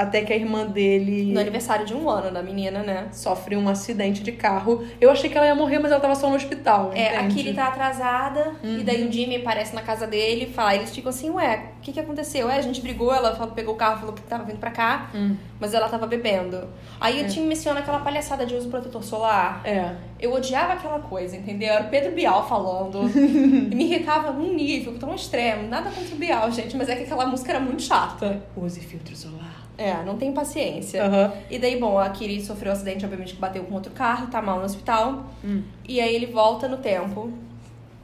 Até 0.00 0.22
que 0.22 0.32
a 0.32 0.36
irmã 0.36 0.66
dele 0.66 1.32
No 1.32 1.40
aniversário 1.40 1.84
de 1.84 1.94
um 1.94 2.08
ano 2.08 2.30
da 2.32 2.42
menina, 2.42 2.82
né? 2.82 3.08
sofre 3.12 3.56
um 3.56 3.68
acidente 3.68 4.22
de 4.22 4.32
carro. 4.32 4.82
Eu 5.00 5.10
achei 5.10 5.28
que 5.28 5.36
ela 5.36 5.46
ia 5.46 5.54
morrer, 5.54 5.78
mas 5.78 5.90
ela 5.92 6.00
tava 6.00 6.14
só 6.14 6.28
no 6.30 6.36
hospital. 6.36 6.90
É, 6.94 7.16
a 7.18 7.22
entende? 7.24 7.34
Kiri 7.42 7.54
tá 7.54 7.66
atrasada, 7.68 8.52
Uhum. 8.64 8.78
e 8.78 8.82
daí 8.82 9.06
o 9.06 9.12
Jimmy 9.12 9.36
aparece 9.36 9.74
na 9.74 9.82
casa 9.82 10.06
dele 10.06 10.46
e 10.48 10.52
fala, 10.52 10.74
eles 10.74 10.94
ficam 10.94 11.10
assim, 11.10 11.28
ué, 11.30 11.64
o 11.78 11.80
que 11.82 11.92
que 11.92 12.00
aconteceu? 12.00 12.48
É, 12.48 12.56
a 12.56 12.62
gente 12.62 12.80
brigou, 12.80 13.12
ela 13.14 13.34
falou- 13.36 13.52
pegou 13.54 13.74
o 13.74 13.76
carro, 13.76 13.98
falou 14.00 14.14
que 14.14 14.22
tava 14.22 14.44
vindo 14.44 14.58
pra 14.58 14.70
cá, 14.70 15.10
Hum. 15.14 15.36
mas 15.60 15.74
ela 15.74 15.88
tava 15.88 16.06
bebendo. 16.06 16.68
Aí 17.00 17.22
o 17.22 17.28
time 17.28 17.46
menciona 17.46 17.80
aquela 17.80 17.98
palhaçada 18.00 18.46
de 18.46 18.54
uso 18.54 18.68
protetor 18.70 19.02
solar. 19.04 19.60
É. 19.64 19.94
Eu 20.18 20.32
odiava 20.34 20.74
aquela 20.74 20.98
coisa, 20.98 21.36
entendeu? 21.36 21.68
Era 21.72 21.84
o 21.84 21.88
Pedro 21.88 22.12
Bial 22.12 22.46
falando. 22.48 23.02
e 23.10 23.74
me 23.74 23.84
irritava 23.84 24.32
num 24.32 24.54
nível 24.54 24.98
tão 24.98 25.14
extremo. 25.14 25.68
Nada 25.68 25.90
contra 25.90 26.14
o 26.14 26.18
Bial, 26.18 26.50
gente, 26.52 26.76
mas 26.76 26.88
é 26.88 26.96
que 26.96 27.02
aquela 27.04 27.26
música 27.26 27.52
era 27.52 27.60
muito 27.60 27.82
chata. 27.82 28.42
Use 28.56 28.80
filtro 28.80 29.16
solar. 29.16 29.60
É, 29.80 30.04
não 30.04 30.18
tem 30.18 30.30
paciência. 30.30 31.02
Aham. 31.02 31.32
E 31.50 31.58
daí, 31.58 31.80
bom, 31.80 31.98
a 31.98 32.10
Kiri 32.10 32.38
sofreu 32.42 32.70
um 32.70 32.74
acidente, 32.74 33.02
obviamente, 33.02 33.32
que 33.32 33.40
bateu 33.40 33.64
com 33.64 33.74
outro 33.74 33.90
carro, 33.92 34.26
tá 34.26 34.42
mal 34.42 34.58
no 34.58 34.64
hospital. 34.66 35.24
Hum. 35.42 35.62
E 35.88 35.98
aí 36.00 36.14
ele 36.14 36.26
volta 36.26 36.68
no 36.68 36.76
tempo, 36.76 37.32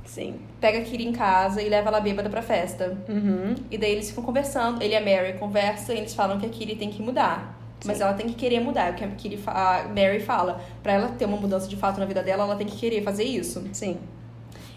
Sim. 0.07 0.37
pega 0.59 0.79
a 0.79 0.81
Kiri 0.81 1.07
em 1.07 1.13
casa 1.13 1.61
e 1.61 1.69
leva 1.69 1.89
ela 1.89 2.01
bêbada 2.01 2.31
pra 2.31 2.41
festa. 2.41 2.97
Uhum. 3.07 3.55
E 3.71 3.77
daí 3.77 3.93
eles 3.93 4.09
ficam 4.09 4.25
conversando, 4.25 4.83
ele 4.83 4.95
e 4.95 4.97
a 4.97 5.01
Mary 5.01 5.35
conversam 5.39 5.95
e 5.95 5.99
eles 5.99 6.15
falam 6.15 6.39
que 6.39 6.47
a 6.47 6.49
Kiri 6.49 6.77
tem 6.77 6.89
que 6.89 7.03
mudar. 7.03 7.55
Mas 7.85 7.99
Sim. 7.99 8.05
ela 8.05 8.15
tem 8.15 8.27
que 8.27 8.35
querer 8.35 8.61
mudar, 8.61 8.89
é 8.89 8.91
o 8.93 8.95
que 8.95 9.05
a, 9.05 9.09
Kiri, 9.09 9.39
a 9.47 9.85
Mary 9.95 10.21
fala. 10.21 10.59
Pra 10.83 10.95
ela 10.95 11.09
ter 11.09 11.27
uma 11.27 11.37
mudança 11.37 11.69
de 11.69 11.77
fato 11.77 12.01
na 12.01 12.07
vida 12.07 12.23
dela, 12.23 12.45
ela 12.45 12.57
tem 12.57 12.67
que 12.67 12.77
querer 12.77 13.03
fazer 13.03 13.25
isso. 13.25 13.63
Sim. 13.71 13.99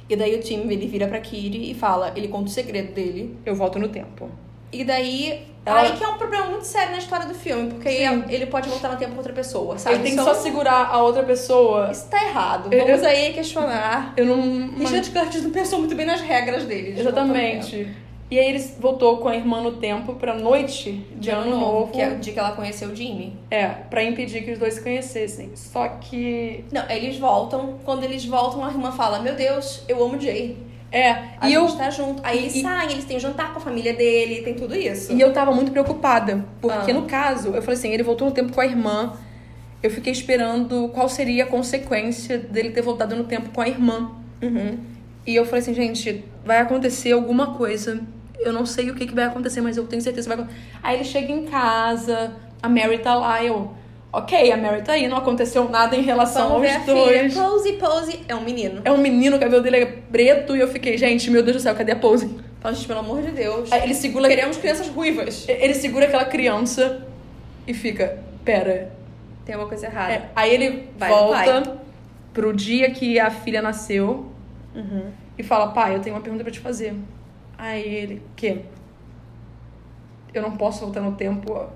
E 0.10 0.18
daí 0.18 0.36
o 0.36 0.42
time, 0.42 0.74
ele 0.74 0.86
vira 0.86 1.08
pra 1.08 1.22
Kiri 1.22 1.72
e 1.72 1.74
fala, 1.74 2.12
ele 2.16 2.28
conta 2.28 2.50
o 2.50 2.52
segredo 2.52 2.94
dele. 2.94 3.38
Eu 3.46 3.56
volto 3.56 3.80
no 3.80 3.88
tempo. 3.88 4.30
E 4.72 4.84
daí, 4.84 5.48
Ela- 5.66 5.82
aí 5.82 5.92
que 5.94 6.04
é 6.04 6.08
um 6.08 6.18
problema 6.18 6.46
muito 6.48 6.66
sério 6.66 6.92
na 6.92 6.98
história 6.98 7.26
do 7.28 7.34
filme, 7.36 7.70
porque 7.72 7.90
Sim. 7.90 8.24
ele 8.30 8.46
pode 8.48 8.68
voltar 8.70 8.90
no 8.90 8.98
tempo 8.98 9.12
com 9.12 9.18
outra 9.18 9.34
pessoa, 9.34 9.78
sabe? 9.78 9.96
Ele 9.98 10.04
tem 10.04 10.16
que 10.16 10.20
Então, 10.22 10.34
só 10.34 10.40
segurar 10.42 10.88
a 10.92 11.02
outra 11.04 11.22
pessoa. 11.24 11.90
Isso 11.92 12.08
tá 12.10 12.24
errado. 12.24 12.74
Eu- 12.74 12.86
Vamos 12.88 13.04
aí 13.04 13.34
questionar. 13.34 14.14
Eu 14.18 14.26
não. 14.26 14.70
Richard 14.78 15.10
Curtis 15.12 15.44
não 15.44 15.52
pensou 15.52 15.80
muito 15.80 15.96
bem 15.96 16.06
nas 16.06 16.22
regras 16.22 16.64
dele. 16.66 16.94
de. 16.94 17.02
Exatamente. 17.02 17.88
E 18.32 18.38
aí 18.38 18.48
eles 18.48 18.76
voltou 18.80 19.18
com 19.18 19.28
a 19.28 19.36
irmã 19.36 19.60
no 19.60 19.72
tempo 19.74 20.14
pra 20.14 20.36
noite 20.36 20.92
de 21.16 21.32
ano 21.32 21.50
novo. 21.60 21.92
Que 21.92 22.00
é 22.00 22.10
o 22.10 22.18
dia 22.20 22.32
que 22.32 22.38
ela 22.40 22.52
conheceu 22.52 22.90
o 22.90 22.96
Jimmy. 22.96 23.36
É, 23.50 23.66
pra 23.90 24.04
impedir 24.04 24.44
que 24.44 24.52
os 24.52 24.60
dois 24.60 24.76
se 24.76 24.82
conhecessem. 24.82 25.50
Só 25.56 25.88
que. 25.88 26.64
Não, 26.72 26.88
eles 26.90 27.18
voltam. 27.18 27.80
Quando 27.84 28.04
eles 28.04 28.24
voltam, 28.26 28.64
a 28.64 28.70
irmã 28.70 28.92
fala: 28.92 29.20
Meu 29.20 29.34
Deus, 29.34 29.84
eu 29.88 30.04
amo 30.04 30.20
Jay. 30.22 30.56
É, 30.92 31.10
A 31.40 31.48
e 31.48 31.52
gente 31.52 31.54
eu, 31.54 31.78
tá 31.78 31.90
junto. 31.90 32.22
Aí 32.26 32.38
eles 32.40 32.56
e- 32.56 32.62
saem, 32.62 32.92
eles 32.92 33.06
têm 33.06 33.20
jantar 33.20 33.52
com 33.54 33.60
a 33.60 33.62
família 33.62 33.94
dele, 33.94 34.42
tem 34.42 34.56
tudo 34.56 34.76
isso. 34.76 35.14
e 35.14 35.22
eu 35.22 35.32
tava 35.32 35.52
muito 35.52 35.72
preocupada. 35.72 36.46
Porque 36.62 36.92
Ah. 36.92 36.94
no 36.94 37.04
caso, 37.04 37.50
eu 37.50 37.62
falei 37.62 37.78
assim, 37.78 37.92
ele 37.92 38.04
voltou 38.04 38.28
no 38.28 38.34
tempo 38.34 38.52
com 38.54 38.62
a 38.62 38.66
irmã. 38.66 39.14
Eu 39.84 39.90
fiquei 39.92 40.12
esperando 40.12 40.90
qual 40.94 41.08
seria 41.08 41.44
a 41.46 41.48
consequência 41.48 42.38
dele 42.38 42.72
ter 42.72 42.82
voltado 42.82 43.16
no 43.16 43.24
tempo 43.24 43.50
com 43.52 43.62
a 43.62 43.68
irmã. 43.68 44.12
Uhum. 44.42 44.78
E 45.26 45.36
eu 45.36 45.46
falei 45.46 45.60
assim, 45.62 45.74
gente, 45.74 46.26
vai 46.44 46.58
acontecer 46.60 47.12
alguma 47.12 47.54
coisa. 47.54 48.02
Eu 48.40 48.52
não 48.52 48.66
sei 48.66 48.90
o 48.90 48.96
que, 48.96 49.06
que 49.06 49.14
vai 49.14 49.26
acontecer, 49.26 49.62
mas 49.62 49.78
eu 49.78 49.86
tenho 49.86 50.02
certeza 50.02 50.28
que 50.30 50.36
vai 50.36 50.44
acontecer. 50.44 50.66
Aí 50.82 50.96
ele 50.98 51.04
chega 51.06 51.32
em 51.32 51.46
casa, 51.46 52.34
a 52.62 52.68
Mary 52.68 52.98
tá 53.00 53.14
lá, 53.16 53.44
eu. 53.44 53.74
Ok, 54.12 54.52
a 54.52 54.58
Mary 54.58 54.82
tá 54.82 54.94
aí, 54.94 55.08
não 55.08 55.18
aconteceu 55.18 55.70
nada 55.70 55.96
em 55.96 56.02
relação 56.02 56.50
Vamos 56.50 56.64
ver 56.64 56.70
a 56.74 56.78
aos 56.78 56.86
dois. 56.88 57.32
filha. 57.34 57.44
Pose, 57.44 57.74
pose. 57.74 58.20
É 58.28 58.34
um 58.36 58.42
menino. 58.42 58.82
É 58.84 58.92
um 58.92 58.98
menino, 58.98 59.38
o 59.38 59.40
cabelo 59.40 59.62
dele 59.62 59.78
é 59.78 59.86
preto, 59.86 60.56
e 60.56 60.60
eu 60.60 60.68
fiquei, 60.68 60.98
gente, 60.98 61.30
meu 61.30 61.44
Deus 61.44 61.58
do 61.58 61.60
céu, 61.62 61.76
cadê 61.76 61.92
a 61.92 61.96
pose? 61.96 62.40
Fala, 62.60 62.74
gente, 62.74 62.88
pelo 62.88 63.00
amor 63.00 63.22
de 63.22 63.32
Deus. 63.32 63.72
Aí 63.72 63.84
ele 63.84 63.94
segura, 63.94 64.28
Queremos 64.28 64.58
crianças 64.58 64.88
ruivas. 64.88 65.46
ele 65.48 65.76
segura 65.76 66.06
aquela 66.08 66.26
criança 66.26 67.06
e 67.68 67.74
fica, 67.74 68.18
pera. 68.44 68.92
Tem 69.46 69.56
uma 69.56 69.68
coisa 69.68 69.86
errada. 69.86 70.12
É, 70.14 70.30
aí 70.36 70.54
ele 70.56 70.90
Vai 70.98 71.10
volta 71.10 71.78
pro 72.34 72.52
dia 72.52 72.90
que 72.92 73.20
a 73.20 73.30
filha 73.30 73.62
nasceu 73.62 74.26
Uhum. 74.76 75.04
e 75.38 75.44
fala, 75.44 75.68
pai, 75.72 75.96
eu 75.96 76.00
tenho 76.00 76.16
uma 76.16 76.22
pergunta 76.22 76.44
pra 76.44 76.52
te 76.52 76.60
fazer. 76.60 76.96
Aí 77.58 77.82
ele, 77.84 78.22
quê? 78.36 78.62
Eu 80.34 80.42
não 80.42 80.58
posso 80.58 80.82
voltar 80.82 81.02
no 81.02 81.14
tempo 81.14 81.68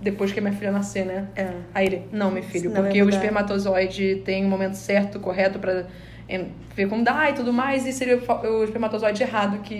depois 0.00 0.32
que 0.32 0.38
a 0.38 0.42
minha 0.42 0.54
filha 0.54 0.70
nascer, 0.72 1.04
né? 1.04 1.28
É. 1.36 1.48
Aí 1.74 1.86
ele, 1.86 2.02
não, 2.12 2.30
meu 2.30 2.42
filho, 2.42 2.70
porque 2.70 3.02
o 3.02 3.08
espermatozoide 3.08 4.22
tem 4.24 4.44
um 4.44 4.48
momento 4.48 4.74
certo, 4.74 5.18
correto 5.20 5.58
pra 5.58 5.84
em- 6.28 6.48
fecundar 6.74 7.30
e 7.30 7.34
tudo 7.34 7.52
mais, 7.52 7.86
e 7.86 7.92
seria 7.92 8.16
o 8.18 8.64
espermatozoide 8.64 9.22
errado 9.22 9.58
que 9.62 9.74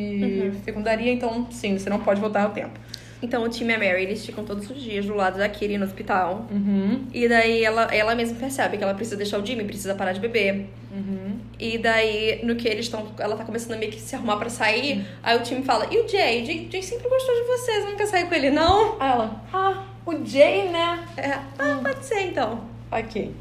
Uhum. 0.55 0.61
fecundaria, 0.65 1.13
então 1.13 1.47
sim, 1.51 1.79
você 1.79 1.89
não 1.89 2.01
pode 2.01 2.21
voltar 2.21 2.47
no 2.49 2.55
tempo. 2.55 2.79
Então 3.23 3.45
o 3.45 3.49
time 3.51 3.71
e 3.73 3.77
a 3.77 3.79
Mary, 3.79 4.03
eles 4.05 4.25
ficam 4.25 4.45
todos 4.45 4.69
os 4.71 4.81
dias 4.83 5.05
do 5.05 5.15
lado 5.15 5.37
da 5.39 5.47
Kiri 5.47 5.77
no 5.77 5.85
hospital. 5.85 6.47
Uhum. 6.51 7.05
E 7.13 7.29
daí 7.29 7.63
ela, 7.63 7.83
ela 7.95 8.15
mesma 8.15 8.39
percebe 8.39 8.79
que 8.79 8.83
ela 8.83 8.95
precisa 8.95 9.15
deixar 9.17 9.39
o 9.39 9.45
Jimmy, 9.45 9.65
precisa 9.65 9.95
parar 9.95 10.13
de 10.13 10.21
beber. 10.21 10.71
Uhum. 10.91 11.37
E 11.59 11.77
daí, 11.77 12.41
no 12.43 12.57
que 12.57 12.67
eles 12.67 12.87
estão. 12.87 13.07
Ela 13.19 13.37
tá 13.37 13.45
começando 13.45 13.75
a 13.75 13.77
meio 13.77 13.93
que 13.93 14.01
se 14.01 14.17
arrumar 14.17 14.39
pra 14.39 14.49
sair. 14.49 15.05
Aí 15.23 15.37
o 15.37 15.43
time 15.43 15.63
fala: 15.63 15.87
E 15.91 15.99
o 15.99 16.09
Jay? 16.09 16.47
Jay, 16.47 16.67
Jay 16.73 16.83
sempre 16.83 17.11
gostou 17.11 17.35
de 17.35 17.43
você, 17.47 17.73
você 17.83 17.91
não 17.91 17.97
quer 17.97 18.07
sair 18.07 18.27
com 18.27 18.35
ele, 18.35 18.51
não? 18.51 18.97
Aí 18.99 19.13
ela, 19.13 19.45
ah, 19.53 19.85
o 20.07 20.25
Jay, 20.25 20.69
né? 20.69 21.05
É, 21.17 21.33
ah, 21.59 21.81
pode 21.83 22.05
ser 22.05 22.23
então. 22.23 22.65
Ok. 22.91 23.35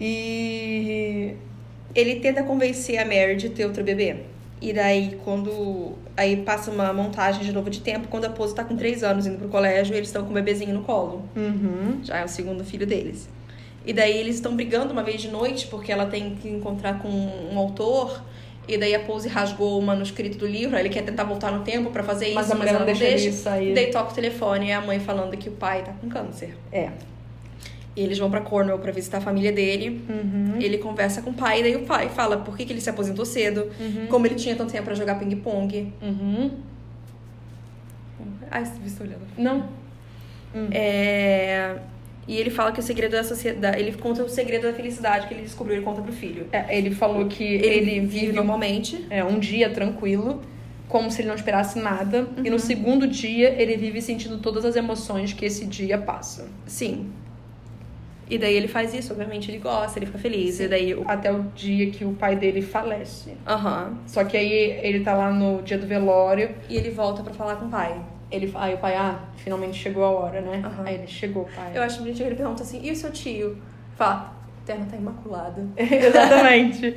E. 0.00 1.34
Ele 1.94 2.20
tenta 2.20 2.42
convencer 2.42 2.98
a 2.98 3.04
Mary 3.04 3.36
de 3.36 3.50
ter 3.50 3.66
outro 3.66 3.82
bebê. 3.82 4.16
E 4.60 4.72
daí, 4.72 5.18
quando. 5.24 5.92
Aí 6.16 6.36
passa 6.36 6.70
uma 6.70 6.92
montagem 6.92 7.42
de 7.42 7.52
novo 7.52 7.70
de 7.70 7.80
tempo, 7.80 8.08
quando 8.08 8.26
a 8.26 8.30
Pose 8.30 8.54
tá 8.54 8.62
com 8.62 8.76
3 8.76 9.02
anos 9.02 9.26
indo 9.26 9.38
pro 9.38 9.48
colégio, 9.48 9.94
eles 9.94 10.08
estão 10.08 10.24
com 10.24 10.30
o 10.30 10.34
bebezinho 10.34 10.74
no 10.74 10.82
colo. 10.82 11.24
Uhum. 11.34 12.00
Já 12.02 12.18
é 12.18 12.24
o 12.24 12.28
segundo 12.28 12.64
filho 12.64 12.86
deles. 12.86 13.28
E 13.84 13.92
daí 13.92 14.16
eles 14.18 14.36
estão 14.36 14.54
brigando 14.54 14.92
uma 14.92 15.02
vez 15.02 15.22
de 15.22 15.28
noite, 15.28 15.66
porque 15.66 15.90
ela 15.90 16.06
tem 16.06 16.34
que 16.34 16.48
encontrar 16.48 17.00
com 17.00 17.08
um 17.08 17.58
autor. 17.58 18.22
E 18.70 18.78
daí 18.78 18.94
a 18.94 19.00
Pose 19.00 19.28
rasgou 19.28 19.78
o 19.78 19.82
manuscrito 19.82 20.38
do 20.38 20.46
livro, 20.46 20.76
aí 20.76 20.82
ele 20.82 20.88
quer 20.88 21.02
tentar 21.02 21.24
voltar 21.24 21.50
no 21.50 21.64
tempo 21.64 21.90
pra 21.90 22.02
fazer 22.02 22.26
isso, 22.26 22.34
Mas 22.36 22.50
a 22.50 22.54
mulher 22.54 22.70
ela 22.70 22.78
não 22.80 22.86
deixa 22.86 23.04
ele 23.04 23.32
sair. 23.32 23.72
E 23.72 23.74
daí 23.74 23.90
toca 23.90 24.12
o 24.12 24.14
telefone 24.14 24.66
e 24.66 24.70
é 24.70 24.74
a 24.74 24.80
mãe 24.80 25.00
falando 25.00 25.36
que 25.36 25.48
o 25.48 25.52
pai 25.52 25.82
tá 25.82 25.92
com 25.92 26.08
câncer. 26.08 26.56
É. 26.70 26.90
E 27.96 28.02
eles 28.02 28.18
vão 28.18 28.30
pra 28.30 28.40
Cornwall 28.40 28.78
pra 28.78 28.92
visitar 28.92 29.18
a 29.18 29.20
família 29.20 29.50
dele. 29.52 30.00
Uhum. 30.08 30.60
Ele 30.60 30.78
conversa 30.78 31.20
com 31.20 31.30
o 31.30 31.34
pai, 31.34 31.60
e 31.60 31.62
daí 31.62 31.76
o 31.76 31.84
pai 31.84 32.08
fala 32.08 32.36
por 32.36 32.56
que, 32.56 32.64
que 32.64 32.72
ele 32.72 32.80
se 32.80 32.88
aposentou 32.88 33.26
cedo, 33.26 33.68
como 34.08 34.26
ele 34.26 34.36
tinha 34.36 34.54
tanto 34.54 34.70
tempo 34.70 34.84
pra 34.84 34.94
jogar 34.94 35.18
ping-pong. 35.18 35.92
Uhum. 36.00 36.50
Ai, 38.50 38.64
você 38.64 39.02
olhando. 39.02 39.26
Não. 39.36 39.68
É... 40.70 41.76
E 42.28 42.36
ele 42.36 42.50
fala 42.50 42.70
que 42.70 42.78
o 42.78 42.82
segredo 42.82 43.12
da 43.12 43.24
sociedade. 43.24 43.80
Ele 43.80 43.92
conta 43.92 44.22
o 44.22 44.28
segredo 44.28 44.62
da 44.68 44.72
felicidade 44.72 45.26
que 45.26 45.34
ele 45.34 45.42
descobriu, 45.42 45.76
ele 45.76 45.84
conta 45.84 46.00
pro 46.02 46.12
filho. 46.12 46.46
É, 46.52 46.76
ele 46.76 46.90
falou 46.92 47.26
que 47.26 47.42
Ele, 47.42 47.66
ele, 47.90 48.00
vive 48.06 48.32
normalmente. 48.32 49.04
é, 49.10 49.24
um 49.24 49.38
dia 49.38 49.70
tranquilo, 49.70 50.40
como 50.88 51.10
se 51.10 51.22
ele 51.22 51.28
não 51.28 51.34
esperasse 51.34 51.78
nada. 51.78 52.28
E 52.38 52.42
Uhum. 52.48 52.50
no 52.52 52.58
segundo 52.58 53.06
dia, 53.08 53.50
ele 53.60 53.76
vive 53.76 54.00
sentindo 54.00 54.38
todas 54.38 54.64
as 54.64 54.76
emoções 54.76 55.32
que 55.32 55.44
esse 55.44 55.64
dia 55.66 55.98
passa. 55.98 56.48
Sim. 56.66 57.10
E 58.28 58.38
daí 58.38 58.54
ele 58.54 58.68
faz 58.68 58.94
isso, 58.94 59.12
obviamente 59.12 59.50
ele 59.50 59.58
gosta, 59.58 59.98
ele 59.98 60.06
fica 60.06 60.18
feliz. 60.18 60.60
E 60.60 60.68
daí 60.68 60.94
o. 60.94 61.02
Até 61.08 61.32
o 61.32 61.42
dia 61.56 61.90
que 61.90 62.04
o 62.04 62.12
pai 62.12 62.36
dele 62.36 62.62
falece. 62.62 63.32
Aham. 63.44 63.98
Só 64.06 64.22
que 64.22 64.36
aí 64.36 64.52
ele 64.84 65.00
tá 65.00 65.14
lá 65.14 65.32
no 65.32 65.62
dia 65.62 65.76
do 65.76 65.84
velório. 65.86 66.50
E 66.68 66.76
ele 66.76 66.90
volta 66.90 67.24
pra 67.24 67.34
falar 67.34 67.56
com 67.56 67.66
o 67.66 67.70
pai. 67.70 68.00
Ele, 68.30 68.50
aí 68.54 68.74
o 68.74 68.78
pai, 68.78 68.94
ah, 68.94 69.20
finalmente 69.36 69.76
chegou 69.76 70.04
a 70.04 70.10
hora, 70.10 70.40
né? 70.40 70.62
Aham. 70.64 70.84
Aí 70.84 70.94
ele 70.94 71.06
chegou, 71.06 71.48
pai. 71.56 71.72
Eu 71.74 71.82
acho 71.82 71.98
bonitinho 71.98 72.26
que 72.26 72.32
ele 72.32 72.36
pergunta 72.36 72.62
assim: 72.62 72.80
e 72.82 72.90
o 72.90 72.96
seu 72.96 73.10
tio? 73.10 73.58
Fala, 73.96 74.32
a 74.62 74.66
terra 74.66 74.86
tá 74.88 74.96
imaculada. 74.96 75.66
Exatamente. 75.76 76.96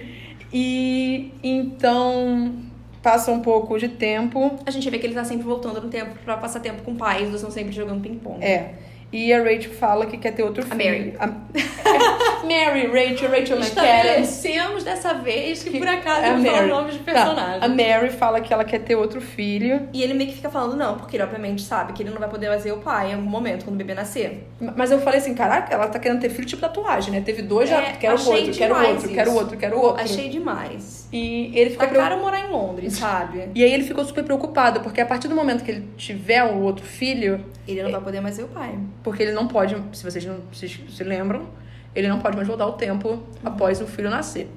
E 0.54 1.34
então 1.44 2.54
passa 3.02 3.32
um 3.32 3.42
pouco 3.42 3.78
de 3.78 3.90
tempo. 3.90 4.58
A 4.66 4.72
gente 4.72 4.90
vê 4.90 5.00
que 5.00 5.06
ele 5.08 5.16
tá 5.16 5.24
sempre 5.26 5.44
voltando 5.44 5.82
no 5.82 5.90
tempo 5.90 6.16
pra 6.24 6.38
passar 6.38 6.60
tempo 6.60 6.84
com 6.84 6.92
o 6.92 6.96
pai, 6.96 7.24
eles 7.24 7.36
estão 7.36 7.52
sempre 7.52 7.74
jogando 7.74 8.02
ping-pong. 8.02 8.44
É. 8.44 8.76
E 9.14 9.32
a 9.32 9.44
Rachel 9.44 9.72
fala 9.74 10.08
que 10.08 10.18
quer 10.18 10.32
ter 10.32 10.42
outro 10.44 10.64
filho. 10.64 10.76
Mary. 10.78 11.14
A... 11.20 11.28
Mary, 12.44 12.88
Rachel, 12.88 13.30
Rachel. 13.30 13.60
Estabelecemos 13.60 14.84
dessa 14.84 15.14
vez 15.14 15.64
que, 15.64 15.78
por 15.78 15.88
acaso 15.88 16.22
falar 16.22 16.38
Mary. 16.40 16.68
nomes 16.68 16.94
de 16.96 17.00
Tá. 17.00 17.12
personagens. 17.14 17.64
A 17.64 17.68
Mary 17.68 18.10
fala 18.10 18.42
que 18.42 18.52
ela 18.54 18.64
quer 18.66 18.80
ter 18.80 18.96
outro 18.96 19.22
filho. 19.22 19.88
E 19.94 20.02
ele 20.02 20.14
meio 20.14 20.30
que 20.32 20.38
fica 20.38 20.50
falando 20.50 20.76
não, 20.76 20.98
porque 20.98 21.16
ele 21.16 21.24
obviamente 21.24 21.62
sabe 21.62 21.94
que 21.94 22.02
ele 22.04 22.10
não 22.10 22.18
vai 22.20 22.28
poder 22.30 22.48
fazer 22.48 22.72
o 22.72 22.78
pai 22.78 23.12
em 23.12 23.14
algum 23.14 23.30
momento, 23.30 23.64
quando 23.66 23.76
o 23.76 23.78
bebê 23.78 23.94
nascer. 23.94 24.48
Mas 24.76 24.92
eu 24.92 25.00
falei 25.00 25.20
assim, 25.20 25.34
caraca, 25.34 25.74
ela 25.74 25.88
tá 25.88 26.00
querendo 26.00 26.20
ter 26.20 26.30
filho 26.30 26.48
tipo 26.48 26.62
tatuagem, 26.62 27.12
né? 27.14 27.22
Teve 27.22 27.42
dois, 27.44 27.70
já 27.70 27.82
É, 27.82 27.92
quero 27.94 28.16
achei 28.16 28.34
outro, 28.48 28.54
quero 28.58 28.76
outro, 28.76 29.10
quero 29.10 29.30
isso. 29.30 29.40
outro, 29.40 29.58
quero 29.58 29.80
outro. 29.80 30.04
Achei 30.04 30.28
demais. 30.30 31.03
E 31.16 31.52
ele 31.54 31.70
ficou 31.70 31.86
Tá 31.86 31.92
preocupado. 31.92 32.10
caro 32.16 32.22
morar 32.22 32.40
em 32.40 32.52
Londres, 32.52 32.94
sabe? 32.94 33.50
E 33.54 33.64
aí 33.64 33.72
ele 33.72 33.84
ficou 33.84 34.04
super 34.04 34.24
preocupado, 34.24 34.80
porque 34.82 35.00
a 35.00 35.06
partir 35.06 35.28
do 35.28 35.36
momento 35.36 35.64
que 35.64 35.70
ele 35.70 35.88
tiver 35.96 36.44
o 36.44 36.62
outro 36.62 36.84
filho, 36.84 37.46
Ele 37.68 37.84
não 37.84 37.92
vai 37.92 38.02
poder 38.02 38.20
mais 38.20 38.36
ser 38.36 38.44
o 38.44 38.48
pai. 38.48 38.78
porque 39.04 39.22
ele 39.22 39.32
não 39.32 39.48
pode, 39.48 39.76
se 39.94 40.04
vocês 40.04 40.26
não 40.26 40.40
se, 40.52 40.68
se 40.68 41.04
lembram, 41.04 41.48
ele 41.94 42.08
não 42.08 42.20
pode 42.20 42.36
mais 42.36 42.48
voltar 42.48 42.66
o 42.66 42.72
tempo 42.74 43.22
após 43.46 43.80
o 43.80 43.86
filho 43.86 44.10
nascer. 44.10 44.50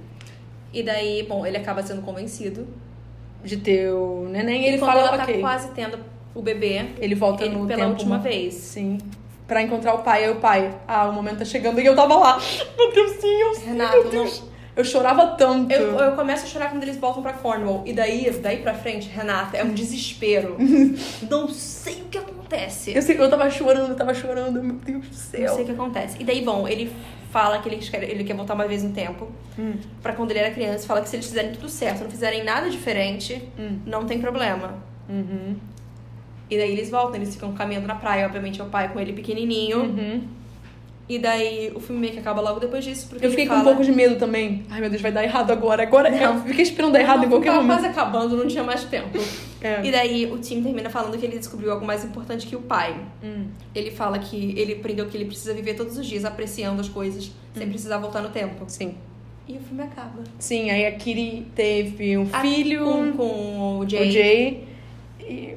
E 0.73 0.83
daí, 0.83 1.25
bom, 1.29 1.45
ele 1.47 1.59
acaba 1.59 1.83
sendo 1.83 2.01
convencido. 2.03 2.67
De 3.45 3.59
ter 3.59 3.93
o 3.93 4.27
neném, 4.29 4.63
e 4.63 4.69
ele 4.69 4.79
quando 4.79 4.91
fala, 4.93 5.09
ela 5.09 5.17
tá 5.19 5.23
ok. 5.25 5.41
quase 5.41 5.71
tendo 5.73 5.99
o 6.35 6.43
bebê, 6.43 6.87
Ele 6.99 7.15
volta 7.15 7.45
ele, 7.45 7.55
no 7.55 7.67
pela 7.67 7.81
tempo 7.83 7.91
última 7.93 8.19
vez. 8.19 8.55
Sim. 8.55 8.99
Pra 9.47 9.63
encontrar 9.63 9.95
o 9.95 9.99
pai. 9.99 10.25
Aí 10.25 10.31
o 10.31 10.37
pai, 10.37 10.75
ah, 10.89 11.07
o 11.09 11.13
momento 11.13 11.39
tá 11.41 11.45
chegando. 11.45 11.81
E 11.81 11.87
eu 11.87 11.95
tava 11.95 12.17
lá. 12.17 12.39
Meu 12.77 12.93
Deus, 12.93 13.13
sim, 13.21 13.41
eu 13.41 13.55
Renato, 13.61 13.93
meu 13.99 14.09
Deus. 14.11 14.43
Eu 14.77 14.85
chorava 14.85 15.27
tanto. 15.29 15.73
Eu, 15.73 15.99
eu 15.99 16.13
começo 16.13 16.45
a 16.45 16.49
chorar 16.49 16.71
quando 16.71 16.83
eles 16.83 16.99
voltam 16.99 17.23
pra 17.23 17.33
Cornwall. 17.33 17.83
E 17.87 17.95
daí, 17.95 18.31
daí 18.43 18.59
pra 18.59 18.75
frente, 18.75 19.09
Renata, 19.09 19.57
é 19.57 19.65
um 19.65 19.73
desespero. 19.73 20.57
não 21.31 21.49
sei 21.49 22.03
o 22.03 22.05
que 22.11 22.19
acontece. 22.19 22.95
Eu, 22.95 23.01
sei, 23.01 23.19
eu 23.19 23.31
tava 23.31 23.49
chorando, 23.49 23.89
eu 23.91 23.97
tava 23.97 24.13
chorando. 24.13 24.63
Meu 24.63 24.77
Deus 24.77 25.09
do 25.09 25.15
céu. 25.15 25.47
Não 25.47 25.55
sei 25.55 25.63
o 25.65 25.67
que 25.67 25.73
acontece. 25.73 26.17
E 26.21 26.25
daí, 26.25 26.45
bom, 26.45 26.69
ele 26.69 26.93
fala 27.31 27.59
que 27.61 27.69
ele 27.71 27.77
quer, 27.79 28.03
ele 28.03 28.23
quer 28.23 28.37
voltar 28.37 28.53
uma 28.53 28.69
vez 28.69 28.83
no 28.83 28.93
tempo. 28.93 29.29
Hum. 29.59 29.75
Pra 30.03 30.13
quando 30.13 30.31
ele 30.33 30.41
era 30.41 30.51
criança. 30.51 30.87
Fala 30.87 31.01
que 31.01 31.09
se 31.09 31.17
eles 31.17 31.27
fizerem 31.27 31.53
tudo 31.53 31.71
certo, 31.71 32.03
não 32.03 32.11
fizerem 32.11 32.45
nada 32.45 32.69
diferente, 32.69 33.43
Hum. 33.59 33.79
não 33.87 34.05
tem 34.05 34.21
problema. 34.21 34.75
Uhum. 35.09 35.57
E 36.51 36.59
daí 36.59 36.73
eles 36.73 36.91
voltam, 36.91 37.17
eles 37.17 37.35
ficam 37.35 37.53
caminhando 37.55 37.87
na 37.87 37.95
praia. 37.95 38.27
Obviamente, 38.27 38.61
é 38.61 38.65
o 38.65 38.69
pai 38.69 38.93
com 38.93 39.01
ele 39.01 39.15
pequenininho. 39.15 39.81
Uhum. 39.81 40.23
E 41.09 41.21
daí 41.21 41.71
o 41.75 41.79
filme 41.79 42.01
meio 42.01 42.13
que 42.15 42.19
acaba 42.19 42.41
logo 42.41 42.59
depois 42.59 42.85
disso. 42.85 43.07
Porque 43.09 43.25
Eu 43.25 43.31
fiquei 43.31 43.47
com 43.47 43.55
um 43.55 43.63
pouco 43.63 43.85
de 43.85 43.93
medo 43.93 44.17
também. 44.17 44.65
Ai, 44.69 44.81
meu 44.81 44.91
Deus, 44.91 45.01
vai 45.01 45.13
dar 45.13 45.23
errado 45.23 45.53
agora. 45.53 45.85
Agora 45.85 46.09
eu 46.09 46.41
fiquei 46.43 46.63
esperando 46.65 46.93
dar 46.95 47.01
errado 47.01 47.25
em 47.25 47.29
qualquer 47.29 47.51
tava 47.51 47.63
momento. 47.63 47.79
quase 47.81 47.87
acabando, 47.93 48.37
não 48.37 48.49
tinha 48.49 48.65
mais 48.65 48.83
tempo. 48.85 49.17
É. 49.61 49.87
E 49.87 49.93
daí 49.93 50.27
o 50.33 50.39
time 50.39 50.63
termina 50.63 50.91
falando 50.91 51.17
que 51.17 51.25
ele 51.25 51.39
descobriu 51.39 51.71
algo 51.71 51.87
mais 51.87 52.05
importante 52.05 52.45
que 52.47 52.57
o 52.57 52.61
pai. 52.61 52.97
Hum. 53.23 53.47
Ele 53.73 53.93
fala 53.93 54.19
que 54.19 54.53
ele 54.59 54.73
aprendeu 54.75 55.07
que 55.07 55.17
ele 55.17 55.27
precisa 55.27 55.55
viver 55.55 55.75
todos 55.75 55.97
os 55.97 56.05
dias 56.07 56.25
apreciando 56.25 56.81
as 56.81 56.89
coisas, 56.89 57.31
sem 57.55 57.69
precisar 57.69 57.99
voltar 57.99 58.21
no 58.21 58.31
tempo. 58.31 58.65
Sim. 58.67 58.95
E 59.49 59.53
o 59.57 59.61
filme 59.61 59.85
acaba. 59.85 60.25
Sim, 60.41 60.71
aí 60.71 60.87
a 60.87 60.93
Kiri 60.93 61.47
teve 61.55 62.19
um 62.19 62.27
A- 62.33 62.41
filho, 62.41 62.83
Com, 62.85 63.13
com 63.13 63.79
o 63.79 63.89
Jay. 63.89 64.09
o 64.09 64.13
Jay. 64.13 64.65
E, 65.21 65.55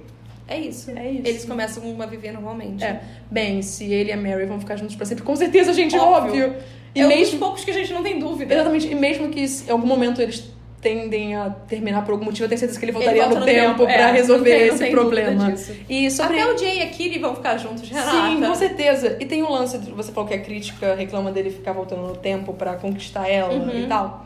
É 0.50 0.58
isso. 0.60 0.92
É 0.92 1.10
isso. 1.12 1.22
Eles 1.28 1.46
começam 1.46 1.84
a 2.02 2.06
viver 2.06 2.32
normalmente. 2.32 2.84
é, 2.84 3.02
bem, 3.30 3.62
se 3.62 3.86
ele 3.92 4.10
e 4.10 4.14
a 4.14 4.18
Mary 4.18 4.46
vão 4.46 4.60
ficar 4.60 4.76
juntos 4.76 4.96
pra 4.96 5.06
sempre, 5.06 5.24
com 5.24 5.36
certeza, 5.36 5.74
gente, 5.74 5.96
Óbvio. 5.98 6.46
óbvio. 6.46 6.56
E 6.96 7.02
é 7.02 7.06
um 7.06 7.10
dos 7.10 7.18
mesmo, 7.18 7.40
poucos 7.40 7.64
que 7.64 7.70
a 7.72 7.74
gente 7.74 7.94
não 7.94 8.02
tem 8.02 8.18
dúvida. 8.20 8.54
exatamente, 8.54 8.88
e 8.88 8.96
mesmo 8.96 9.30
que 9.30 9.42
em 9.46 9.70
algum 9.72 9.86
momento 9.86 10.22
eles 10.22 10.52
tendem 10.82 11.36
a 11.36 11.50
terminar 11.68 12.06
por 12.06 12.14
algum 12.14 12.24
motivo, 12.26 12.46
eu 12.46 12.50
tenho 12.50 12.58
certeza 12.58 12.80
que 12.80 12.86
ele 12.86 12.94
voltaria 12.94 13.22
volta 13.24 13.36
no, 13.36 13.40
no 13.42 13.46
tempo, 13.46 13.68
tempo, 13.80 13.84
pra 13.86 14.10
é, 14.10 14.12
resolver 14.14 14.50
não 14.50 14.78
tem- 14.78 14.86
esse 14.86 14.92
problema. 14.92 15.54
E 15.90 16.10
sobre 16.10 16.40
Até 16.40 16.54
o 16.54 16.58
Jay 16.58 16.78
e 16.80 16.82
a 16.82 16.88
Kiri 16.88 17.20
vão 17.20 17.36
ficar 17.36 17.58
juntos, 17.58 17.88
Renata. 17.88 18.10
Sim, 18.12 18.42
com 18.42 18.56
certeza. 18.56 19.18
E 19.20 19.26
tem 19.26 19.44
o 19.44 19.52
lance, 19.52 19.78
você 19.78 20.12
falou 20.14 20.28
que 20.28 20.34
a 20.34 20.40
crítica 20.40 20.96
reclama 20.96 21.32
dele 21.32 21.50
ficar 21.52 21.74
voltando 21.74 22.02
no 22.08 22.16
tempo 22.16 22.54
pra 22.54 22.76
conquistar 22.76 23.28
ela 23.28 23.54
Uhum. 23.54 23.84
e 23.84 23.88
tal. 23.88 24.26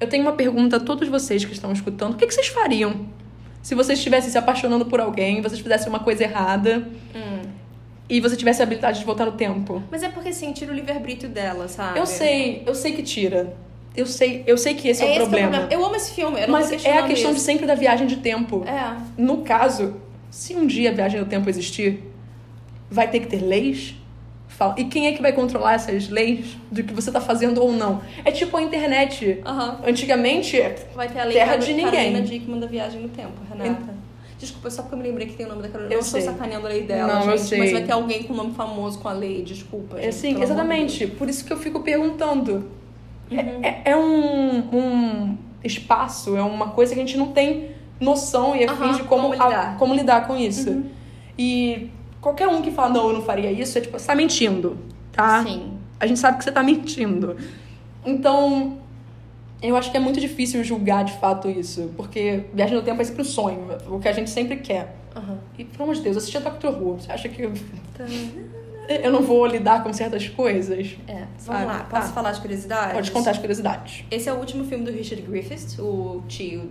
Eu 0.00 0.08
tenho 0.08 0.22
uma 0.24 0.32
pergunta 0.32 0.76
a 0.76 0.80
todos 0.80 1.08
vocês 1.08 1.44
que 1.44 1.52
estão 1.52 1.72
escutando. 1.72 2.14
O 2.14 2.16
que, 2.16 2.26
que 2.26 2.34
vocês 2.34 2.48
fariam 2.48 3.06
se 3.62 3.74
vocês 3.74 3.98
estivessem 3.98 4.30
se 4.30 4.38
apaixonando 4.38 4.86
por 4.86 5.00
alguém, 5.00 5.40
vocês 5.42 5.60
fizessem 5.60 5.88
uma 5.88 6.00
coisa 6.00 6.22
errada 6.24 6.88
Hum. 7.14 7.42
e 8.08 8.20
você 8.20 8.36
tivesse 8.36 8.60
a 8.62 8.64
habilidade 8.64 9.00
de 9.00 9.04
voltar 9.04 9.26
no 9.26 9.32
tempo? 9.32 9.82
Mas 9.90 10.02
é 10.02 10.08
porque 10.08 10.30
assim, 10.30 10.52
tira 10.52 10.72
o 10.72 10.74
livre-arbítrio 10.74 11.28
dela, 11.30 11.68
sabe? 11.68 11.98
Eu 11.98 12.06
sei, 12.06 12.62
eu 12.66 12.74
sei 12.74 12.92
que 12.92 13.02
tira. 13.02 13.54
Eu 13.96 14.06
sei, 14.06 14.44
eu 14.46 14.56
sei 14.56 14.74
que 14.74 14.88
esse 14.88 15.02
é, 15.02 15.06
o 15.06 15.08
esse 15.08 15.18
que 15.18 15.26
problema. 15.26 15.68
Eu 15.70 15.84
amo 15.84 15.96
esse 15.96 16.12
filme, 16.12 16.40
eu 16.40 16.48
Mas 16.48 16.70
é 16.84 16.98
a 16.98 17.02
questão 17.06 17.32
de 17.32 17.38
isso. 17.38 17.44
sempre 17.46 17.66
da 17.66 17.74
viagem 17.74 18.06
de 18.06 18.16
tempo. 18.16 18.64
É. 18.64 18.96
No 19.20 19.38
caso, 19.38 19.96
se 20.30 20.54
um 20.54 20.66
dia 20.66 20.90
a 20.90 20.92
viagem 20.94 21.18
no 21.20 21.26
tempo 21.26 21.48
existir, 21.50 22.04
vai 22.90 23.10
ter 23.10 23.18
que 23.20 23.26
ter 23.26 23.42
leis? 23.42 23.96
Fala. 24.58 24.74
E 24.76 24.84
quem 24.86 25.06
é 25.06 25.12
que 25.12 25.22
vai 25.22 25.32
controlar 25.32 25.74
essas 25.74 26.08
leis 26.08 26.56
do 26.70 26.82
que 26.82 26.92
você 26.92 27.12
tá 27.12 27.20
fazendo 27.20 27.62
ou 27.62 27.70
não? 27.72 28.00
É 28.24 28.32
tipo 28.32 28.56
a 28.56 28.60
internet. 28.62 29.40
Aham. 29.46 29.78
Antigamente, 29.86 30.60
Vai 30.96 31.08
ter 31.08 31.20
a 31.20 31.24
lei 31.24 31.34
Terra 31.34 31.54
de 31.56 31.72
ninguém. 31.72 31.90
Carolina 31.92 32.22
Dickman 32.22 32.58
da 32.58 32.66
Viagem 32.66 33.00
no 33.02 33.08
Tempo, 33.08 33.34
Renata. 33.48 33.94
Desculpa, 34.36 34.68
só 34.70 34.82
porque 34.82 34.94
eu 34.96 34.98
me 34.98 35.04
lembrei 35.08 35.28
que 35.28 35.34
tem 35.34 35.46
o 35.46 35.48
nome 35.48 35.62
da 35.62 35.68
Carolina. 35.68 35.94
Eu 35.94 36.00
estou 36.00 36.20
sei. 36.20 36.28
sacaneando 36.28 36.66
a 36.66 36.70
lei 36.70 36.82
dela, 36.82 37.14
Não, 37.14 37.22
gente. 37.30 37.40
sei. 37.42 37.58
Mas 37.60 37.70
vai 37.72 37.82
ter 37.82 37.92
alguém 37.92 38.24
com 38.24 38.34
nome 38.34 38.52
famoso 38.54 38.98
com 38.98 39.08
a 39.08 39.12
lei, 39.12 39.42
desculpa. 39.42 39.96
é 39.98 40.10
gente, 40.10 40.26
amor 40.26 40.36
de 40.38 40.42
exatamente. 40.44 41.06
Por 41.06 41.28
isso 41.28 41.44
que 41.44 41.52
eu 41.52 41.56
fico 41.56 41.80
perguntando. 41.80 42.68
É- 43.30 43.34
Uhum. 43.36 43.60
É, 43.62 43.82
é 43.84 43.96
um, 43.96 44.58
um 44.76 45.36
espaço, 45.62 46.36
é 46.36 46.42
uma 46.42 46.70
coisa 46.70 46.94
que 46.94 47.00
a 47.00 47.04
gente 47.04 47.16
não 47.18 47.28
tem 47.32 47.70
noção 48.00 48.56
e 48.56 48.64
afins 48.64 48.80
Aham, 48.80 48.92
de 48.96 49.02
como, 49.04 49.30
como 49.30 49.42
a- 49.42 49.46
lidar. 49.48 49.70
Uhum. 49.72 49.78
como 49.78 49.94
lidar 49.94 50.26
com 50.26 50.36
isso. 50.36 50.82
E 51.38 51.90
qualquer 52.28 52.48
um 52.48 52.60
que 52.60 52.70
fala, 52.70 52.90
não, 52.90 53.08
eu 53.08 53.12
não 53.14 53.22
faria 53.22 53.50
isso, 53.50 53.78
é 53.78 53.80
tipo, 53.80 53.98
você 53.98 54.06
tá 54.06 54.14
mentindo, 54.14 54.76
tá? 55.12 55.42
Sim. 55.42 55.72
A 55.98 56.06
gente 56.06 56.20
sabe 56.20 56.38
que 56.38 56.44
você 56.44 56.52
tá 56.52 56.62
mentindo. 56.62 57.36
Então, 58.04 58.78
eu 59.62 59.76
acho 59.76 59.90
que 59.90 59.96
é 59.96 60.00
muito 60.00 60.20
difícil 60.20 60.62
julgar 60.62 61.04
de 61.04 61.12
fato 61.14 61.48
isso. 61.48 61.90
Porque 61.96 62.44
viagem 62.54 62.76
no 62.76 62.82
tempo 62.82 63.00
é 63.00 63.04
sempre 63.04 63.22
um 63.22 63.24
sonho, 63.24 63.66
o 63.88 63.98
que 63.98 64.08
a 64.08 64.12
gente 64.12 64.30
sempre 64.30 64.56
quer. 64.58 64.94
Aham. 65.16 65.38
E, 65.58 65.64
pelo 65.64 65.84
amor 65.84 65.96
de 65.96 66.02
Deus, 66.02 66.16
assistir 66.16 66.36
a 66.36 66.40
Doctor 66.40 66.70
Who. 66.80 67.00
Você 67.00 67.10
acha 67.10 67.28
que 67.28 67.42
eu, 67.42 67.52
Tá. 67.96 68.04
eu 68.88 69.10
não 69.10 69.22
vou 69.22 69.44
lidar 69.46 69.82
com 69.82 69.92
certas 69.92 70.28
coisas? 70.28 70.96
É, 71.08 71.14
vamos 71.14 71.28
Sabe? 71.38 71.64
lá. 71.64 71.78
Tá. 71.80 72.00
Posso 72.00 72.12
falar 72.12 72.32
de 72.32 72.40
curiosidades? 72.40 72.92
Pode 72.92 73.10
contar 73.10 73.30
as 73.32 73.38
curiosidades. 73.38 74.04
Esse 74.10 74.28
é 74.28 74.32
o 74.32 74.36
último 74.36 74.64
filme 74.64 74.84
do 74.84 74.92
Richard 74.92 75.22
Griffiths, 75.22 75.78
o 75.78 76.22
tio 76.28 76.70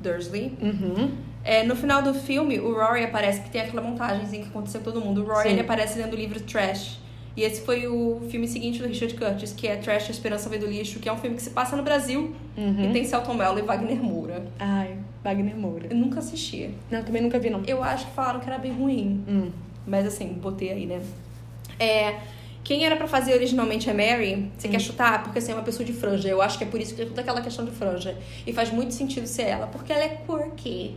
Dursley. 0.00 0.52
Uhum. 0.60 1.12
É, 1.46 1.62
no 1.62 1.76
final 1.76 2.02
do 2.02 2.12
filme, 2.12 2.58
o 2.58 2.74
Rory 2.74 3.04
aparece, 3.04 3.40
que 3.40 3.50
tem 3.50 3.60
aquela 3.60 3.80
montagenzinha 3.80 4.42
que 4.42 4.48
aconteceu 4.48 4.80
com 4.80 4.90
todo 4.90 5.00
mundo. 5.00 5.22
O 5.22 5.26
Rory, 5.26 5.44
Sim. 5.44 5.48
ele 5.50 5.60
aparece 5.60 5.98
lendo 5.98 6.14
o 6.14 6.16
livro 6.16 6.40
Trash. 6.40 6.98
E 7.36 7.42
esse 7.42 7.60
foi 7.60 7.86
o 7.86 8.20
filme 8.30 8.48
seguinte 8.48 8.80
do 8.80 8.88
Richard 8.88 9.14
Curtis, 9.14 9.52
que 9.52 9.68
é 9.68 9.76
Trash, 9.76 10.08
A 10.08 10.10
Esperança 10.10 10.48
Vem 10.48 10.58
do 10.58 10.66
Lixo, 10.66 10.98
que 10.98 11.08
é 11.08 11.12
um 11.12 11.18
filme 11.18 11.36
que 11.36 11.42
se 11.42 11.50
passa 11.50 11.76
no 11.76 11.82
Brasil 11.82 12.34
Uhum. 12.56 12.88
e 12.90 12.92
tem 12.94 13.04
Celton 13.04 13.34
Mello 13.34 13.58
e 13.58 13.62
Wagner 13.62 14.02
Moura. 14.02 14.46
Ai, 14.58 14.96
Wagner 15.22 15.54
Moura. 15.56 15.86
Eu 15.90 15.96
nunca 15.96 16.18
assisti. 16.18 16.70
Não, 16.90 17.02
também 17.04 17.20
nunca 17.22 17.38
vi, 17.38 17.50
não. 17.50 17.62
Eu 17.66 17.82
acho 17.84 18.06
que 18.06 18.12
falaram 18.12 18.40
que 18.40 18.48
era 18.48 18.58
bem 18.58 18.72
ruim. 18.72 19.22
Hum. 19.28 19.50
Mas 19.86 20.06
assim, 20.06 20.28
botei 20.32 20.72
aí, 20.72 20.86
né? 20.86 21.00
É. 21.78 22.14
Quem 22.64 22.84
era 22.84 22.96
pra 22.96 23.06
fazer 23.06 23.34
originalmente 23.34 23.88
a 23.88 23.94
Mary, 23.94 24.50
você 24.58 24.66
Hum. 24.66 24.70
quer 24.72 24.80
chutar? 24.80 25.22
Porque 25.22 25.38
assim, 25.38 25.52
é 25.52 25.54
uma 25.54 25.62
pessoa 25.62 25.84
de 25.84 25.92
franja. 25.92 26.28
Eu 26.28 26.42
acho 26.42 26.56
que 26.58 26.64
é 26.64 26.66
por 26.66 26.80
isso 26.80 26.92
que 26.92 26.96
tem 26.96 27.06
toda 27.06 27.20
aquela 27.20 27.40
questão 27.42 27.64
de 27.64 27.70
franja. 27.70 28.16
E 28.46 28.52
faz 28.52 28.72
muito 28.72 28.92
sentido 28.94 29.26
ser 29.26 29.42
ela, 29.42 29.66
porque 29.68 29.92
ela 29.92 30.02
é 30.02 30.08
quirky. 30.26 30.96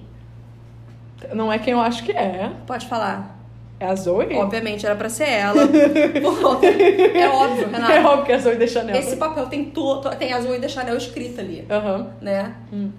Não 1.34 1.52
é 1.52 1.60
quem 1.60 1.74
eu 1.74 1.80
acho 1.82 2.04
que 2.04 2.12
é. 2.12 2.52
Pode 2.66 2.88
falar. 2.88 3.38
É 3.80 3.86
a 3.86 3.96
Zoe? 3.96 4.36
Obviamente 4.36 4.86
era 4.86 4.96
pra 4.96 5.08
ser 5.10 5.30
ela. 5.30 5.62
É 5.64 7.28
óbvio, 7.30 7.64
É 7.66 7.72
Renata. 7.78 8.08
óbvio 8.10 8.26
que 8.26 8.32
é 8.32 8.36
a 8.36 8.40
Zoe 8.40 8.56
deixa 8.56 8.84
nela. 8.84 8.98
Esse 9.00 9.16
papel 9.16 9.46
tem 9.48 9.66
tudo, 9.66 10.10
tem 10.18 10.34
a 10.34 10.42
Zoe 10.42 10.60
da 10.60 10.68
Chanel 10.68 10.98
escrita 10.98 11.42
ali, 11.42 11.66
Aham. 11.70 12.08
né? 12.22 12.54
Hum. 12.74 12.92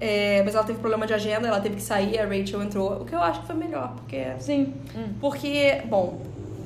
É, 0.00 0.42
mas 0.44 0.54
ela 0.54 0.64
teve 0.64 0.78
problema 0.80 1.06
de 1.06 1.14
agenda, 1.14 1.46
ela 1.46 1.60
teve 1.60 1.76
que 1.76 1.82
sair, 1.82 2.18
a 2.18 2.24
Rachel 2.24 2.62
entrou. 2.62 3.02
O 3.02 3.04
que 3.04 3.14
eu 3.14 3.20
acho 3.20 3.40
que 3.42 3.46
foi 3.46 3.54
melhor, 3.56 3.92
porque. 3.94 4.24
Sim. 4.38 4.74
Hum. 4.96 5.08
Porque, 5.20 5.82
bom, 5.84 6.20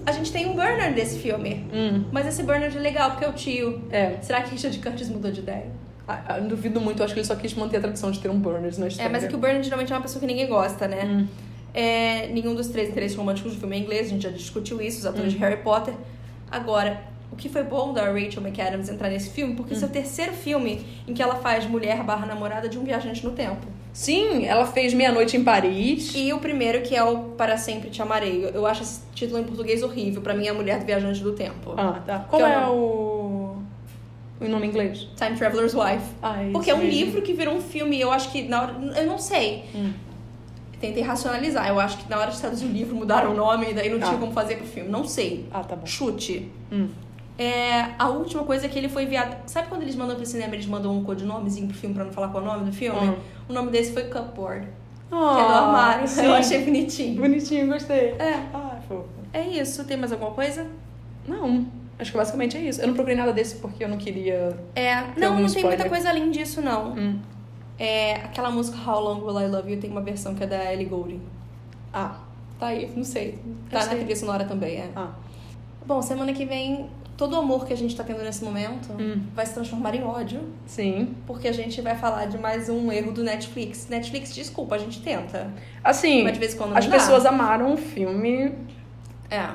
a 0.06 0.12
gente 0.12 0.32
tem 0.32 0.46
um 0.46 0.54
Bernard 0.54 0.94
desse 0.94 1.18
filme. 1.18 1.66
Hum. 1.72 2.04
Mas 2.12 2.26
esse 2.26 2.42
Bernard 2.44 2.76
é 2.76 2.80
legal, 2.80 3.10
porque 3.10 3.24
é 3.24 3.28
o 3.28 3.32
tio. 3.32 3.82
É. 3.90 4.14
Será 4.22 4.40
que 4.42 4.50
Richard 4.52 4.78
Curtis 4.78 5.08
mudou 5.10 5.30
de 5.30 5.40
ideia? 5.40 5.66
Ah, 6.08 6.38
duvido 6.38 6.80
muito, 6.80 7.02
acho 7.02 7.12
que 7.14 7.18
ele 7.20 7.26
só 7.26 7.34
quis 7.34 7.52
manter 7.54 7.78
a 7.78 7.80
tradição 7.80 8.10
de 8.10 8.20
ter 8.20 8.28
um 8.30 8.38
Burners 8.38 8.78
na 8.78 8.86
história. 8.86 9.08
É, 9.08 9.12
mas 9.12 9.24
é 9.24 9.28
que 9.28 9.34
o 9.34 9.38
Bernard 9.38 9.64
geralmente 9.64 9.92
é 9.92 9.96
uma 9.96 10.02
pessoa 10.02 10.20
que 10.20 10.26
ninguém 10.26 10.46
gosta, 10.46 10.86
né? 10.86 11.04
Hum. 11.04 11.26
É, 11.74 12.28
nenhum 12.28 12.54
dos 12.54 12.68
três 12.68 12.88
interesses 12.90 13.16
românticos 13.16 13.54
do 13.54 13.58
filme 13.60 13.76
é 13.76 13.78
inglês, 13.80 14.06
a 14.06 14.10
gente 14.10 14.22
já 14.22 14.30
discutiu 14.30 14.80
isso, 14.80 15.00
os 15.00 15.06
atores 15.06 15.32
Hum. 15.32 15.36
de 15.36 15.38
Harry 15.38 15.58
Potter. 15.62 15.94
Agora, 16.50 17.00
o 17.30 17.34
que 17.36 17.48
foi 17.48 17.64
bom 17.64 17.92
da 17.92 18.04
Rachel 18.04 18.40
McAdams 18.42 18.88
entrar 18.88 19.08
nesse 19.10 19.30
filme, 19.30 19.54
porque 19.56 19.74
Hum. 19.74 19.76
esse 19.76 19.84
é 19.84 19.88
o 19.88 19.90
terceiro 19.90 20.32
filme 20.32 20.86
em 21.08 21.12
que 21.12 21.20
ela 21.20 21.34
faz 21.36 21.66
mulher 21.66 22.02
barra 22.04 22.24
namorada 22.24 22.68
de 22.68 22.78
um 22.78 22.84
viajante 22.84 23.24
no 23.24 23.32
tempo. 23.32 23.66
Sim, 23.92 24.44
ela 24.44 24.66
fez 24.66 24.92
Meia-Noite 24.92 25.38
em 25.38 25.42
Paris. 25.42 26.12
E 26.14 26.30
o 26.32 26.38
primeiro, 26.38 26.82
que 26.82 26.94
é 26.94 27.02
o 27.02 27.30
Para 27.30 27.56
Sempre 27.56 27.88
Te 27.88 28.02
Amarei. 28.02 28.48
Eu 28.52 28.66
acho 28.66 28.82
esse 28.82 29.00
título 29.14 29.40
em 29.40 29.44
português 29.44 29.82
horrível. 29.82 30.20
Pra 30.20 30.34
mim 30.34 30.46
é 30.46 30.50
a 30.50 30.54
mulher 30.54 30.78
do 30.78 30.84
viajante 30.84 31.22
do 31.22 31.32
tempo. 31.32 31.72
Ah, 31.78 32.02
tá. 32.06 32.18
Qual 32.28 32.42
é 32.44 32.64
eu 32.66 32.74
o... 32.74 33.25
o 34.40 34.48
nome 34.48 34.66
em 34.66 34.70
inglês? 34.70 35.08
Time 35.16 35.36
Traveler's 35.36 35.74
Wife. 35.74 36.04
Ah, 36.22 36.42
é 36.42 36.50
Porque 36.50 36.70
isso 36.70 36.78
é 36.78 36.82
um 36.82 36.86
livro 36.88 37.22
que 37.22 37.32
virou 37.32 37.54
um 37.54 37.60
filme 37.60 37.96
e 37.96 38.00
eu 38.00 38.12
acho 38.12 38.30
que 38.30 38.42
na 38.42 38.62
hora. 38.62 38.74
Eu 38.96 39.06
não 39.06 39.18
sei. 39.18 39.64
Hum. 39.74 39.92
Tentei 40.80 41.02
racionalizar. 41.02 41.66
Eu 41.68 41.80
acho 41.80 41.96
que 41.98 42.10
na 42.10 42.18
hora 42.18 42.30
de 42.30 42.38
traduzir 42.38 42.66
o 42.66 42.68
livro 42.68 42.94
mudaram 42.94 43.32
o 43.32 43.34
nome 43.34 43.70
e 43.70 43.74
daí 43.74 43.88
não 43.88 43.98
tinha 43.98 44.12
Ah. 44.16 44.18
como 44.18 44.32
fazer 44.32 44.56
pro 44.56 44.66
filme. 44.66 44.90
Não 44.90 45.04
sei. 45.04 45.46
Ah, 45.52 45.64
tá 45.64 45.74
bom. 45.74 45.86
Chute. 45.86 46.50
Hum. 46.70 46.88
É, 47.38 47.90
a 47.98 48.08
última 48.08 48.44
coisa 48.44 48.66
é 48.66 48.68
que 48.68 48.78
ele 48.78 48.88
foi 48.88 49.04
enviado. 49.04 49.36
Sabe 49.46 49.68
quando 49.68 49.82
eles 49.82 49.94
mandam 49.96 50.16
pro 50.16 50.24
cinema, 50.26 50.54
eles 50.54 50.66
mandam 50.66 50.94
um 50.96 51.02
codinomezinho 51.04 51.66
pro 51.68 51.76
filme 51.76 51.94
pra 51.94 52.04
não 52.04 52.12
falar 52.12 52.28
qual 52.28 52.42
é 52.44 52.46
o 52.48 52.50
nome 52.52 52.64
do 52.66 52.72
filme? 52.72 52.98
Hum. 53.08 53.14
O 53.48 53.52
nome 53.52 53.70
desse 53.70 53.92
foi 53.92 54.04
Cupboard. 54.04 54.66
Ah, 55.10 55.34
que 55.34 55.40
é 55.40 55.44
do 55.46 55.52
armário. 55.52 56.08
sim. 56.08 56.24
Eu 56.24 56.34
achei 56.34 56.64
bonitinho. 56.64 57.20
Bonitinho, 57.20 57.66
gostei. 57.68 58.14
É. 58.18 58.34
Ah, 58.52 58.76
fofo. 58.88 59.04
É 59.32 59.42
isso. 59.42 59.84
Tem 59.84 59.96
mais 59.96 60.12
alguma 60.12 60.30
coisa? 60.32 60.66
Não, 61.28 61.66
acho 61.98 62.10
que 62.12 62.16
basicamente 62.16 62.56
é 62.56 62.60
isso. 62.60 62.80
Eu 62.80 62.88
não 62.88 62.94
procurei 62.94 63.16
nada 63.16 63.32
desse 63.32 63.56
porque 63.56 63.82
eu 63.84 63.88
não 63.88 63.96
queria... 63.96 64.56
É. 64.74 64.94
Não, 65.16 65.30
não 65.30 65.36
tem 65.36 65.46
spoiler? 65.46 65.70
muita 65.78 65.88
coisa 65.88 66.08
além 66.10 66.30
disso, 66.30 66.60
não. 66.62 66.92
Hum. 66.92 67.18
É, 67.78 68.14
aquela 68.16 68.50
música 68.50 68.78
How 68.90 69.00
Long 69.00 69.22
Will 69.24 69.40
I 69.40 69.48
Love 69.48 69.72
You 69.74 69.80
tem 69.80 69.90
uma 69.90 70.00
versão 70.00 70.34
que 70.34 70.42
é 70.44 70.46
da 70.46 70.72
Ellie 70.72 70.86
Goulding. 70.86 71.20
Ah, 71.92 72.16
Tá 72.58 72.68
aí, 72.68 72.90
não 72.96 73.04
sei. 73.04 73.32
Tá 73.70 73.80
Eu 73.80 73.84
na 73.84 73.88
sei. 73.90 73.98
trilha 73.98 74.16
sonora 74.16 74.44
também, 74.46 74.76
é. 74.78 74.88
ah. 74.96 75.10
Bom, 75.86 76.00
semana 76.00 76.32
que 76.32 76.46
vem, 76.46 76.88
todo 77.14 77.34
o 77.34 77.36
amor 77.36 77.66
que 77.66 77.72
a 77.74 77.76
gente 77.76 77.94
tá 77.94 78.02
tendo 78.02 78.22
nesse 78.22 78.42
momento 78.42 78.90
Hum. 78.98 79.20
vai 79.34 79.44
se 79.44 79.52
transformar 79.52 79.94
em 79.94 80.02
ódio. 80.02 80.40
Sim. 80.64 81.14
Porque 81.26 81.48
a 81.48 81.52
gente 81.52 81.82
vai 81.82 81.94
falar 81.96 82.24
de 82.24 82.38
mais 82.38 82.70
um 82.70 82.90
erro 82.90 83.12
do 83.12 83.22
Netflix. 83.22 83.88
Netflix, 83.90 84.34
desculpa, 84.34 84.74
a 84.74 84.78
gente 84.78 85.02
tenta. 85.02 85.52
Assim, 85.84 86.22
Mas 86.24 86.32
de 86.32 86.38
vez 86.38 86.54
em 86.54 86.56
quando 86.56 86.74
as 86.78 86.86
dá. 86.86 86.92
pessoas 86.92 87.26
amaram 87.26 87.74
o 87.74 87.76
filme, 87.76 88.54
É. 89.30 89.46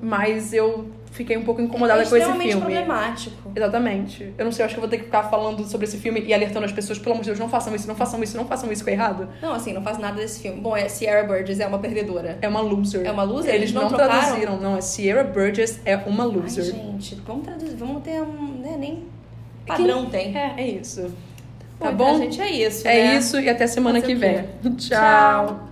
mas 0.00 0.54
eu 0.54 0.88
fiquei 1.10 1.36
um 1.36 1.42
pouco 1.44 1.60
É 1.60 1.64
incomodada 1.64 1.98
com 2.00 2.06
esse 2.06 2.16
extremamente 2.16 2.48
filme. 2.50 2.60
problemático. 2.64 3.50
Exatamente. 3.54 4.34
Eu 4.38 4.44
não 4.44 4.52
sei, 4.52 4.62
eu 4.62 4.66
acho 4.66 4.74
que 4.74 4.78
eu 4.78 4.82
vou 4.82 4.90
ter 4.90 4.98
que 4.98 5.04
ficar 5.04 5.24
falando 5.24 5.64
sobre 5.64 5.86
esse 5.86 5.96
filme 5.98 6.22
e 6.26 6.32
alertando 6.34 6.64
as 6.64 6.72
pessoas, 6.72 6.98
pelo 6.98 7.12
amor 7.12 7.22
de 7.22 7.28
Deus, 7.30 7.38
não 7.38 7.48
façam 7.48 7.74
isso, 7.74 7.88
não 7.88 7.94
façam 7.94 8.22
isso, 8.22 8.36
não 8.36 8.44
façam 8.46 8.70
isso, 8.72 8.84
que 8.84 8.90
é 8.90 8.92
errado. 8.92 9.28
Não, 9.42 9.52
assim, 9.52 9.72
não 9.72 9.82
faz 9.82 9.98
nada 9.98 10.16
desse 10.16 10.40
filme. 10.42 10.60
Bom, 10.60 10.76
é 10.76 10.88
Sierra 10.88 11.26
Burgess 11.26 11.60
é 11.60 11.66
uma 11.66 11.78
perdedora. 11.78 12.38
É 12.40 12.48
uma 12.48 12.60
loser. 12.60 13.06
É 13.06 13.10
uma 13.10 13.22
loser? 13.22 13.50
Eles 13.54 13.70
Eles 13.70 13.72
não, 13.74 13.88
não 13.90 13.96
traduziram, 13.96 14.60
não. 14.60 14.76
É 14.76 14.80
Sierra 14.80 15.24
Burgess 15.24 15.80
é 15.84 15.96
uma 15.96 16.24
Ai, 16.24 16.30
loser. 16.30 16.64
gente, 16.64 17.14
vamos 17.26 17.44
traduzir, 17.44 17.76
vamos 17.76 18.02
ter 18.02 18.20
um, 18.22 18.60
né, 18.60 18.76
nem 18.78 19.04
padrão 19.66 20.06
tem. 20.06 20.36
É, 20.36 20.54
é 20.56 20.66
isso. 20.66 21.10
Tá 21.78 21.92
Bom, 21.92 22.12
bom? 22.14 22.18
gente, 22.18 22.40
é 22.40 22.50
isso, 22.50 22.88
É 22.88 22.94
né? 23.04 23.16
isso 23.16 23.38
e 23.38 23.48
até 23.48 23.66
semana 23.66 24.00
Fazer 24.00 24.12
que 24.14 24.18
vem. 24.18 24.44
Tchau. 24.76 25.68